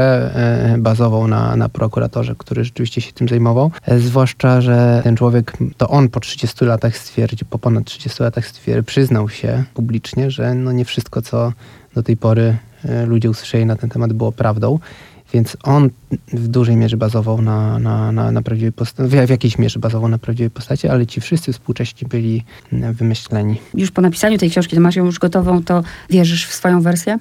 e, 0.72 0.78
bazował 0.78 1.28
na, 1.28 1.56
na 1.56 1.68
prokuratorze, 1.68 2.34
który 2.38 2.64
rzeczywiście 2.64 3.00
się 3.00 3.12
tym 3.12 3.28
zajmował. 3.28 3.70
E, 3.86 3.98
zwłaszcza, 3.98 4.60
że 4.60 5.00
ten 5.04 5.16
człowiek, 5.16 5.52
to 5.76 5.88
on 5.88 6.08
po 6.08 6.20
30 6.20 6.64
latach 6.64 6.96
stwierdził, 6.96 7.46
po 7.50 7.58
ponad 7.58 7.84
30 7.84 8.22
latach 8.22 8.46
stwierdził, 8.46 8.84
przyznał 8.84 9.28
się 9.28 9.64
publicznie, 9.74 10.30
że 10.30 10.54
no 10.54 10.72
nie 10.72 10.84
wszystko, 10.84 11.22
co 11.22 11.52
do 11.94 12.02
tej 12.02 12.16
pory 12.16 12.56
e, 12.84 13.06
ludzie 13.06 13.30
usłyszeli 13.30 13.66
na 13.66 13.76
ten 13.76 13.90
temat 13.90 14.12
było 14.12 14.32
prawdą. 14.32 14.78
Więc 15.36 15.56
on 15.62 15.90
w 16.32 16.48
dużej 16.48 16.76
mierze 16.76 16.96
bazował 16.96 17.42
na, 17.42 17.78
na, 17.78 18.12
na, 18.12 18.30
na 18.30 18.42
prawdziwej 18.42 18.72
postaci, 18.72 19.10
w 19.26 19.30
jakiejś 19.30 19.58
mierze 19.58 19.78
bazował 19.78 20.08
na 20.08 20.18
prawdziwej 20.18 20.50
postaci, 20.50 20.88
ale 20.88 21.06
ci 21.06 21.20
wszyscy 21.20 21.52
współcześni 21.52 22.08
byli 22.08 22.44
wymyśleni. 22.72 23.56
Już 23.74 23.90
po 23.90 24.02
napisaniu 24.02 24.38
tej 24.38 24.50
książki, 24.50 24.76
to 24.76 24.82
masz 24.82 24.96
ją 24.96 25.04
już 25.04 25.18
gotową, 25.18 25.62
to 25.62 25.82
wierzysz 26.10 26.46
w 26.46 26.54
swoją 26.54 26.80
wersję? 26.80 27.18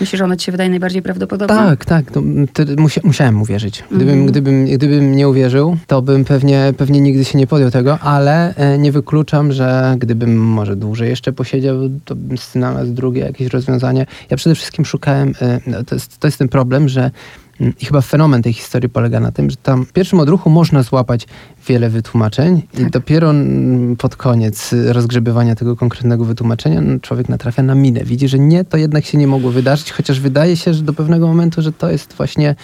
Myślisz, 0.00 0.18
że 0.18 0.24
ona 0.24 0.36
ci 0.36 0.46
się 0.46 0.52
wydaje 0.52 0.70
najbardziej 0.70 1.02
prawdopodobna? 1.02 1.56
Tak, 1.56 1.84
tak. 1.84 2.10
To, 2.10 2.22
to 2.52 2.62
musia, 2.76 3.00
musiałem 3.04 3.42
uwierzyć. 3.42 3.84
Gdybym, 3.90 4.14
mm. 4.14 4.26
gdybym, 4.26 4.64
gdybym 4.64 5.16
nie 5.16 5.28
uwierzył, 5.28 5.76
to 5.86 6.02
bym 6.02 6.24
pewnie, 6.24 6.72
pewnie 6.76 7.00
nigdy 7.00 7.24
się 7.24 7.38
nie 7.38 7.46
podjął 7.46 7.70
tego, 7.70 7.98
ale 7.98 8.54
e, 8.54 8.78
nie 8.78 8.92
wykluczam, 8.92 9.52
że 9.52 9.96
gdybym 9.98 10.36
może 10.36 10.76
dłużej 10.76 11.08
jeszcze 11.08 11.32
posiedział, 11.32 11.76
to 12.04 12.14
bym 12.14 12.38
znalazł 12.38 12.92
drugie 12.92 13.22
jakieś 13.22 13.48
rozwiązanie. 13.48 14.06
Ja 14.30 14.36
przede 14.36 14.56
wszystkim 14.56 14.84
szukałem, 14.84 15.34
e, 15.42 15.60
no, 15.66 15.84
to 15.84 15.94
jest, 15.94 16.18
to 16.18 16.28
jest 16.28 16.38
ten 16.38 16.48
problem, 16.48 16.88
że 16.88 17.00
mm, 17.00 17.10
i 17.80 17.84
chyba 17.84 18.00
fenomen 18.00 18.42
tej 18.42 18.52
historii 18.52 18.88
polega 18.88 19.20
na 19.20 19.32
tym, 19.32 19.50
że 19.50 19.56
tam 19.56 19.86
w 19.86 19.92
pierwszym 19.92 20.20
odruchu 20.20 20.50
można 20.50 20.82
złapać 20.82 21.26
wiele 21.68 21.90
wytłumaczeń 21.90 22.62
tak. 22.72 22.80
i 22.80 22.90
dopiero 22.90 23.32
pod 23.98 24.16
koniec 24.16 24.74
rozgrzebywania 24.88 25.54
tego 25.54 25.76
konkretnego 25.76 26.24
wytłumaczenia 26.24 26.80
no, 26.80 27.00
człowiek 27.00 27.28
natrafia 27.28 27.62
na 27.62 27.74
minę. 27.74 28.04
Widzi, 28.04 28.28
że 28.28 28.38
nie, 28.38 28.64
to 28.64 28.76
jednak 28.76 29.04
się 29.04 29.18
nie 29.18 29.26
mogło 29.26 29.50
wydarzyć, 29.50 29.92
chociaż 29.92 30.20
wydaje 30.20 30.56
się, 30.56 30.74
że 30.74 30.82
do 30.82 30.92
pewnego 30.92 31.26
momentu, 31.26 31.62
że 31.62 31.72
to 31.72 31.90
jest 31.90 32.12
właśnie 32.12 32.54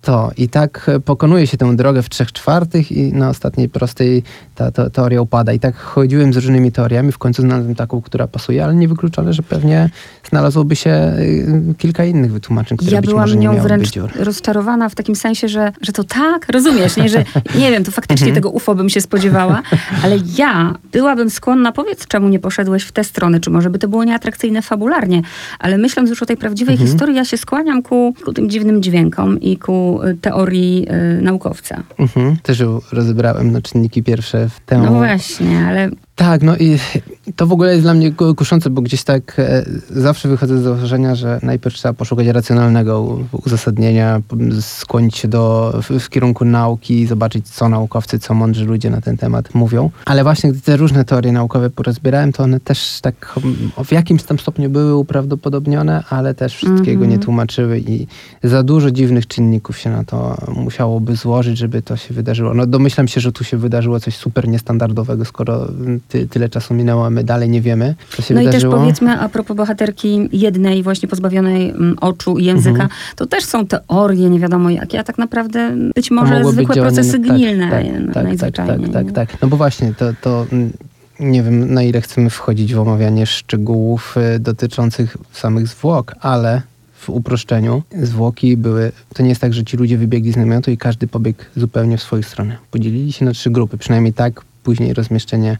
to. 0.00 0.30
I 0.36 0.48
tak 0.48 0.90
pokonuje 1.04 1.46
się 1.46 1.56
tę 1.56 1.76
drogę 1.76 2.02
w 2.02 2.08
trzech 2.08 2.32
czwartych 2.32 2.92
i 2.92 3.12
na 3.12 3.28
ostatniej 3.28 3.68
prostej 3.68 4.22
ta, 4.54 4.70
ta 4.70 4.90
teoria 4.90 5.22
upada. 5.22 5.52
I 5.52 5.60
tak 5.60 5.76
chodziłem 5.76 6.32
z 6.32 6.36
różnymi 6.36 6.72
teoriami, 6.72 7.12
w 7.12 7.18
końcu 7.18 7.42
znalazłem 7.42 7.74
taką, 7.74 8.02
która 8.02 8.26
pasuje, 8.26 8.64
ale 8.64 8.74
niewykluczone, 8.74 9.32
że 9.32 9.42
pewnie 9.42 9.90
znalazłoby 10.30 10.76
się 10.76 10.90
y, 10.90 11.74
kilka 11.78 12.04
innych 12.04 12.32
wytłumaczeń, 12.32 12.78
które 12.78 12.92
ja 12.92 13.00
być 13.00 13.12
może 13.12 13.36
nie 13.36 13.46
nią 13.46 13.60
wręcz 13.60 13.88
rozczarowana 14.16 14.88
w 14.88 14.94
takim 14.94 15.16
sensie, 15.16 15.48
że, 15.48 15.72
że 15.80 15.92
to 15.92 16.04
tak, 16.04 16.52
rozumiesz, 16.52 16.96
nie, 16.96 17.08
że 17.08 17.24
nie 17.58 17.70
wiem, 17.70 17.84
to 17.84 17.90
faktycznie 17.90 18.26
mhm. 18.26 18.34
tego 18.34 18.50
UFO 18.50 18.74
bym 18.74 18.88
się 18.88 19.00
spodziewała, 19.00 19.62
ale 20.04 20.18
ja 20.38 20.74
byłabym 20.92 21.30
skłonna, 21.30 21.72
powiedz, 21.72 22.06
czemu 22.06 22.28
nie 22.28 22.38
poszedłeś 22.38 22.82
w 22.82 22.92
tę 22.92 23.04
stronę, 23.04 23.40
czy 23.40 23.50
może 23.50 23.70
by 23.70 23.78
to 23.78 23.88
było 23.88 24.04
nieatrakcyjne 24.04 24.62
fabularnie, 24.62 25.22
ale 25.58 25.78
myśląc 25.78 26.10
już 26.10 26.22
o 26.22 26.26
tej 26.26 26.36
prawdziwej 26.36 26.74
mhm. 26.74 26.90
historii, 26.90 27.16
ja 27.16 27.24
się 27.24 27.36
skłaniam 27.36 27.82
ku, 27.82 28.14
ku 28.24 28.32
tym 28.32 28.50
dziwnym 28.50 28.82
dźwiękom 28.82 29.40
i 29.40 29.56
ku 29.56 29.97
teorii 30.20 30.86
y, 31.18 31.22
naukowca. 31.22 31.82
Mhm. 31.98 32.36
Też 32.42 32.60
ją 32.60 32.80
rozebrałem 32.92 33.52
na 33.52 33.60
czynniki 33.60 34.02
pierwsze 34.02 34.48
w 34.48 34.60
tę... 34.60 34.78
No 34.78 34.92
właśnie, 34.92 35.58
ale 35.58 35.90
tak, 36.18 36.42
no 36.42 36.56
i 36.56 36.78
to 37.36 37.46
w 37.46 37.52
ogóle 37.52 37.70
jest 37.70 37.82
dla 37.82 37.94
mnie 37.94 38.12
kuszące, 38.36 38.70
bo 38.70 38.82
gdzieś 38.82 39.04
tak 39.04 39.38
e, 39.38 39.64
zawsze 39.90 40.28
wychodzę 40.28 40.58
z 40.58 40.62
założenia, 40.62 41.14
że 41.14 41.40
najpierw 41.42 41.76
trzeba 41.76 41.94
poszukać 41.94 42.26
racjonalnego 42.26 43.18
uzasadnienia, 43.32 44.20
skłonić 44.60 45.16
się 45.16 45.28
do, 45.28 45.74
w, 45.82 46.00
w, 46.00 46.08
kierunku 46.08 46.44
nauki, 46.44 47.06
zobaczyć, 47.06 47.48
co 47.48 47.68
naukowcy, 47.68 48.18
co 48.18 48.34
mądrzy 48.34 48.64
ludzie 48.64 48.90
na 48.90 49.00
ten 49.00 49.16
temat 49.16 49.54
mówią. 49.54 49.90
Ale 50.04 50.22
właśnie 50.22 50.52
gdy 50.52 50.60
te 50.60 50.76
różne 50.76 51.04
teorie 51.04 51.32
naukowe 51.32 51.70
porozbierałem, 51.70 52.32
to 52.32 52.42
one 52.42 52.60
też 52.60 53.00
tak 53.02 53.34
w 53.84 53.92
jakimś 53.92 54.22
tam 54.22 54.38
stopniu 54.38 54.70
były 54.70 54.96
uprawdopodobnione, 54.96 56.04
ale 56.10 56.34
też 56.34 56.54
wszystkiego 56.54 57.04
mm 57.04 57.08
-hmm. 57.08 57.12
nie 57.12 57.18
tłumaczyły 57.18 57.80
i 57.80 58.06
za 58.42 58.62
dużo 58.62 58.90
dziwnych 58.90 59.26
czynników 59.26 59.78
się 59.78 59.90
na 59.90 60.04
to 60.04 60.36
musiałoby 60.56 61.16
złożyć, 61.16 61.58
żeby 61.58 61.82
to 61.82 61.96
się 61.96 62.14
wydarzyło. 62.14 62.54
No 62.54 62.66
domyślam 62.66 63.08
się, 63.08 63.20
że 63.20 63.32
tu 63.32 63.44
się 63.44 63.56
wydarzyło 63.56 64.00
coś 64.00 64.16
super 64.16 64.48
niestandardowego, 64.48 65.24
skoro 65.24 65.68
ty, 66.08 66.28
tyle 66.28 66.48
czasu 66.48 66.74
minęło, 66.74 67.06
a 67.06 67.10
my 67.10 67.24
dalej 67.24 67.48
nie 67.48 67.60
wiemy, 67.60 67.94
co 68.10 68.22
się 68.22 68.34
no 68.34 68.40
wydarzyło. 68.40 68.72
No 68.72 68.78
i 68.78 68.80
też 68.80 68.80
powiedzmy 68.80 69.20
a 69.20 69.28
propos 69.28 69.56
bohaterki 69.56 70.28
jednej 70.32 70.82
właśnie 70.82 71.08
pozbawionej 71.08 71.70
mm, 71.70 71.96
oczu 72.00 72.38
i 72.38 72.44
języka, 72.44 72.82
mhm. 72.82 72.90
to 73.16 73.26
też 73.26 73.44
są 73.44 73.66
teorie 73.66 74.30
nie 74.30 74.40
wiadomo 74.40 74.70
jakie, 74.70 75.00
a 75.00 75.04
tak 75.04 75.18
naprawdę 75.18 75.76
być 75.94 76.10
może 76.10 76.44
zwykłe 76.44 76.76
procesy 76.76 77.12
tak, 77.12 77.22
gnilne 77.22 77.70
tak, 77.70 78.14
tak, 78.14 78.54
tak, 78.54 78.66
tak, 78.66 78.92
tak, 78.92 79.12
tak. 79.12 79.42
No 79.42 79.48
bo 79.48 79.56
właśnie 79.56 79.94
to, 79.94 80.12
to 80.20 80.46
mm, 80.52 80.72
nie 81.20 81.42
wiem 81.42 81.74
na 81.74 81.82
ile 81.82 82.00
chcemy 82.00 82.30
wchodzić 82.30 82.74
w 82.74 82.78
omawianie 82.78 83.26
szczegółów 83.26 84.16
y, 84.36 84.38
dotyczących 84.38 85.16
samych 85.32 85.68
zwłok, 85.68 86.14
ale 86.20 86.62
w 86.94 87.10
uproszczeniu 87.10 87.82
zwłoki 88.02 88.56
były, 88.56 88.92
to 89.14 89.22
nie 89.22 89.28
jest 89.28 89.40
tak, 89.40 89.54
że 89.54 89.64
ci 89.64 89.76
ludzie 89.76 89.98
wybiegli 89.98 90.32
z 90.32 90.36
namiotu 90.36 90.70
i 90.70 90.76
każdy 90.76 91.06
pobiegł 91.06 91.42
zupełnie 91.56 91.98
w 91.98 92.02
swoją 92.02 92.22
stronę. 92.22 92.56
Podzielili 92.70 93.12
się 93.12 93.24
na 93.24 93.32
trzy 93.32 93.50
grupy, 93.50 93.78
przynajmniej 93.78 94.12
tak 94.12 94.42
później 94.62 94.94
rozmieszczenie 94.94 95.58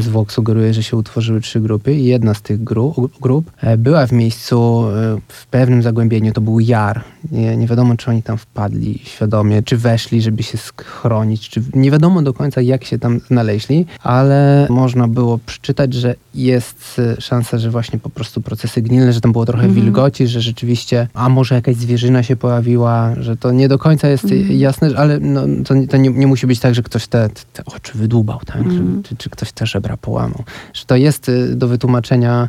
zwłok 0.00 0.32
sugeruje, 0.32 0.74
że 0.74 0.82
się 0.82 0.96
utworzyły 0.96 1.40
trzy 1.40 1.60
grupy 1.60 1.94
i 1.94 2.04
jedna 2.04 2.34
z 2.34 2.42
tych 2.42 2.64
grup, 2.64 3.20
grup 3.20 3.50
e, 3.60 3.76
była 3.76 4.06
w 4.06 4.12
miejscu 4.12 4.84
e, 4.88 5.18
w 5.28 5.46
pewnym 5.46 5.82
zagłębieniu, 5.82 6.32
to 6.32 6.40
był 6.40 6.60
jar. 6.60 7.04
Nie, 7.32 7.56
nie 7.56 7.66
wiadomo, 7.66 7.96
czy 7.96 8.10
oni 8.10 8.22
tam 8.22 8.38
wpadli 8.38 8.98
świadomie, 9.04 9.62
czy 9.62 9.76
weszli, 9.76 10.22
żeby 10.22 10.42
się 10.42 10.58
schronić, 10.58 11.48
czy 11.48 11.62
nie 11.74 11.90
wiadomo 11.90 12.22
do 12.22 12.34
końca, 12.34 12.60
jak 12.60 12.84
się 12.84 12.98
tam 12.98 13.20
znaleźli, 13.20 13.86
ale 14.02 14.66
można 14.70 15.08
było 15.08 15.38
przeczytać, 15.38 15.94
że 15.94 16.14
jest 16.34 17.00
e, 17.18 17.20
szansa, 17.20 17.58
że 17.58 17.70
właśnie 17.70 17.98
po 17.98 18.10
prostu 18.10 18.40
procesy 18.40 18.82
gnilne, 18.82 19.12
że 19.12 19.20
tam 19.20 19.32
było 19.32 19.46
trochę 19.46 19.64
mhm. 19.64 19.84
wilgoci, 19.84 20.26
że 20.26 20.40
rzeczywiście, 20.40 21.08
a 21.14 21.28
może 21.28 21.54
jakaś 21.54 21.76
zwierzyna 21.76 22.22
się 22.22 22.36
pojawiła, 22.36 23.14
że 23.20 23.36
to 23.36 23.52
nie 23.52 23.68
do 23.68 23.78
końca 23.78 24.08
jest 24.08 24.24
mhm. 24.24 24.52
jasne, 24.52 24.90
ale 24.96 25.18
no, 25.20 25.42
to, 25.64 25.74
to 25.90 25.96
nie, 25.96 26.10
nie, 26.10 26.26
musi 26.26 26.46
być 26.46 26.60
tak, 26.60 26.74
że 26.74 26.82
ktoś 26.82 27.06
te, 27.06 27.28
te 27.52 27.64
oczy 27.64 27.92
wydłubał, 27.98 28.40
tak? 28.46 28.56
Mhm. 28.56 29.02
Czy, 29.02 29.16
czy 29.16 29.30
ktoś 29.30 29.52
te 29.52 29.66
żebra 29.82 29.96
połamał. 29.96 30.44
Że 30.72 30.84
to 30.84 30.96
jest 30.96 31.28
y, 31.28 31.56
do 31.56 31.68
wytłumaczenia 31.68 32.48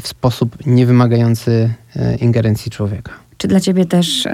w 0.00 0.08
sposób 0.08 0.56
niewymagający 0.66 1.70
y, 1.96 2.16
ingerencji 2.16 2.70
człowieka. 2.70 3.12
Czy 3.38 3.48
dla 3.48 3.60
ciebie 3.60 3.84
też, 3.84 4.28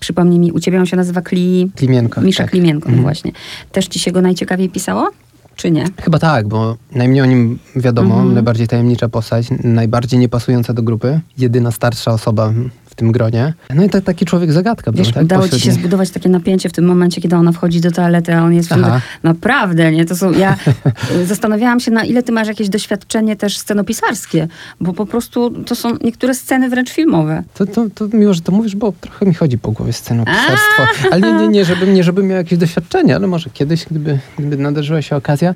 przypomnij 0.00 0.38
mi, 0.38 0.52
u 0.52 0.60
ciebie 0.60 0.78
on 0.78 0.86
się 0.86 0.96
nazywa 0.96 1.22
Kli... 1.22 1.70
Klimienko. 1.76 2.20
Misza 2.20 2.42
tak. 2.42 2.50
Klimienko, 2.50 2.88
mhm. 2.88 3.02
właśnie. 3.02 3.32
Też 3.72 3.86
ci 3.86 3.98
się 3.98 4.12
go 4.12 4.20
najciekawiej 4.22 4.68
pisało? 4.68 5.10
Czy 5.56 5.70
nie? 5.70 5.84
Chyba 6.02 6.18
tak, 6.18 6.48
bo 6.48 6.76
najmniej 6.92 7.22
o 7.22 7.26
nim 7.26 7.58
wiadomo, 7.76 8.14
mhm. 8.14 8.34
najbardziej 8.34 8.68
tajemnicza 8.68 9.08
postać, 9.08 9.46
najbardziej 9.64 10.20
niepasująca 10.20 10.72
do 10.72 10.82
grupy, 10.82 11.20
jedyna 11.38 11.70
starsza 11.70 12.12
osoba 12.12 12.52
tym 12.96 13.12
gronie. 13.12 13.54
No 13.74 13.84
i 13.84 13.90
to 13.90 14.00
taki 14.00 14.24
człowiek 14.24 14.52
zagadka. 14.52 14.92
Wiesz, 14.92 15.12
tak? 15.12 15.22
udało 15.22 15.48
ci 15.48 15.60
się 15.60 15.72
zbudować 15.72 16.10
takie 16.10 16.28
napięcie 16.28 16.68
w 16.68 16.72
tym 16.72 16.84
momencie, 16.84 17.20
kiedy 17.20 17.36
ona 17.36 17.52
wchodzi 17.52 17.80
do 17.80 17.90
toalety, 17.90 18.34
a 18.34 18.42
on 18.42 18.54
jest 18.54 18.68
w 18.68 18.76
Naprawdę, 19.22 19.92
nie? 19.92 20.04
To 20.04 20.16
są, 20.16 20.32
ja 20.32 20.56
zastanawiałam 21.24 21.80
się, 21.80 21.90
na 21.90 22.04
ile 22.04 22.22
ty 22.22 22.32
masz 22.32 22.48
jakieś 22.48 22.68
doświadczenie 22.68 23.36
też 23.36 23.58
scenopisarskie, 23.58 24.48
bo 24.80 24.92
po 24.92 25.06
prostu 25.06 25.50
to 25.50 25.74
są 25.74 25.88
niektóre 26.00 26.34
sceny 26.34 26.68
wręcz 26.68 26.90
filmowe. 26.90 27.42
To, 27.54 27.66
to, 27.66 27.86
to 27.94 28.16
miło, 28.16 28.34
że 28.34 28.40
to 28.40 28.52
mówisz, 28.52 28.76
bo 28.76 28.92
trochę 29.00 29.26
mi 29.26 29.34
chodzi 29.34 29.58
po 29.58 29.72
głowie 29.72 29.92
scenopisarstwo. 29.92 30.82
Ale 31.10 31.20
nie, 31.20 31.32
nie, 31.32 31.48
nie, 31.48 31.64
żebym, 31.64 31.94
nie, 31.94 32.04
żebym 32.04 32.26
miał 32.26 32.38
jakieś 32.38 32.58
doświadczenie, 32.58 33.16
ale 33.16 33.26
może 33.26 33.50
kiedyś, 33.50 33.84
gdyby, 33.90 34.18
gdyby 34.38 34.56
nadarzyła 34.56 35.02
się 35.02 35.16
okazja, 35.16 35.54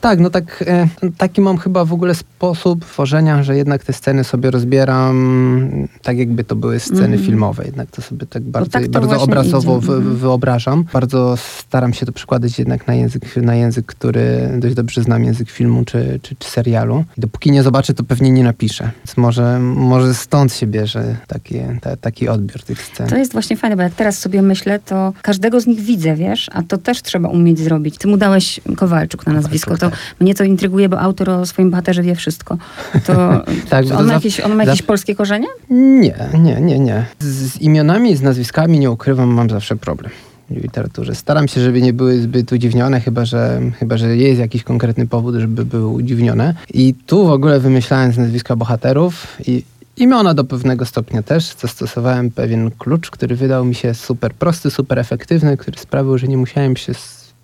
Tak, 0.00 0.20
no 0.20 0.30
tak, 0.30 0.64
e, 0.66 0.88
taki 1.18 1.40
mam 1.40 1.58
chyba 1.58 1.84
w 1.84 1.92
ogóle 1.92 2.14
sposób 2.14 2.84
tworzenia, 2.84 3.42
że 3.42 3.56
jednak 3.56 3.84
te 3.84 3.92
sceny 3.92 4.24
sobie 4.24 4.50
rozbieram 4.50 5.88
tak, 6.02 6.18
jakby 6.18 6.44
to 6.44 6.56
były 6.56 6.80
sceny 6.80 7.02
Mhm. 7.04 7.22
filmowe. 7.24 7.64
Jednak 7.64 7.90
to 7.90 8.02
sobie 8.02 8.26
tak 8.26 8.42
bardzo, 8.42 8.70
tak 8.70 8.88
bardzo 8.88 9.08
właśnie 9.08 9.24
obrazowo 9.24 9.78
idzie. 9.78 9.86
wy, 9.86 9.92
Mhm. 9.94 10.16
wyobrażam. 10.16 10.84
Bardzo 10.92 11.36
staram 11.36 11.92
się 11.92 12.06
to 12.06 12.12
przekładać 12.12 12.58
jednak 12.58 12.86
na 12.86 12.94
język, 12.94 13.36
na 13.36 13.54
język, 13.54 13.86
który 13.86 14.50
dość 14.58 14.74
dobrze 14.74 15.02
znam, 15.02 15.24
język 15.24 15.50
filmu 15.50 15.84
czy, 15.84 16.20
czy, 16.22 16.36
czy 16.36 16.50
serialu. 16.50 17.04
I 17.18 17.20
dopóki 17.20 17.50
nie 17.50 17.62
zobaczę, 17.62 17.94
to 17.94 18.04
pewnie 18.04 18.30
nie 18.30 18.44
napiszę. 18.44 18.90
Więc 18.98 19.16
może, 19.16 19.58
może 19.60 20.14
stąd 20.14 20.52
się 20.52 20.66
bierze 20.66 21.16
taki, 21.26 21.54
ta, 21.80 21.96
taki 21.96 22.28
odbiór 22.28 22.62
tych 22.62 22.82
scen. 22.82 23.06
To 23.08 23.16
jest 23.16 23.32
właśnie 23.32 23.56
fajne, 23.56 23.76
bo 23.76 23.82
jak 23.82 23.94
teraz 23.94 24.18
sobie 24.18 24.42
myślę, 24.42 24.78
to 24.78 25.12
każdego 25.22 25.60
z 25.60 25.66
nich 25.66 25.80
widzę, 25.80 26.14
wiesz, 26.14 26.50
a 26.52 26.62
to 26.62 26.78
też 26.78 27.02
trzeba 27.02 27.28
umieć 27.28 27.58
zrobić. 27.58 27.98
Ty 27.98 28.08
mu 28.08 28.16
dałeś 28.16 28.60
Kowalczuk 28.76 29.26
na 29.26 29.32
nazwisko, 29.32 29.76
to 29.76 29.87
mnie 30.20 30.34
to 30.34 30.44
intryguje, 30.44 30.88
bo 30.88 31.00
autor 31.00 31.30
o 31.30 31.46
swoim 31.46 31.70
bohaterze 31.70 32.02
wie 32.02 32.14
wszystko. 32.14 32.58
To 33.06 33.14
Tak, 33.70 33.86
to 33.86 33.98
on, 33.98 34.06
ma 34.06 34.12
jakieś, 34.12 34.40
on 34.40 34.54
ma 34.54 34.64
jakieś 34.64 34.82
polskie 34.82 35.14
korzenie? 35.14 35.46
Nie, 35.70 36.14
nie, 36.34 36.60
nie, 36.60 36.78
nie. 36.78 37.06
Z, 37.18 37.26
z 37.26 37.60
imionami, 37.60 38.16
z 38.16 38.22
nazwiskami 38.22 38.78
nie 38.78 38.90
ukrywam, 38.90 39.28
mam 39.28 39.50
zawsze 39.50 39.76
problem 39.76 40.10
w 40.50 40.62
literaturze. 40.62 41.14
Staram 41.14 41.48
się, 41.48 41.60
żeby 41.60 41.82
nie 41.82 41.92
były 41.92 42.20
zbyt 42.20 42.52
udziwnione, 42.52 43.00
chyba 43.00 43.24
że, 43.24 43.60
chyba, 43.78 43.96
że 43.96 44.16
jest 44.16 44.40
jakiś 44.40 44.62
konkretny 44.62 45.06
powód, 45.06 45.34
żeby 45.34 45.64
były 45.64 45.86
udziwnione. 45.86 46.54
I 46.74 46.94
tu 47.06 47.26
w 47.26 47.30
ogóle 47.30 47.60
wymyślając 47.60 48.16
nazwiska 48.16 48.56
bohaterów 48.56 49.26
i 49.46 49.62
imiona 49.96 50.34
do 50.34 50.44
pewnego 50.44 50.86
stopnia 50.86 51.22
też, 51.22 51.54
zastosowałem 51.54 52.30
pewien 52.30 52.70
klucz, 52.70 53.10
który 53.10 53.36
wydał 53.36 53.64
mi 53.64 53.74
się 53.74 53.94
super 53.94 54.32
prosty, 54.32 54.70
super 54.70 54.98
efektywny, 54.98 55.56
który 55.56 55.78
sprawił, 55.78 56.18
że 56.18 56.28
nie 56.28 56.36
musiałem 56.36 56.76
się 56.76 56.94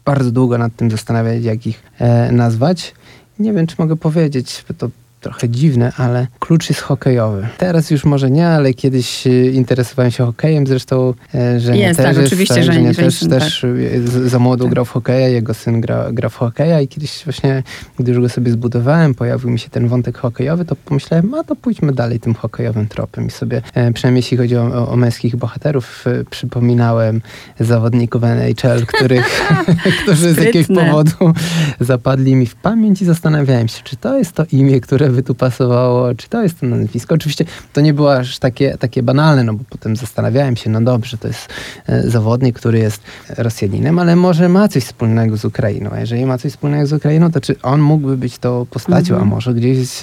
bardzo 0.04 0.30
długo 0.30 0.58
nad 0.58 0.76
tym 0.76 0.90
zastanawiać, 0.90 1.44
jak 1.44 1.66
ich 1.66 1.82
e, 1.98 2.32
nazwać. 2.32 2.94
Nie 3.38 3.52
wiem, 3.52 3.66
czy 3.66 3.76
mogę 3.78 3.96
powiedzieć, 3.96 4.64
to 4.78 4.90
trochę 5.24 5.48
dziwne, 5.48 5.92
ale 5.96 6.26
klucz 6.38 6.68
jest 6.68 6.80
hokejowy. 6.80 7.48
Teraz 7.58 7.90
już 7.90 8.04
może 8.04 8.30
nie, 8.30 8.46
ale 8.48 8.74
kiedyś 8.74 9.26
e, 9.26 9.30
interesowałem 9.46 10.10
się 10.12 10.24
hokejem, 10.26 10.66
zresztą 10.66 11.14
e, 11.34 11.60
Żenia 11.60 11.88
Jest, 11.88 12.00
też 12.00 12.16
tak, 12.16 12.26
oczywiście, 12.26 12.54
tak, 12.54 12.64
Żenia- 12.64 12.72
Żenia 12.74 12.92
Żeni 12.92 13.08
też, 13.08 13.20
też 13.28 13.64
e, 13.64 13.68
z- 14.04 14.30
za 14.30 14.38
młodo 14.38 14.64
Tak. 14.64 14.72
grał 14.72 14.84
w 14.84 14.90
hokeja, 14.90 15.28
jego 15.28 15.54
syn 15.54 15.80
gra, 15.80 16.12
gra 16.12 16.28
w 16.28 16.36
hokeja 16.36 16.80
i 16.80 16.88
kiedyś 16.88 17.24
właśnie, 17.24 17.62
gdy 17.98 18.12
już 18.12 18.20
go 18.20 18.28
sobie 18.28 18.50
zbudowałem, 18.52 19.14
pojawił 19.14 19.50
mi 19.50 19.58
się 19.58 19.70
ten 19.70 19.88
wątek 19.88 20.18
hokejowy, 20.18 20.64
to 20.64 20.76
pomyślałem, 20.76 21.34
a 21.34 21.44
to 21.44 21.56
pójdźmy 21.56 21.92
dalej 21.92 22.20
tym 22.20 22.34
hokejowym 22.34 22.86
tropem 22.86 23.26
i 23.26 23.30
sobie, 23.30 23.62
e, 23.74 23.92
przynajmniej 23.92 24.18
jeśli 24.18 24.36
chodzi 24.36 24.56
o, 24.56 24.88
o, 24.92 24.96
męskich 24.96 25.36
bohaterów, 25.36 26.04
przypominałem 26.30 27.20
zawodników 27.60 28.24
NHL, 28.24 28.86
których, 28.94 29.48
którzy 30.02 30.34
z 30.34 30.36
jakiegoś 30.38 30.76
powodu 30.76 31.32
zapadli 31.80 32.34
mi 32.36 32.46
w 32.46 32.54
pamięć 32.54 33.02
i 33.02 33.04
zastanawiałem 33.04 33.68
się, 33.68 33.80
czy 33.84 33.96
to 33.96 34.18
jest 34.18 34.32
to 34.32 34.44
imię, 34.52 34.80
które 34.80 35.08
by 35.14 35.22
tu 35.22 35.34
pasowało, 35.34 36.14
czy 36.14 36.28
to 36.28 36.42
jest 36.42 36.60
to 36.60 36.66
nazwisko. 36.66 37.14
Oczywiście 37.14 37.44
to 37.72 37.80
nie 37.80 37.94
było 37.94 38.16
aż 38.16 38.38
takie, 38.38 38.76
takie 38.78 39.02
banalne, 39.02 39.44
no 39.44 39.54
bo 39.54 39.64
potem 39.70 39.96
zastanawiałem 39.96 40.56
się, 40.56 40.70
no 40.70 40.80
dobrze, 40.80 41.18
to 41.18 41.28
jest 41.28 41.48
e, 41.86 42.10
zawodnik, 42.10 42.56
który 42.58 42.78
jest 42.78 43.02
Rosjaninem, 43.38 43.98
ale 43.98 44.16
może 44.16 44.48
ma 44.48 44.68
coś 44.68 44.84
wspólnego 44.84 45.36
z 45.36 45.44
Ukrainą. 45.44 45.90
A 45.92 46.00
jeżeli 46.00 46.26
ma 46.26 46.38
coś 46.38 46.52
wspólnego 46.52 46.86
z 46.86 46.92
Ukrainą, 46.92 47.32
to 47.32 47.40
czy 47.40 47.56
on 47.62 47.80
mógłby 47.80 48.16
być 48.16 48.38
tą 48.38 48.66
postacią, 48.70 49.14
Mhm. 49.14 49.22
a 49.22 49.34
może 49.34 49.54
gdzieś 49.54 49.88
z, 49.88 50.00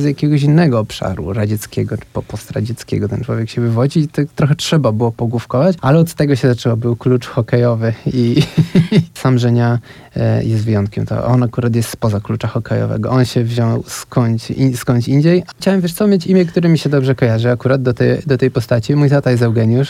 z 0.00 0.04
jakiegoś 0.04 0.42
innego 0.42 0.78
obszaru 0.78 1.32
radzieckiego, 1.32 1.96
czy 1.98 2.04
po- 2.12 2.22
postradzieckiego 2.22 3.08
ten 3.08 3.24
człowiek 3.24 3.50
się 3.50 3.60
wywodzi 3.60 4.00
i 4.00 4.08
to 4.08 4.22
trochę 4.36 4.54
trzeba 4.54 4.92
było 4.92 5.12
pogłówkować, 5.12 5.76
ale 5.80 5.98
od 5.98 6.14
tego 6.14 6.36
się 6.36 6.48
zaczęło, 6.48 6.76
był 6.76 6.96
klucz 6.96 7.26
hokejowy 7.26 7.94
i 8.06 8.42
sam 9.22 9.38
Żenia 9.38 9.78
e, 10.16 10.44
jest 10.44 10.64
wyjątkiem. 10.64 11.06
To 11.06 11.24
on 11.26 11.42
akurat 11.42 11.74
jest 11.76 11.88
spoza 11.90 12.20
klucza 12.20 12.48
hokejowego. 12.48 13.10
On 13.10 13.24
się 13.24 13.44
wziął 13.44 13.82
skądś, 13.86 14.49
in, 14.50 14.76
skądś 14.76 15.08
indziej. 15.08 15.42
Chciałem, 15.58 15.80
wiesz 15.80 15.92
co, 15.92 16.06
mieć 16.06 16.26
imię, 16.26 16.44
które 16.44 16.68
mi 16.68 16.78
się 16.78 16.88
dobrze 16.88 17.14
kojarzy 17.14 17.50
akurat 17.50 17.82
do 17.82 17.94
tej, 17.94 18.18
do 18.26 18.38
tej 18.38 18.50
postaci. 18.50 18.96
Mój 18.96 19.10
tata 19.10 19.30
jest 19.30 19.42
Eugeniusz. 19.42 19.88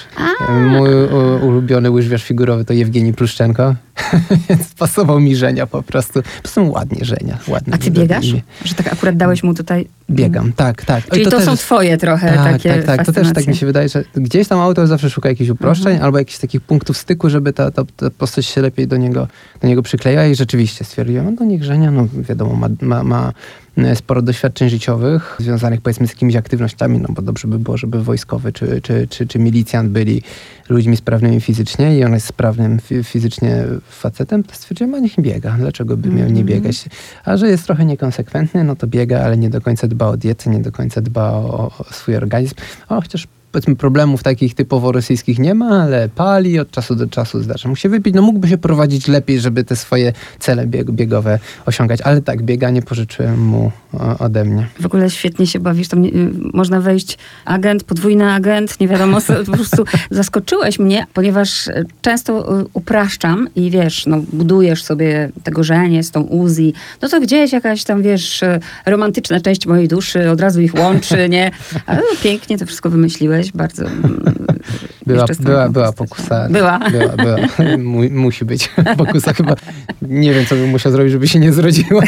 A. 0.48 0.52
Mój 0.52 0.88
u, 0.94 1.46
ulubiony 1.46 1.90
łyżwiarz 1.90 2.24
figurowy 2.24 2.64
to 2.64 2.72
Jewgeni 2.72 3.12
Pluszczenko. 3.12 3.74
Więc 4.48 4.74
pasował 4.74 5.20
mi 5.20 5.36
Żenia 5.36 5.66
po 5.66 5.82
prostu. 5.82 6.22
Po 6.22 6.42
prostu 6.42 6.70
ładnie 6.70 7.04
Żenia. 7.04 7.38
Ładne 7.48 7.74
A 7.74 7.78
ty 7.78 7.90
biegasz? 7.90 8.26
imię. 8.26 8.42
Że 8.64 8.74
tak 8.74 8.92
akurat 8.92 9.16
dałeś 9.16 9.42
mu 9.42 9.54
tutaj... 9.54 9.86
Biegam, 10.10 10.52
tak, 10.52 10.84
tak. 10.84 11.04
Oj, 11.04 11.10
Czyli 11.10 11.24
to, 11.24 11.30
też 11.30 11.44
są 11.44 11.56
twoje 11.56 11.96
trochę 11.98 12.32
tak, 12.34 12.52
takie 12.52 12.74
tak, 12.74 12.84
tak. 12.96 13.06
To 13.06 13.12
też 13.12 13.32
tak 13.32 13.46
mi 13.46 13.56
się 13.56 13.66
wydaje, 13.66 13.88
że 13.88 14.04
gdzieś 14.14 14.48
tam 14.48 14.60
autor 14.60 14.86
zawsze 14.86 15.10
szuka 15.10 15.28
jakichś 15.28 15.50
uproszczeń 15.50 15.86
Mhm. 15.92 16.04
albo 16.04 16.18
jakichś 16.18 16.38
takich 16.38 16.60
punktów 16.60 16.96
styku, 16.96 17.30
żeby 17.30 17.52
ta, 17.52 17.70
ta, 17.70 17.82
ta 17.96 18.10
postać 18.10 18.46
się 18.46 18.60
lepiej 18.60 18.86
do 18.88 18.96
niego, 18.96 19.28
do 19.62 19.68
niego 19.68 19.82
przykleiła 19.82 20.26
i 20.26 20.34
rzeczywiście 20.34 20.84
stwierdziłem, 20.84 21.24
no 21.24 21.32
do 21.32 21.44
niech 21.44 21.64
Żenia, 21.64 21.90
no 21.90 22.06
wiadomo, 22.28 22.54
ma, 22.56 22.68
ma, 22.80 23.04
ma 23.04 23.32
e, 23.78 23.96
sporo 23.96 24.22
doświadczeń 24.22 24.70
życiowych 24.70 25.36
związanych 25.38 25.80
powiedzmy 25.80 26.06
z 26.06 26.10
jakimiś 26.10 26.36
aktywnościami, 26.36 26.98
no 26.98 27.08
bo 27.10 27.22
dobrze 27.22 27.48
by 27.48 27.58
było, 27.58 27.76
żeby 27.76 28.04
wojskowy 28.04 28.52
czy, 28.52 28.80
czy, 28.80 29.06
czy, 29.10 29.26
czy 29.26 29.38
milicjant 29.38 29.90
byli 29.90 30.22
ludźmi 30.68 30.96
sprawnymi 30.96 31.40
fizycznie 31.40 31.98
i 31.98 32.04
on 32.04 32.12
jest 32.12 32.26
sprawnym 32.26 32.78
fi- 32.78 33.04
fizycznie 33.04 33.64
facetem, 33.92 34.44
to 34.44 34.54
stwierdziłem, 34.54 34.94
a 34.94 34.98
niech 34.98 35.20
biega. 35.20 35.56
Dlaczego 35.58 35.96
by 35.96 36.08
miał 36.08 36.18
nie 36.18 36.40
Mhm. 36.40 36.46
biegać? 36.46 36.84
A 37.24 37.36
że 37.36 37.48
jest 37.48 37.64
trochę 37.66 37.84
niekonsekwentny, 37.84 38.64
no 38.64 38.76
to 38.76 38.86
biega, 38.86 39.20
ale 39.20 39.36
nie 39.36 39.50
do 39.50 39.60
końca 39.60 39.88
dba 39.88 40.06
o 40.06 40.16
dietę, 40.16 40.50
nie 40.50 40.58
do 40.60 40.72
końca 40.72 41.00
dba 41.00 41.30
o, 41.32 41.70
o 41.78 41.84
swój 41.92 42.16
organizm. 42.16 42.54
O, 42.88 43.00
chociaż 43.00 43.26
powiedzmy 43.52 43.76
problemów 43.76 44.22
takich 44.22 44.54
typowo 44.54 44.92
rosyjskich 44.92 45.38
nie 45.38 45.54
ma, 45.54 45.82
ale 45.82 46.08
pali, 46.08 46.58
od 46.58 46.70
czasu 46.70 46.94
do 46.94 47.06
czasu 47.06 47.42
zdarza 47.42 47.68
mu 47.68 47.76
się 47.76 47.88
wypić. 47.88 48.14
No 48.14 48.22
mógłby 48.22 48.48
się 48.48 48.58
prowadzić 48.58 49.08
lepiej, 49.08 49.40
żeby 49.40 49.64
te 49.64 49.76
swoje 49.76 50.12
cele 50.38 50.66
bieg 50.66 50.90
biegowe 50.90 51.38
osiągać, 51.66 52.00
ale 52.00 52.22
tak, 52.22 52.42
bieganie 52.42 52.82
pożyczyłem 52.82 53.40
mu 53.46 53.72
o, 53.92 54.18
ode 54.18 54.44
mnie. 54.44 54.66
W 54.80 54.86
ogóle 54.86 55.10
świetnie 55.10 55.46
się 55.46 55.58
bawisz. 55.58 55.88
Tam 55.88 56.02
nie, 56.02 56.10
można 56.54 56.80
wejść 56.80 57.18
agent, 57.44 57.84
podwójny 57.84 58.32
agent, 58.32 58.80
nie 58.80 58.88
wiadomo, 58.88 59.18
po 59.46 59.52
prostu 59.52 59.84
zaskoczyłeś 60.10 60.78
mnie, 60.78 61.06
ponieważ 61.14 61.66
y, 61.66 61.86
często 62.02 62.60
y, 62.60 62.64
upraszczam 62.72 63.48
i 63.56 63.70
wiesz, 63.70 64.06
no, 64.06 64.16
budujesz 64.32 64.84
sobie 64.84 65.30
tego 65.44 65.64
żenie 65.64 66.02
z 66.02 66.10
tą 66.10 66.22
Uzi, 66.22 66.74
no 67.02 67.08
to 67.08 67.20
gdzieś 67.20 67.52
jakaś 67.52 67.84
tam, 67.84 68.02
wiesz, 68.02 68.40
romantyczna 68.86 69.40
część 69.40 69.66
mojej 69.66 69.88
duszy 69.88 70.30
od 70.30 70.40
razu 70.40 70.60
ich 70.60 70.74
łączy, 70.74 71.28
nie? 71.28 71.50
Ale 71.86 72.00
no, 72.00 72.16
pięknie 72.22 72.58
to 72.58 72.66
wszystko 72.66 72.90
wymyśliłeś, 72.90 73.39
bardzo. 73.52 73.86
mm, 73.86 74.22
Była, 75.06 75.26
była, 75.40 75.68
była 75.68 75.92
pokusa. 75.92 76.48
Była. 76.50 76.78
Była, 76.90 77.16
była. 77.16 77.36
Mu, 77.92 78.00
musi 78.10 78.44
być 78.44 78.70
pokusa 78.98 79.32
chyba. 79.32 79.54
Nie 80.02 80.34
wiem, 80.34 80.46
co 80.46 80.54
bym 80.54 80.70
musiał 80.70 80.92
zrobić, 80.92 81.12
żeby 81.12 81.28
się 81.28 81.38
nie 81.38 81.52
zrodziła. 81.52 82.02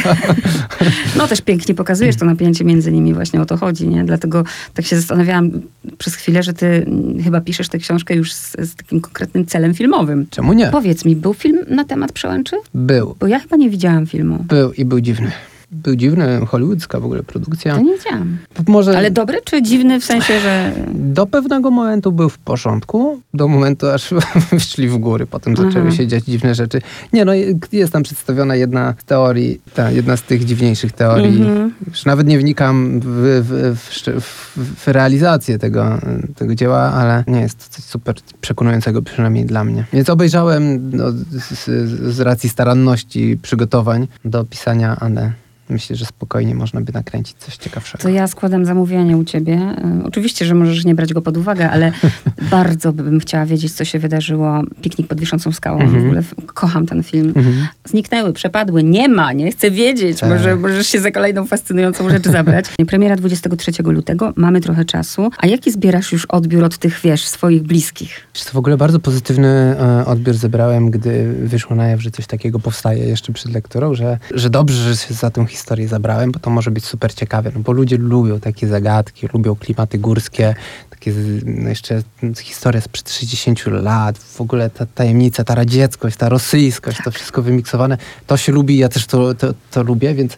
No 1.17 1.27
też 1.27 1.41
pięknie 1.41 1.75
pokazujesz 1.75 2.15
to 2.15 2.25
napięcie 2.25 2.65
między 2.65 2.91
nimi, 2.91 3.13
właśnie 3.13 3.41
o 3.41 3.45
to 3.45 3.57
chodzi, 3.57 3.87
nie? 3.87 4.03
Dlatego 4.03 4.43
tak 4.73 4.85
się 4.85 4.95
zastanawiałam 4.95 5.51
przez 5.97 6.15
chwilę, 6.15 6.43
że 6.43 6.53
ty 6.53 6.65
mm, 6.65 7.23
chyba 7.23 7.41
piszesz 7.41 7.69
tę 7.69 7.77
książkę 7.77 8.15
już 8.15 8.33
z, 8.33 8.51
z 8.59 8.75
takim 8.75 9.01
konkretnym 9.01 9.45
celem 9.45 9.73
filmowym. 9.73 10.27
Czemu 10.29 10.53
nie? 10.53 10.67
Powiedz 10.67 11.05
mi, 11.05 11.15
był 11.15 11.33
film 11.33 11.59
na 11.69 11.85
temat 11.85 12.11
przełęczy? 12.11 12.55
Był. 12.73 13.15
Bo 13.19 13.27
ja 13.27 13.39
chyba 13.39 13.55
nie 13.55 13.69
widziałam 13.69 14.07
filmu. 14.07 14.45
Był 14.49 14.73
i 14.73 14.85
był 14.85 15.01
dziwny. 15.01 15.31
Był 15.73 15.95
dziwny, 15.95 16.45
hollywoodzka 16.45 16.99
w 16.99 17.05
ogóle 17.05 17.23
produkcja. 17.23 17.75
To 17.75 17.81
nie 17.81 17.97
widziałam. 17.97 18.37
Może 18.67 18.97
Ale 18.97 19.11
dobry 19.11 19.39
czy 19.45 19.61
dziwny 19.61 19.99
w 19.99 20.05
sensie, 20.05 20.39
że... 20.39 20.71
do 20.93 21.25
pewnego 21.25 21.71
momentu 21.71 22.11
był 22.11 22.29
w 22.29 22.37
porządku, 22.37 23.21
do 23.33 23.47
momentu 23.47 23.87
aż 23.87 24.13
wyszli 24.51 24.89
w 24.89 24.97
góry, 24.97 25.27
potem 25.27 25.55
zaczęły 25.55 25.87
Aha. 25.87 25.97
się 25.97 26.07
dziać 26.07 26.23
dziwne 26.23 26.55
rzeczy. 26.55 26.81
Nie 27.13 27.25
no, 27.25 27.31
jest 27.71 27.93
tam 27.93 28.03
przedstawiona 28.03 28.55
jedna 28.55 28.93
z 28.97 29.03
teorii, 29.03 29.61
ta, 29.73 29.91
jedna 29.91 30.17
z 30.17 30.21
tych 30.21 30.45
dziwniejszych 30.45 30.91
teorii. 30.91 31.41
Mhm. 31.41 31.73
Już 31.87 32.05
nawet 32.05 32.27
nie 32.27 32.39
wnikam 32.39 32.99
w, 33.03 33.75
w, 33.75 33.77
w, 34.21 34.59
w 34.83 34.87
realizację 34.87 35.59
tego, 35.59 35.97
tego 36.35 36.55
dzieła, 36.55 36.79
ale 36.79 37.23
nie 37.27 37.41
jest 37.41 37.57
to 37.57 37.75
coś 37.75 37.83
super 37.83 38.15
przekonującego 38.41 39.01
przynajmniej 39.01 39.45
dla 39.45 39.63
mnie. 39.63 39.85
Więc 39.93 40.09
obejrzałem 40.09 40.89
no, 40.97 41.11
z, 41.11 41.65
z 42.13 42.19
racji 42.19 42.49
staranności 42.49 43.37
przygotowań 43.41 44.07
do 44.25 44.45
pisania, 44.45 44.97
ale 44.99 45.31
myślę, 45.69 45.95
że 45.95 46.05
spokojnie 46.05 46.55
można 46.55 46.81
by 46.81 46.93
nakręcić 46.93 47.37
coś 47.37 47.57
ciekawszego. 47.57 48.01
To 48.03 48.09
ja 48.09 48.27
składam 48.27 48.65
zamówienie 48.65 49.17
u 49.17 49.23
ciebie. 49.23 49.75
Y, 50.01 50.03
Oczywiście, 50.05 50.45
że 50.45 50.55
możesz 50.55 50.85
nie 50.85 50.95
brać 50.95 51.13
go 51.13 51.21
pod 51.21 51.37
uwagę, 51.37 51.69
ale 51.69 51.91
bardzo 52.51 52.93
bym 52.93 53.19
chciała 53.19 53.45
wiedzieć, 53.45 53.73
co 53.73 53.85
się 53.85 53.99
wydarzyło. 53.99 54.61
Piknik 54.81 55.07
pod 55.07 55.19
wiszącą 55.19 55.51
skałą. 55.51 55.79
Mhm. 55.79 56.01
W 56.01 56.05
ogóle 56.05 56.19
f- 56.19 56.35
kocham 56.45 56.85
ten 56.85 57.03
film. 57.03 57.27
Mhm. 57.35 57.67
Zniknęły, 57.85 58.33
przepadły, 58.33 58.83
nie 58.83 59.09
ma, 59.09 59.33
nie 59.33 59.51
chcę 59.51 59.71
wiedzieć. 59.71 60.19
Tak. 60.19 60.29
Może 60.29 60.55
możesz 60.55 60.87
się 60.87 60.99
za 60.99 61.11
kolejną 61.11 61.45
fascynującą 61.45 62.09
rzecz 62.09 62.23
zabrać. 62.27 62.65
Premiera 62.87 63.15
23 63.15 63.71
lutego, 63.83 64.33
mamy 64.35 64.61
trochę 64.61 64.85
czasu. 64.85 65.29
A 65.37 65.47
jaki 65.47 65.71
zbierasz 65.71 66.11
już 66.11 66.25
odbiór 66.25 66.63
od 66.63 66.77
tych, 66.77 66.99
wiesz, 67.03 67.27
swoich 67.27 67.63
bliskich? 67.63 68.27
Wiesz 68.35 68.43
co, 68.43 68.51
w 68.53 68.57
ogóle 68.57 68.77
bardzo 68.77 68.99
pozytywny 68.99 69.47
e, 69.47 70.05
odbiór 70.05 70.35
zebrałem, 70.35 70.91
gdy 70.91 71.33
wyszło 71.33 71.75
na 71.75 71.87
jaw, 71.87 72.01
że 72.01 72.11
coś 72.11 72.27
takiego 72.27 72.59
powstaje 72.59 73.05
jeszcze 73.05 73.33
przed 73.33 73.53
lekturą, 73.53 73.93
że, 73.93 74.17
że 74.35 74.49
dobrze, 74.49 74.83
że 74.83 74.95
się 74.97 75.13
za 75.13 75.29
tą 75.29 75.45
historię 75.53 75.87
zabrałem, 75.87 76.31
bo 76.31 76.39
to 76.39 76.49
może 76.49 76.71
być 76.71 76.85
super 76.85 77.13
ciekawe, 77.13 77.51
no 77.55 77.59
bo 77.59 77.71
ludzie 77.71 77.97
lubią 77.97 78.39
takie 78.39 78.67
zagadki, 78.67 79.27
lubią 79.33 79.55
klimaty 79.55 79.97
górskie, 79.97 80.55
takie 80.89 81.13
no 81.45 81.69
jeszcze 81.69 82.03
historia 82.39 82.81
sprzed 82.81 83.11
60 83.11 83.65
lat, 83.65 84.17
w 84.17 84.41
ogóle 84.41 84.69
ta 84.69 84.85
tajemnica, 84.85 85.43
ta 85.43 85.55
radzieckość, 85.55 86.17
ta 86.17 86.29
rosyjskość, 86.29 86.97
to 87.03 87.11
wszystko 87.11 87.41
wymiksowane. 87.41 87.97
To 88.27 88.37
się 88.37 88.51
lubi, 88.51 88.77
ja 88.77 88.89
też 88.89 89.05
to, 89.05 89.35
to, 89.35 89.53
to 89.71 89.83
lubię, 89.83 90.13
więc 90.13 90.37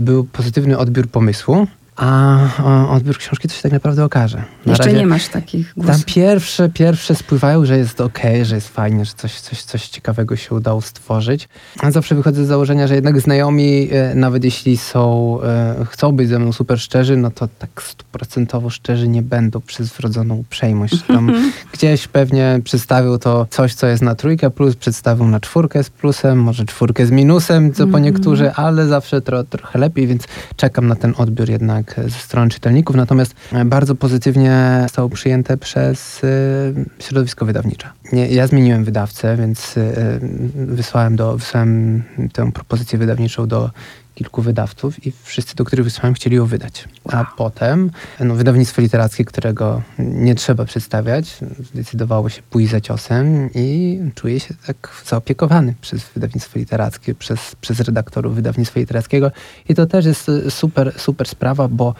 był 0.00 0.24
pozytywny 0.24 0.78
odbiór 0.78 1.08
pomysłu. 1.08 1.66
A 1.96 2.38
odbiór 2.90 3.18
książki 3.18 3.48
to 3.48 3.54
się 3.54 3.62
tak 3.62 3.72
naprawdę 3.72 4.04
okaże. 4.04 4.42
Na 4.66 4.72
Jeszcze 4.72 4.92
nie 4.92 5.06
masz 5.06 5.28
takich 5.28 5.74
głosów. 5.76 6.04
Tam 6.04 6.14
pierwsze, 6.14 6.68
pierwsze 6.68 7.14
spływają, 7.14 7.64
że 7.64 7.78
jest 7.78 8.00
ok, 8.00 8.18
że 8.42 8.54
jest 8.54 8.68
fajnie, 8.68 9.04
że 9.04 9.12
coś, 9.16 9.40
coś, 9.40 9.62
coś 9.62 9.88
ciekawego 9.88 10.36
się 10.36 10.54
udało 10.54 10.80
stworzyć. 10.80 11.48
A 11.80 11.90
zawsze 11.90 12.14
wychodzę 12.14 12.44
z 12.44 12.48
założenia, 12.48 12.86
że 12.86 12.94
jednak 12.94 13.20
znajomi, 13.20 13.88
e, 13.92 14.14
nawet 14.14 14.44
jeśli 14.44 14.76
są, 14.76 15.38
e, 15.42 15.86
chcą 15.90 16.12
być 16.12 16.28
ze 16.28 16.38
mną 16.38 16.52
super 16.52 16.80
szczerzy, 16.80 17.16
no 17.16 17.30
to 17.30 17.48
tak 17.58 17.82
stuprocentowo 17.82 18.70
szczerzy 18.70 19.08
nie 19.08 19.22
będą 19.22 19.60
przez 19.60 19.92
wrodzoną 19.92 20.34
uprzejmość. 20.34 21.02
Tam 21.02 21.32
gdzieś 21.74 22.08
pewnie 22.08 22.60
przedstawią 22.64 23.18
to 23.18 23.46
coś, 23.50 23.74
co 23.74 23.86
jest 23.86 24.02
na 24.02 24.14
trójkę 24.14 24.50
plus, 24.50 24.76
przedstawią 24.76 25.28
na 25.28 25.40
czwórkę 25.40 25.84
z 25.84 25.90
plusem, 25.90 26.38
może 26.38 26.64
czwórkę 26.64 27.06
z 27.06 27.10
minusem, 27.10 27.72
co 27.72 27.78
po 27.78 27.84
mhm. 27.84 28.04
niektórzy, 28.04 28.52
ale 28.52 28.86
zawsze 28.86 29.20
tro, 29.20 29.44
trochę 29.44 29.78
lepiej, 29.78 30.06
więc 30.06 30.22
czekam 30.56 30.86
na 30.86 30.96
ten 30.96 31.14
odbiór 31.16 31.50
jednak 31.50 31.81
jednak 31.88 32.10
ze 32.10 32.18
strony 32.18 32.50
czytelników, 32.50 32.96
natomiast 32.96 33.34
bardzo 33.64 33.94
pozytywnie 33.94 34.80
zostało 34.82 35.08
przyjęte 35.08 35.56
przez 35.56 36.24
y, 36.24 36.84
środowisko 36.98 37.46
wydawnicze. 37.46 37.88
Ja 38.30 38.46
zmieniłem 38.46 38.84
wydawcę, 38.84 39.36
więc 39.36 39.76
y, 39.76 40.20
wysłałem, 40.54 41.16
do, 41.16 41.36
wysłałem 41.36 42.02
tę 42.32 42.52
propozycję 42.52 42.98
wydawniczą 42.98 43.46
do 43.46 43.70
kilku 44.14 44.42
wydawców 44.42 45.06
i 45.06 45.12
wszyscy, 45.22 45.56
do 45.56 45.64
których 45.64 45.84
wysłałem, 45.84 46.14
chcieli 46.14 46.36
ją 46.36 46.46
wydać. 46.46 46.88
A 47.12 47.24
potem 47.24 47.90
no, 48.20 48.34
wydawnictwo 48.34 48.82
literackie, 48.82 49.24
którego 49.24 49.82
nie 49.98 50.34
trzeba 50.34 50.64
przedstawiać, 50.64 51.38
zdecydowało 51.72 52.28
się 52.28 52.42
pójść 52.50 52.70
za 52.70 52.80
ciosem 52.80 53.50
i 53.54 53.98
czuję 54.14 54.40
się 54.40 54.54
tak 54.66 55.02
zaopiekowany 55.06 55.74
przez 55.80 56.02
wydawnictwo 56.14 56.58
literackie, 56.58 57.14
przez, 57.14 57.56
przez 57.60 57.80
redaktorów 57.80 58.34
wydawnictwa 58.34 58.80
literackiego. 58.80 59.30
I 59.68 59.74
to 59.74 59.86
też 59.86 60.04
jest 60.06 60.30
super, 60.48 60.92
super 60.96 61.28
sprawa, 61.28 61.68
bo 61.68 61.94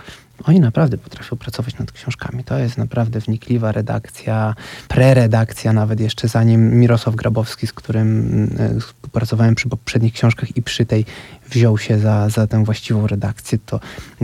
oni 0.45 0.61
naprawdę 0.61 0.99
potrafią 0.99 1.37
pracować 1.37 1.79
nad 1.79 1.93
książkami. 1.93 2.45
To 2.45 2.59
jest 2.59 2.79
naprawdę 2.79 3.21
wnikliwa 3.21 3.73
redakcja, 3.73 4.55
preredakcja 4.89 5.73
nawet 5.73 6.01
jeszcze 6.01 6.29
zanim 6.29 6.81
Mirosław 6.81 7.17
Grabowski, 7.17 7.67
z 7.67 7.73
którym 7.73 8.49
współpracowałem 8.81 9.55
przy 9.55 9.69
poprzednich 9.69 10.13
książkach 10.13 10.57
i 10.57 10.63
przy 10.63 10.87
tej 10.87 11.05
wziął 11.53 11.79
się 11.79 11.99
za, 11.99 12.29
za 12.29 12.47
tę 12.47 12.65
właściwą 12.65 13.07
redakcję, 13.07 13.59
to 13.67 13.81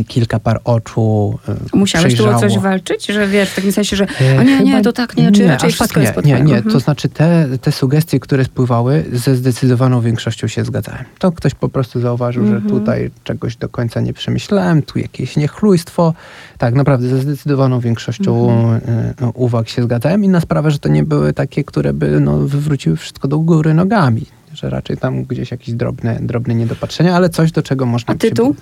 kilka 0.09 0.41
par 0.41 0.61
oczu 0.65 1.39
e, 1.49 1.77
Musiałeś 1.77 2.15
przejrzało. 2.15 2.31
tu 2.31 2.37
o 2.37 2.41
coś 2.41 2.59
walczyć? 2.59 3.07
Że 3.07 3.29
wiesz, 3.29 3.51
w 3.51 3.55
takim 3.55 3.73
sensie, 3.73 3.97
że 3.97 4.07
o 4.41 4.43
nie, 4.43 4.61
nie, 4.61 4.83
to 4.83 4.93
tak 4.93 5.17
nie, 5.17 5.33
czy 5.33 5.43
nie, 5.43 5.49
raczej 5.49 5.71
wszystko 5.71 5.89
tak 5.89 5.97
nie, 5.97 6.03
jest 6.03 6.25
Nie, 6.25 6.33
nie, 6.33 6.57
mhm. 6.57 6.73
to 6.73 6.81
znaczy 6.81 7.09
te, 7.09 7.49
te 7.61 7.73
sugestie, 7.73 8.21
które 8.21 8.45
spływały, 8.45 9.05
ze 9.13 9.37
zdecydowaną 9.37 10.01
większością 10.01 10.49
się 10.49 10.65
zgadzałem. 10.65 11.05
To 11.19 11.33
ktoś 11.33 11.55
po 11.55 11.69
prostu 11.69 12.01
zauważył, 12.01 12.45
mhm. 12.45 12.63
że 12.63 12.69
tutaj 12.69 13.11
czegoś 13.25 13.57
do 13.57 13.69
końca 13.69 14.01
nie 14.01 14.13
przemyślałem, 14.13 14.83
tu 14.83 14.99
jakieś 14.99 15.37
niechlujstwo. 15.37 16.15
Tak, 16.59 16.75
naprawdę 16.75 17.09
ze 17.09 17.21
zdecydowaną 17.21 17.81
większością 17.81 18.51
mhm. 18.51 19.15
E, 19.23 19.33
uwag 19.35 19.69
się 19.69 19.83
zgadzałem. 19.83 20.25
Inna 20.25 20.41
sprawa, 20.41 20.71
że 20.71 20.79
to 20.79 20.89
nie 20.89 21.03
były 21.03 21.33
takie, 21.33 21.65
które 21.65 21.93
by 21.93 22.21
no, 22.21 22.39
wywróciły 22.39 22.97
wszystko 22.97 23.29
do 23.29 23.39
góry 23.39 23.75
nogami 23.75 24.38
że 24.53 24.71
raczej 24.71 24.97
tam 24.97 25.25
gdzieś 25.25 25.51
jakieś 25.51 25.75
drobne, 25.75 26.19
drobne 26.23 26.55
niedopatrzenia, 26.55 27.17
ale 27.17 27.29
coś, 27.29 27.53
do 27.53 27.63
czego 27.63 27.87
można... 27.87 28.15
A 28.15 28.17
tytuł? 28.17 28.57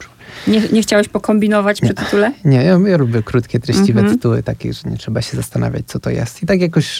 Nie, 0.46 0.60
nie 0.72 0.82
chciałeś 0.82 1.08
pokombinować 1.08 1.80
przy 1.80 1.94
tytule? 1.94 2.32
Nie, 2.44 2.56
ja, 2.56 2.78
ja 2.86 2.96
lubię 2.96 3.22
krótkie, 3.22 3.60
treściwe 3.60 4.00
mm 4.00 4.12
-hmm. 4.12 4.16
tytuły, 4.16 4.42
takie, 4.42 4.72
że 4.72 4.90
nie 4.90 4.96
trzeba 4.96 5.22
się 5.22 5.36
zastanawiać, 5.36 5.82
co 5.86 5.98
to 5.98 6.10
jest. 6.10 6.42
I 6.42 6.46
tak 6.46 6.60
jakoś 6.60 6.98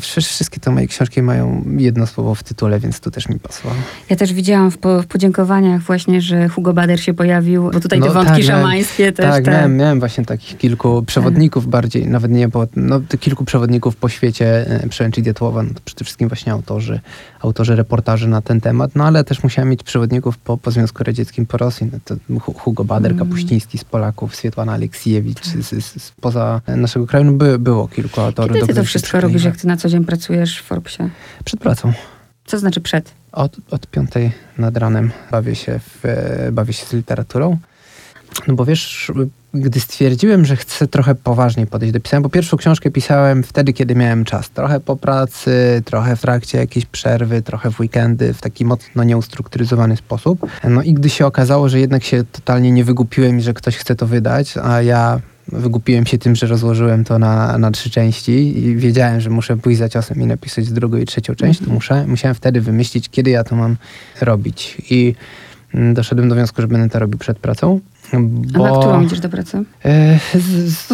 wszystkie 0.00 0.60
te 0.60 0.70
moje 0.70 0.86
książki 0.86 1.22
mają 1.22 1.64
jedno 1.76 2.06
słowo 2.06 2.34
w 2.34 2.42
tytule, 2.42 2.80
więc 2.80 3.00
to 3.00 3.10
też 3.10 3.28
mi 3.28 3.40
pasowało. 3.40 3.80
Ja 4.10 4.16
też 4.16 4.32
widziałam 4.32 4.70
w, 4.70 4.78
po, 4.78 5.02
w 5.02 5.06
podziękowaniach 5.06 5.82
właśnie, 5.82 6.20
że 6.20 6.48
Hugo 6.48 6.72
Bader 6.72 7.00
się 7.00 7.14
pojawił, 7.14 7.70
bo 7.70 7.80
tutaj 7.80 8.00
no, 8.00 8.06
te 8.06 8.12
wątki 8.12 8.34
tak, 8.34 8.44
szamańskie 8.44 9.02
miałem, 9.02 9.14
też. 9.14 9.26
Tak, 9.26 9.44
te... 9.44 9.50
miałem, 9.50 9.76
miałem 9.76 9.98
właśnie 9.98 10.24
takich 10.24 10.58
kilku 10.58 11.02
przewodników 11.02 11.64
tak. 11.64 11.70
bardziej, 11.70 12.06
nawet 12.06 12.30
nie, 12.30 12.48
bo 12.48 12.66
no, 12.76 13.00
kilku 13.20 13.44
przewodników 13.44 13.96
po 13.96 14.08
świecie 14.08 14.66
e, 14.66 14.88
Przemęczy 14.88 15.22
Dietłowa, 15.22 15.62
no 15.62 15.70
przede 15.84 16.04
wszystkim 16.04 16.28
właśnie 16.28 16.52
autorzy, 16.52 17.00
autorzy 17.40 17.76
reportaży 17.76 18.28
na 18.28 18.42
ten 18.42 18.60
temat, 18.60 18.90
no 18.94 19.04
ale 19.04 19.24
też 19.24 19.42
musiałem 19.42 19.68
mieć 19.68 19.82
przewodników 19.82 20.38
po, 20.38 20.56
po 20.56 20.70
Związku 20.70 21.04
Radzieckim, 21.04 21.46
po 21.46 21.56
Rosji, 21.56 21.88
no 21.92 21.98
to 22.04 22.40
Hugo 22.54 22.84
Bader, 22.84 23.12
mm. 23.12 23.24
Kapuściński 23.24 23.78
z 23.78 23.84
Polaków, 23.84 24.36
Swietłana 24.36 24.72
Aleksiejewicz 24.72 25.44
z, 25.44 25.84
z, 25.84 26.02
spoza 26.02 26.60
naszego 26.66 27.06
kraju, 27.06 27.24
no 27.24 27.32
by, 27.32 27.58
było 27.58 27.88
kilku 27.88 28.20
autorów. 28.20 28.54
Kiedy 28.54 28.66
ty 28.66 28.74
to 28.74 28.84
wszystko 28.84 29.20
robisz, 29.20 29.44
jak 29.44 29.56
ty 29.56 29.66
na 29.66 29.76
co 29.76 29.88
dzień 29.88 30.04
pracujesz 30.04 30.58
w 30.58 30.64
Forbesie? 30.64 31.10
Przed 31.44 31.60
pracą. 31.60 31.92
Co 32.46 32.58
znaczy 32.58 32.80
przed? 32.80 33.14
Od, 33.32 33.56
od 33.70 33.86
piątej 33.86 34.32
nad 34.58 34.76
ranem 34.76 35.10
bawię 35.30 35.54
się, 35.54 35.78
w, 35.78 36.02
bawię 36.52 36.72
się 36.72 36.86
z 36.86 36.92
literaturą. 36.92 37.58
No 38.46 38.54
bo 38.54 38.64
wiesz, 38.64 39.12
gdy 39.58 39.80
stwierdziłem, 39.80 40.44
że 40.44 40.56
chcę 40.56 40.88
trochę 40.88 41.14
poważniej 41.14 41.66
podejść 41.66 41.92
do 41.92 42.00
pisania, 42.00 42.20
bo 42.20 42.28
pierwszą 42.28 42.56
książkę 42.56 42.90
pisałem 42.90 43.42
wtedy, 43.42 43.72
kiedy 43.72 43.94
miałem 43.94 44.24
czas. 44.24 44.50
Trochę 44.50 44.80
po 44.80 44.96
pracy, 44.96 45.82
trochę 45.84 46.16
w 46.16 46.20
trakcie 46.20 46.58
jakiejś 46.58 46.86
przerwy, 46.86 47.42
trochę 47.42 47.70
w 47.70 47.80
weekendy, 47.80 48.34
w 48.34 48.40
taki 48.40 48.64
mocno 48.64 49.04
nieustrukturyzowany 49.04 49.96
sposób. 49.96 50.46
No 50.64 50.82
i 50.82 50.94
gdy 50.94 51.10
się 51.10 51.26
okazało, 51.26 51.68
że 51.68 51.80
jednak 51.80 52.04
się 52.04 52.24
totalnie 52.32 52.72
nie 52.72 52.84
wygupiłem 52.84 53.38
i 53.38 53.42
że 53.42 53.54
ktoś 53.54 53.76
chce 53.76 53.96
to 53.96 54.06
wydać, 54.06 54.54
a 54.62 54.82
ja 54.82 55.20
wygupiłem 55.52 56.06
się 56.06 56.18
tym, 56.18 56.36
że 56.36 56.46
rozłożyłem 56.46 57.04
to 57.04 57.18
na, 57.18 57.58
na 57.58 57.70
trzy 57.70 57.90
części 57.90 58.58
i 58.58 58.76
wiedziałem, 58.76 59.20
że 59.20 59.30
muszę 59.30 59.56
pójść 59.56 59.78
za 59.78 59.88
ciosem 59.88 60.22
i 60.22 60.26
napisać 60.26 60.70
drugą 60.72 60.96
i 60.96 61.04
trzecią 61.04 61.34
część, 61.34 61.58
to 61.58 61.64
mhm. 61.64 61.74
muszę, 61.74 62.06
musiałem 62.06 62.34
wtedy 62.34 62.60
wymyślić, 62.60 63.08
kiedy 63.08 63.30
ja 63.30 63.44
to 63.44 63.56
mam 63.56 63.76
robić. 64.20 64.76
I 64.90 65.14
mm, 65.74 65.94
doszedłem 65.94 66.28
do 66.28 66.34
wniosku, 66.34 66.62
że 66.62 66.68
będę 66.68 66.88
to 66.88 66.98
robił 66.98 67.18
przed 67.18 67.38
pracą. 67.38 67.80
Bo, 68.12 68.66
A 68.66 68.70
na 68.70 68.78
którą 68.78 69.02
idziesz 69.02 69.20
do 69.20 69.28
pracy? 69.28 69.64
E, 69.84 70.18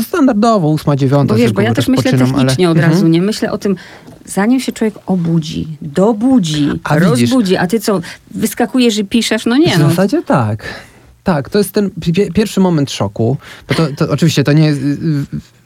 standardowo, 0.03 0.69
ósma, 0.69 0.97
dziewiąta. 0.97 1.35
Bo 1.35 1.39
wiesz, 1.39 1.53
bo 1.53 1.61
ja 1.61 1.75
też 1.75 1.89
myślę 1.89 2.13
technicznie 2.13 2.69
ale... 2.69 2.71
od 2.71 2.79
razu, 2.79 2.95
mhm. 2.95 3.11
nie? 3.11 3.23
Myślę 3.23 3.53
o 3.53 3.59
tym, 3.59 3.77
zanim 4.25 4.61
się 4.61 4.73
człowiek 4.73 4.95
obudzi, 5.07 5.77
dobudzi, 5.83 6.69
a 6.85 6.99
rozbudzi, 6.99 7.37
widzisz, 7.37 7.59
a 7.59 7.67
ty 7.67 7.81
co, 7.81 8.01
wyskakujesz 8.31 8.99
i 8.99 9.05
piszesz? 9.05 9.47
No 9.47 9.57
nie. 9.57 9.77
W 9.77 9.79
no. 9.79 9.89
zasadzie 9.89 10.23
tak. 10.23 10.65
Tak, 11.25 11.49
to 11.49 11.59
jest 11.59 11.73
ten 11.73 11.91
pierwszy 12.35 12.61
moment 12.61 12.91
szoku. 12.91 13.37
Bo 13.69 13.75
to, 13.75 13.87
to 13.97 14.11
oczywiście 14.11 14.45
to 14.45 14.53
nie 14.53 14.67
jest 14.67 14.81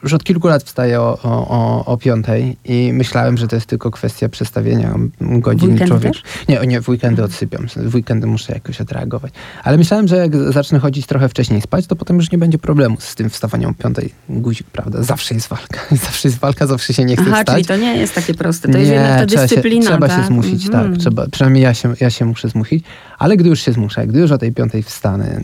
już 0.02 0.14
od 0.14 0.24
kilku 0.24 0.48
lat 0.48 0.62
wstaję 0.62 1.00
o, 1.00 1.18
o, 1.22 1.84
o 1.84 1.96
piątej 1.96 2.56
i 2.64 2.92
myślałem, 2.92 3.36
że 3.36 3.48
to 3.48 3.56
jest 3.56 3.66
tylko 3.66 3.90
kwestia 3.90 4.28
przestawienia 4.28 4.94
godzin. 5.20 5.78
Człowiek. 5.78 6.12
Też? 6.12 6.22
Nie, 6.48 6.66
nie, 6.66 6.80
w 6.80 6.88
weekendy 6.88 7.24
odsypiam. 7.24 7.66
W 7.76 7.94
weekendy 7.94 8.26
muszę 8.26 8.52
jakoś 8.52 8.80
odreagować. 8.80 9.32
Ale 9.64 9.78
myślałem, 9.78 10.08
że 10.08 10.16
jak 10.16 10.36
zacznę 10.36 10.78
chodzić 10.78 11.06
trochę 11.06 11.28
wcześniej 11.28 11.60
spać, 11.60 11.86
to 11.86 11.96
potem 11.96 12.16
już 12.16 12.32
nie 12.32 12.38
będzie 12.38 12.58
problemu 12.58 12.96
z 13.00 13.14
tym 13.14 13.30
wstawaniem 13.30 13.70
o 13.70 13.74
piątej. 13.74 14.14
Guzik, 14.28 14.66
prawda? 14.66 15.02
Zawsze 15.02 15.34
jest 15.34 15.48
walka. 15.48 15.80
Zawsze 16.06 16.28
jest 16.28 16.40
walka, 16.40 16.66
zawsze 16.66 16.94
się 16.94 17.04
nie 17.04 17.16
chce 17.16 17.24
Aha, 17.28 17.36
wstać. 17.36 17.54
czyli 17.54 17.66
to 17.66 17.76
nie 17.76 17.96
jest 17.96 18.14
takie 18.14 18.34
proste. 18.34 18.68
To 18.68 18.78
nie, 18.78 18.80
jest 18.80 18.92
jednak 18.92 19.18
ta 19.18 19.26
dyscyplina. 19.26 19.82
Się, 19.82 19.88
trzeba 19.88 20.08
tak? 20.08 20.20
się 20.20 20.26
zmusić, 20.26 20.66
mhm. 20.66 20.92
tak. 20.92 21.00
Trzeba, 21.00 21.26
przynajmniej 21.28 21.62
ja 21.62 21.74
się, 21.74 21.94
ja 22.00 22.10
się 22.10 22.24
muszę 22.24 22.48
zmusić. 22.48 22.84
Ale 23.18 23.36
gdy 23.36 23.48
już 23.48 23.60
się 23.60 23.72
zmuszę, 23.72 24.06
gdy 24.06 24.20
już 24.20 24.30
o 24.30 24.38
tej 24.38 24.52
piątej 24.52 24.82
wstanę, 24.82 25.40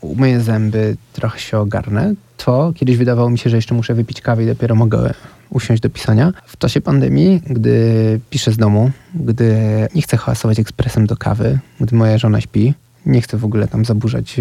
umyję 0.00 0.40
zęby, 0.40 0.96
trochę 1.12 1.38
się 1.38 1.58
ogarnę, 1.58 2.14
to 2.36 2.72
kiedyś 2.76 2.96
wydawało 2.96 3.30
mi 3.30 3.38
się, 3.38 3.50
że 3.50 3.56
jeszcze 3.56 3.74
muszę 3.74 3.94
wypić 3.94 4.20
kawę 4.20 4.44
i 4.44 4.46
dopiero 4.46 4.74
mogę 4.74 5.14
usiąść 5.50 5.82
do 5.82 5.90
pisania. 5.90 6.32
W 6.46 6.56
czasie 6.56 6.80
pandemii, 6.80 7.42
gdy 7.46 8.20
piszę 8.30 8.52
z 8.52 8.56
domu, 8.56 8.90
gdy 9.14 9.56
nie 9.94 10.02
chcę 10.02 10.16
hałasować 10.16 10.58
ekspresem 10.58 11.06
do 11.06 11.16
kawy, 11.16 11.58
gdy 11.80 11.96
moja 11.96 12.18
żona 12.18 12.40
śpi, 12.40 12.74
nie 13.06 13.22
chcę 13.22 13.36
w 13.36 13.44
ogóle 13.44 13.68
tam 13.68 13.84
zaburzać 13.84 14.40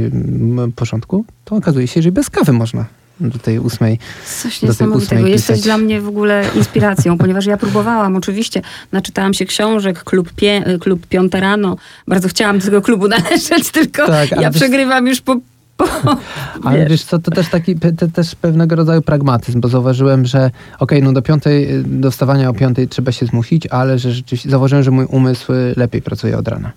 porządku, 0.76 1.26
to 1.46 1.56
okazuje 1.56 1.88
się, 1.88 2.02
że 2.02 2.12
bez 2.12 2.30
kawy 2.30 2.54
można 2.54 2.86
do 3.20 3.40
tej 3.40 3.60
ósmej. 3.60 4.00
Coś 4.42 4.62
niesamowitego. 4.62 5.28
Jesteś 5.28 5.62
dla 5.62 5.78
mnie 5.78 6.02
w 6.02 6.08
ogóle 6.08 6.46
inspiracją, 6.56 7.18
ponieważ 7.24 7.46
ja 7.46 7.58
próbowałam, 7.58 8.16
oczywiście, 8.16 8.62
naczytałam 8.92 9.34
się 9.34 9.46
książek, 9.46 10.04
klub, 10.04 10.34
pie, 10.34 10.64
klub 10.80 11.08
Piąte 11.08 11.40
Rano. 11.40 11.78
Bardzo 12.08 12.28
chciałam 12.28 12.60
do 12.60 12.66
tego 12.66 12.82
klubu 12.82 13.08
należeć, 13.18 13.72
tylko 13.72 14.08
tak, 14.08 14.32
ja 14.32 14.52
przegrywam 14.52 15.08
już 15.08 15.22
po 15.22 15.38
ale 16.64 16.80
wiesz. 16.80 16.90
wiesz 16.90 17.04
co, 17.04 17.20
to 17.20 17.32
też 17.32 17.50
taki 17.50 17.76
te, 17.76 17.92
też 17.92 18.36
pewnego 18.36 18.76
rodzaju 18.76 19.02
pragmatyzm, 19.02 19.62
bo 19.62 19.68
zauważyłem, 19.68 20.26
że 20.26 20.38
okej, 20.40 20.54
okay, 20.80 21.02
no 21.02 21.14
do 21.14 21.22
piątej, 21.22 21.68
do 21.86 22.12
wstawania 22.12 22.50
o 22.50 22.54
piątej 22.54 22.88
trzeba 22.88 23.12
się 23.12 23.26
zmusić, 23.26 23.68
ale 23.68 24.00
że 24.00 24.12
rzeczywiście 24.12 24.50
zauważyłem, 24.50 24.84
że 24.84 24.92
mój 24.92 25.06
umysł 25.06 25.52
lepiej 25.76 26.02
pracuje 26.02 26.38
od 26.38 26.48
rana. 26.48 26.72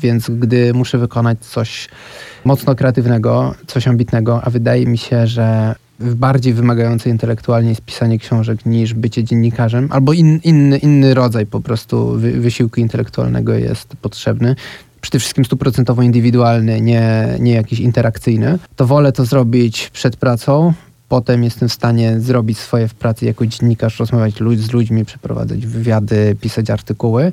Więc 0.00 0.30
gdy 0.30 0.74
muszę 0.74 0.98
wykonać 0.98 1.38
coś 1.40 1.88
mocno 2.44 2.74
kreatywnego, 2.74 3.54
coś 3.66 3.88
ambitnego, 3.88 4.40
a 4.44 4.50
wydaje 4.50 4.86
mi 4.86 4.98
się, 4.98 5.26
że 5.26 5.74
bardziej 6.00 6.54
wymagające 6.54 7.10
intelektualnie 7.10 7.68
jest 7.68 7.80
pisanie 7.80 8.18
książek 8.18 8.66
niż 8.66 8.94
bycie 8.94 9.24
dziennikarzem, 9.24 9.88
albo 9.90 10.12
in, 10.12 10.40
inny, 10.44 10.78
inny 10.78 11.14
rodzaj 11.14 11.46
po 11.46 11.60
prostu 11.60 12.12
wy, 12.12 12.32
wysiłku 12.32 12.80
intelektualnego 12.80 13.54
jest 13.54 13.88
potrzebny, 14.02 14.56
przede 15.04 15.18
wszystkim 15.18 15.44
stuprocentowo 15.44 16.02
indywidualny, 16.02 16.80
nie, 16.80 17.36
nie 17.40 17.52
jakiś 17.52 17.80
interakcyjny, 17.80 18.58
to 18.76 18.86
wolę 18.86 19.12
to 19.12 19.24
zrobić 19.24 19.90
przed 19.90 20.16
pracą, 20.16 20.72
potem 21.08 21.44
jestem 21.44 21.68
w 21.68 21.72
stanie 21.72 22.20
zrobić 22.20 22.58
swoje 22.58 22.88
w 22.88 22.94
pracy 22.94 23.24
jako 23.24 23.46
dziennikarz, 23.46 23.98
rozmawiać 23.98 24.34
z 24.56 24.72
ludźmi, 24.72 25.04
przeprowadzać 25.04 25.66
wywiady, 25.66 26.36
pisać 26.40 26.70
artykuły. 26.70 27.32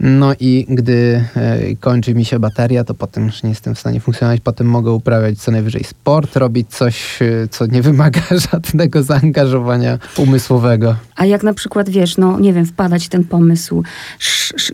No 0.00 0.32
i 0.40 0.66
gdy 0.68 1.24
e, 1.36 1.76
kończy 1.80 2.14
mi 2.14 2.24
się 2.24 2.38
bateria, 2.38 2.84
to 2.84 2.94
potem 2.94 3.26
już 3.26 3.42
nie 3.42 3.50
jestem 3.50 3.74
w 3.74 3.78
stanie 3.78 4.00
funkcjonować. 4.00 4.40
Potem 4.40 4.66
mogę 4.66 4.92
uprawiać 4.92 5.38
co 5.38 5.50
najwyżej 5.50 5.84
sport, 5.84 6.36
robić 6.36 6.70
coś, 6.70 7.22
e, 7.22 7.48
co 7.50 7.66
nie 7.66 7.82
wymaga 7.82 8.20
żadnego 8.52 9.02
zaangażowania 9.02 9.98
umysłowego. 10.16 10.96
A 11.16 11.26
jak 11.26 11.42
na 11.42 11.54
przykład, 11.54 11.88
wiesz, 11.88 12.16
no 12.16 12.40
nie 12.40 12.52
wiem, 12.52 12.66
wpadać 12.66 13.08
ten 13.08 13.24
pomysł, 13.24 13.82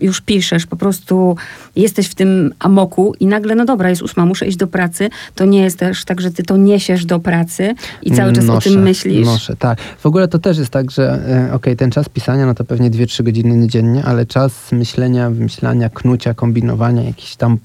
już 0.01 0.21
piszesz, 0.21 0.65
po 0.65 0.75
prostu 0.75 1.35
jesteś 1.75 2.07
w 2.07 2.15
tym 2.15 2.53
amoku 2.59 3.13
i 3.19 3.25
nagle, 3.25 3.55
no 3.55 3.65
dobra, 3.65 3.89
jest 3.89 4.01
ósma, 4.01 4.25
muszę 4.25 4.47
iść 4.47 4.57
do 4.57 4.67
pracy, 4.67 5.09
to 5.35 5.45
nie 5.45 5.63
jest 5.63 5.79
też 5.79 6.05
tak, 6.05 6.21
że 6.21 6.31
ty 6.31 6.43
to 6.43 6.57
niesiesz 6.57 7.05
do 7.05 7.19
pracy 7.19 7.75
i 8.01 8.11
cały 8.11 8.33
czas 8.33 8.45
noszę, 8.45 8.69
o 8.69 8.73
tym 8.73 8.83
myślisz. 8.83 9.25
Noszę, 9.25 9.55
tak. 9.55 9.79
W 9.99 10.05
ogóle 10.05 10.27
to 10.27 10.39
też 10.39 10.57
jest 10.57 10.71
tak, 10.71 10.91
że 10.91 11.11
e, 11.11 11.43
okej, 11.45 11.55
okay, 11.55 11.75
ten 11.75 11.91
czas 11.91 12.09
pisania, 12.09 12.45
no 12.45 12.53
to 12.53 12.63
pewnie 12.63 12.91
2-3 12.91 13.23
godziny 13.23 13.67
dziennie, 13.67 14.03
ale 14.05 14.25
czas 14.25 14.71
myślenia, 14.71 15.12
wymyślania, 15.29 15.89
knucia, 15.89 16.33
kombinowania, 16.33 17.03
jakichś 17.03 17.35
tam 17.35 17.57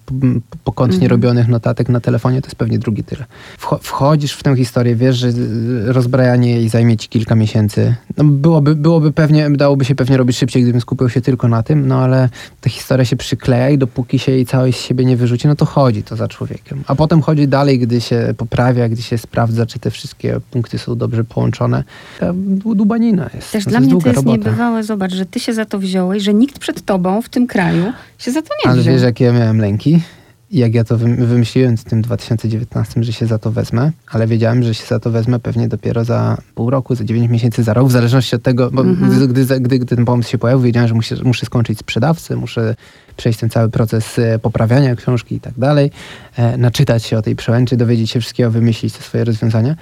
pokątnie 0.65 0.99
mm. 0.99 1.11
robionych 1.11 1.49
notatek 1.49 1.89
na 1.89 2.01
telefonie, 2.01 2.43
to 2.43 2.47
jest 2.47 2.57
pewnie 2.57 2.79
drugi 2.79 3.05
tyle. 3.05 3.25
Wchodzisz 3.81 4.33
w 4.33 4.43
tę 4.43 4.57
historię, 4.57 4.97
wiesz, 4.97 5.17
że 5.17 5.29
rozbrajanie 5.87 6.53
jej 6.53 6.69
zajmie 6.69 6.97
ci 6.97 7.09
kilka 7.09 7.35
miesięcy. 7.35 7.95
No, 8.17 8.25
byłoby, 8.25 8.75
byłoby 8.75 9.13
pewnie, 9.13 9.51
dałoby 9.51 9.85
się 9.85 9.95
pewnie 9.95 10.17
robić 10.17 10.37
szybciej, 10.39 10.63
gdybym 10.63 10.81
skupił 10.81 11.09
się 11.09 11.21
tylko 11.21 11.49
na 11.49 11.63
tym, 11.63 11.89
no 11.89 11.99
ale 11.99 12.29
ta 12.61 12.71
historia 12.71 13.05
się 13.05 13.17
przykleja 13.17 13.71
i 13.71 13.79
dopóki 13.79 14.19
się 14.19 14.33
jej 14.33 14.47
całej 14.47 14.73
z 14.73 14.77
siebie 14.77 15.05
nie 15.05 15.17
wyrzuci, 15.17 15.49
no 15.49 15.57
to 15.57 15.65
chodzi 15.65 16.03
to 16.03 16.17
za 16.17 16.29
człowiekiem. 16.29 16.83
A 16.87 16.95
potem 16.95 17.23
chodzi 17.23 17.49
dalej, 17.49 17.79
gdy 17.79 18.01
się 18.01 18.35
poprawia, 18.37 18.89
gdy 18.89 19.03
się 19.03 19.19
sprawdza, 19.19 19.67
czy 19.67 19.79
te 19.79 19.91
wszystkie 19.91 20.41
punkty 20.51 20.79
są 20.79 20.97
dobrze 20.97 21.25
połączone. 21.25 21.85
Ta 22.21 22.33
dubanina 22.75 23.31
jest. 23.35 23.53
Też 23.53 23.65
dla 23.65 23.81
mnie 23.81 23.91
to 23.91 24.09
jest 24.09 24.17
robota. 24.17 24.37
niebywałe, 24.37 24.83
zobacz, 24.85 25.15
że 25.15 25.27
ty 25.27 25.41
się 25.41 25.53
za 25.53 25.65
to 25.65 25.79
wziąłeś, 25.79 26.23
że 26.23 26.35
nikt 26.35 26.59
przed 26.59 26.85
tobą 26.85 27.23
w 27.23 27.29
tym 27.29 27.38
kraju 27.47 27.93
się 28.19 28.31
za 28.33 28.43
to 28.43 28.49
nie 28.65 28.71
Ale 28.71 28.81
wziął. 28.81 28.95
wiesz, 28.95 29.03
jakie 29.03 29.25
ja 29.25 29.33
miałem 29.33 29.59
lęki? 29.59 30.01
jak 30.51 30.75
ja 30.75 30.85
to 30.85 30.99
wymyśliłem 30.99 31.77
w 31.77 31.85
tym 31.85 32.03
2019, 32.03 33.03
że 33.05 33.13
się 33.13 33.27
za 33.27 33.39
to 33.39 33.51
wezmę, 33.53 33.91
ale 34.11 34.27
wiedziałem, 34.27 34.63
że 34.63 34.75
się 34.75 34.87
za 34.87 35.01
to 35.01 35.11
wezmę 35.11 35.39
pewnie 35.39 35.69
dopiero 35.69 36.05
za 36.05 36.39
pół 36.55 36.71
roku, 36.71 36.95
za 36.95 37.05
9 37.05 37.31
miesięcy, 37.31 37.63
za 37.63 37.75
rok, 37.75 37.89
w 37.89 37.93
zależności 37.93 38.37
od 38.37 38.43
tego, 38.43 38.71
bo 38.71 38.85
gdy, 38.85 39.29
gdy, 39.29 39.61
gdy, 39.61 39.79
gdy, 39.79 39.97
ten 39.97 40.05
pomysł 40.05 40.31
się 40.31 40.39
pojawił, 40.39 40.63
wiedziałem, 40.63 40.89
że 40.89 40.95
muszę, 40.95 41.17
muszę 41.25 41.47
skończyć 41.47 41.79
sprzedawcę, 41.79 42.37
muszę 42.37 42.75
przejść 43.17 43.39
ten 43.39 43.51
cały 43.51 43.69
proces 43.69 44.19
e, 44.19 44.39
poprawiania 44.39 44.97
książki 44.97 45.35
i 45.35 45.41
tak 45.41 45.55
dalej, 45.59 45.91
e, 46.37 46.59
naczytać 46.59 47.05
się 47.05 47.19
o 47.19 47.23
tej 47.23 47.37
przełęczy, 47.37 47.77
dowiedzieć 47.77 48.11
się 48.11 48.21
wszystkiego, 48.21 48.51
wymyślić 48.51 48.95
te 48.95 49.03
swoje 49.03 49.25
rozwiązania. 49.25 49.77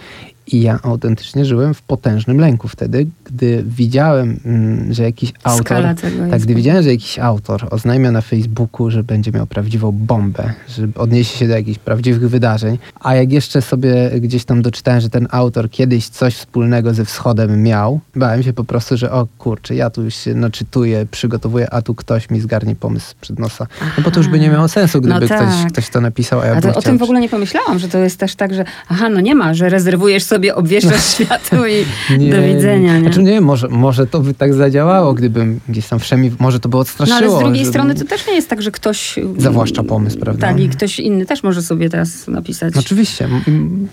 I 0.46 0.62
ja 0.62 0.78
autentycznie 0.82 1.44
żyłem 1.44 1.74
w 1.74 1.82
potężnym 1.82 2.40
lęku 2.40 2.68
wtedy, 2.68 3.06
gdy 3.24 3.64
widziałem, 3.66 4.40
mm, 4.44 4.94
że 4.94 5.02
jakiś 5.02 5.32
autor. 5.44 5.84
Tak, 6.30 6.40
gdy 6.42 6.54
widziałem, 6.54 6.82
że 6.82 6.90
jakiś 6.90 7.18
autor 7.18 7.66
oznajmia 7.70 8.10
na 8.10 8.20
Facebooku, 8.20 8.90
że 8.90 9.04
będzie 9.04 9.30
miał 9.32 9.46
prawdziwą 9.46 9.92
bombę, 9.92 10.52
że 10.68 10.88
odniesie 10.94 11.38
się 11.38 11.48
do 11.48 11.54
jakichś 11.54 11.78
prawdziwych 11.78 12.30
wydarzeń, 12.30 12.78
a 13.00 13.14
jak 13.14 13.32
jeszcze 13.32 13.62
sobie 13.62 14.10
gdzieś 14.20 14.44
tam 14.44 14.62
doczytałem, 14.62 15.00
że 15.00 15.10
ten 15.10 15.28
autor 15.30 15.70
kiedyś 15.70 16.08
coś 16.08 16.34
wspólnego 16.34 16.94
ze 16.94 17.04
wschodem 17.04 17.62
miał, 17.62 18.00
bałem 18.16 18.42
się 18.42 18.52
po 18.52 18.64
prostu, 18.64 18.96
że 18.96 19.12
o 19.12 19.26
kurczę, 19.38 19.74
ja 19.74 19.90
tu 19.90 20.02
już 20.02 20.14
się 20.14 20.34
naczytuję, 20.34 21.06
przygotowuję, 21.10 21.70
a 21.70 21.82
tu 21.82 21.94
ktoś 21.94 22.30
mi 22.30 22.40
zgarnie 22.40 22.76
pomysł 22.76 23.14
przed 23.20 23.38
nosa. 23.38 23.66
No 23.96 24.04
bo 24.04 24.10
to 24.10 24.20
już 24.20 24.28
by 24.28 24.40
nie 24.40 24.48
miało 24.48 24.68
sensu, 24.68 25.00
gdyby 25.00 25.20
no 25.20 25.28
tak. 25.28 25.48
ktoś, 25.48 25.72
ktoś 25.72 25.90
to 25.90 26.00
napisał, 26.00 26.40
a 26.40 26.46
ja 26.46 26.54
a 26.56 26.60
to, 26.60 26.74
O 26.74 26.82
tym 26.82 26.98
w 26.98 27.02
ogóle 27.02 27.20
nie 27.20 27.28
pomyślałam, 27.28 27.78
że 27.78 27.88
to 27.88 27.98
jest 27.98 28.18
też 28.18 28.34
tak, 28.34 28.54
że 28.54 28.64
aha, 28.88 29.08
no 29.08 29.20
nie 29.20 29.34
ma, 29.34 29.54
że 29.54 29.68
rezerwujesz 29.68 30.24
sobie 30.24 30.35
sobie 30.36 30.54
obwieszczasz 30.54 31.04
światło 31.14 31.66
i 31.66 31.84
nie, 32.18 32.30
do 32.30 32.42
widzenia. 32.42 32.94
Nie? 32.94 33.00
Znaczy 33.00 33.22
nie, 33.22 33.40
może, 33.40 33.68
może 33.68 34.06
to 34.06 34.20
by 34.20 34.34
tak 34.34 34.54
zadziałało, 34.54 35.14
gdybym 35.14 35.60
gdzieś 35.68 35.88
tam 35.88 35.98
wszemi, 35.98 36.32
może 36.38 36.60
to 36.60 36.68
by 36.68 36.76
odstraszyło. 36.76 37.20
No 37.20 37.26
ale 37.26 37.36
z 37.36 37.38
drugiej 37.38 37.64
żeby... 37.64 37.70
strony 37.70 37.94
to 37.94 38.04
też 38.04 38.26
nie 38.26 38.34
jest 38.34 38.48
tak, 38.48 38.62
że 38.62 38.70
ktoś... 38.70 39.18
Zawłaszcza 39.38 39.82
pomysł, 39.82 40.18
prawda? 40.18 40.46
Tak, 40.46 40.60
i 40.60 40.68
ktoś 40.68 40.98
inny 40.98 41.26
też 41.26 41.42
może 41.42 41.62
sobie 41.62 41.90
teraz 41.90 42.28
napisać. 42.28 42.76
Oczywiście, 42.76 43.28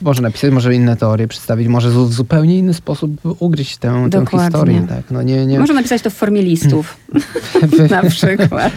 może 0.02 0.22
napisać, 0.22 0.52
może 0.52 0.76
inne 0.76 0.98
teorie 0.98 1.28
przedstawić, 1.28 1.68
może 1.68 1.90
w 1.90 2.14
zupełnie 2.14 2.58
inny 2.58 2.74
sposób 2.74 3.12
ugryźć 3.40 3.78
tę, 3.78 4.08
tę 4.12 4.26
historię. 4.32 4.86
Tak? 4.90 5.04
No 5.12 5.22
nie, 5.22 5.46
nie... 5.46 5.60
Może 5.60 5.74
napisać 5.74 6.02
to 6.02 6.10
w 6.10 6.14
formie 6.14 6.42
listów, 6.42 6.98
na 7.90 8.10
przykład. 8.10 8.74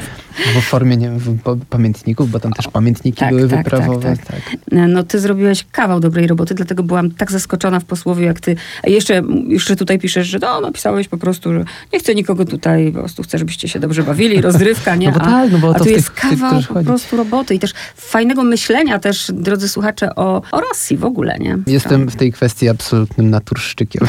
W 0.61 0.64
formie 0.64 0.97
nie 0.97 1.11
wiem, 1.11 1.39
pamiętników, 1.70 2.30
bo 2.30 2.41
tam 2.41 2.53
też 2.53 2.68
pamiętniki 2.68 3.18
tak, 3.18 3.34
były 3.34 3.49
tak, 3.49 3.64
wyprawowe. 3.64 4.16
Tak, 4.16 4.26
tak, 4.26 4.41
tak. 4.51 4.89
No 4.89 5.03
ty 5.03 5.20
zrobiłeś 5.20 5.64
kawał 5.72 6.01
dobrej 6.01 6.26
roboty, 6.26 6.55
dlatego 6.55 6.82
byłam 6.82 7.11
tak 7.11 7.32
zaskoczona 7.32 7.80
w 7.80 7.84
posłowie, 7.84 8.26
jak 8.26 8.41
ty 8.41 8.57
jeszcze, 8.87 9.22
jeszcze 9.49 9.76
tutaj 9.76 9.99
piszesz, 9.99 10.26
że 10.26 10.39
no, 10.39 10.61
napisałeś 10.61 11.09
po 11.09 11.16
prostu, 11.16 11.53
że 11.53 11.64
nie 11.93 11.99
chcę 11.99 12.14
nikogo 12.14 12.45
tutaj, 12.45 12.93
po 12.93 12.99
prostu 12.99 13.22
chcę, 13.22 13.39
żebyście 13.39 13.68
się 13.68 13.80
dobrze 13.80 14.03
bawili, 14.03 14.41
rozrywka, 14.41 14.97
nie? 14.97 15.07
No 15.07 15.12
bo 15.12 15.20
tak, 15.20 15.53
no 15.53 15.59
bo 15.59 15.70
a 15.70 15.78
to 15.78 15.84
tu 15.84 15.91
jest 15.91 16.11
kawał 16.11 16.62
po 16.62 16.84
prostu 16.84 17.16
roboty 17.16 17.55
i 17.55 17.59
też 17.59 17.72
fajnego 17.97 18.43
myślenia 18.43 18.99
też, 18.99 19.30
drodzy 19.34 19.68
słuchacze, 19.68 20.14
o, 20.14 20.43
o 20.53 20.61
Rosji 20.61 20.97
w 20.97 21.05
ogóle, 21.05 21.39
nie? 21.39 21.59
Jestem 21.66 22.09
w 22.09 22.16
tej 22.16 22.32
kwestii 22.32 22.68
absolutnym 22.68 23.30
naturszczykiem. 23.30 24.07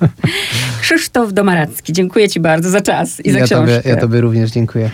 Krzysztof 0.82 1.32
Domaracki, 1.32 1.92
dziękuję 1.92 2.28
ci 2.28 2.40
bardzo 2.40 2.70
za 2.70 2.80
czas 2.80 3.20
i 3.20 3.30
za 3.30 3.38
ja 3.38 3.44
książkę. 3.44 3.76
Tobie, 3.76 3.90
ja 3.90 3.96
tobie 3.96 4.20
również 4.20 4.50
dziękuję. 4.50 4.90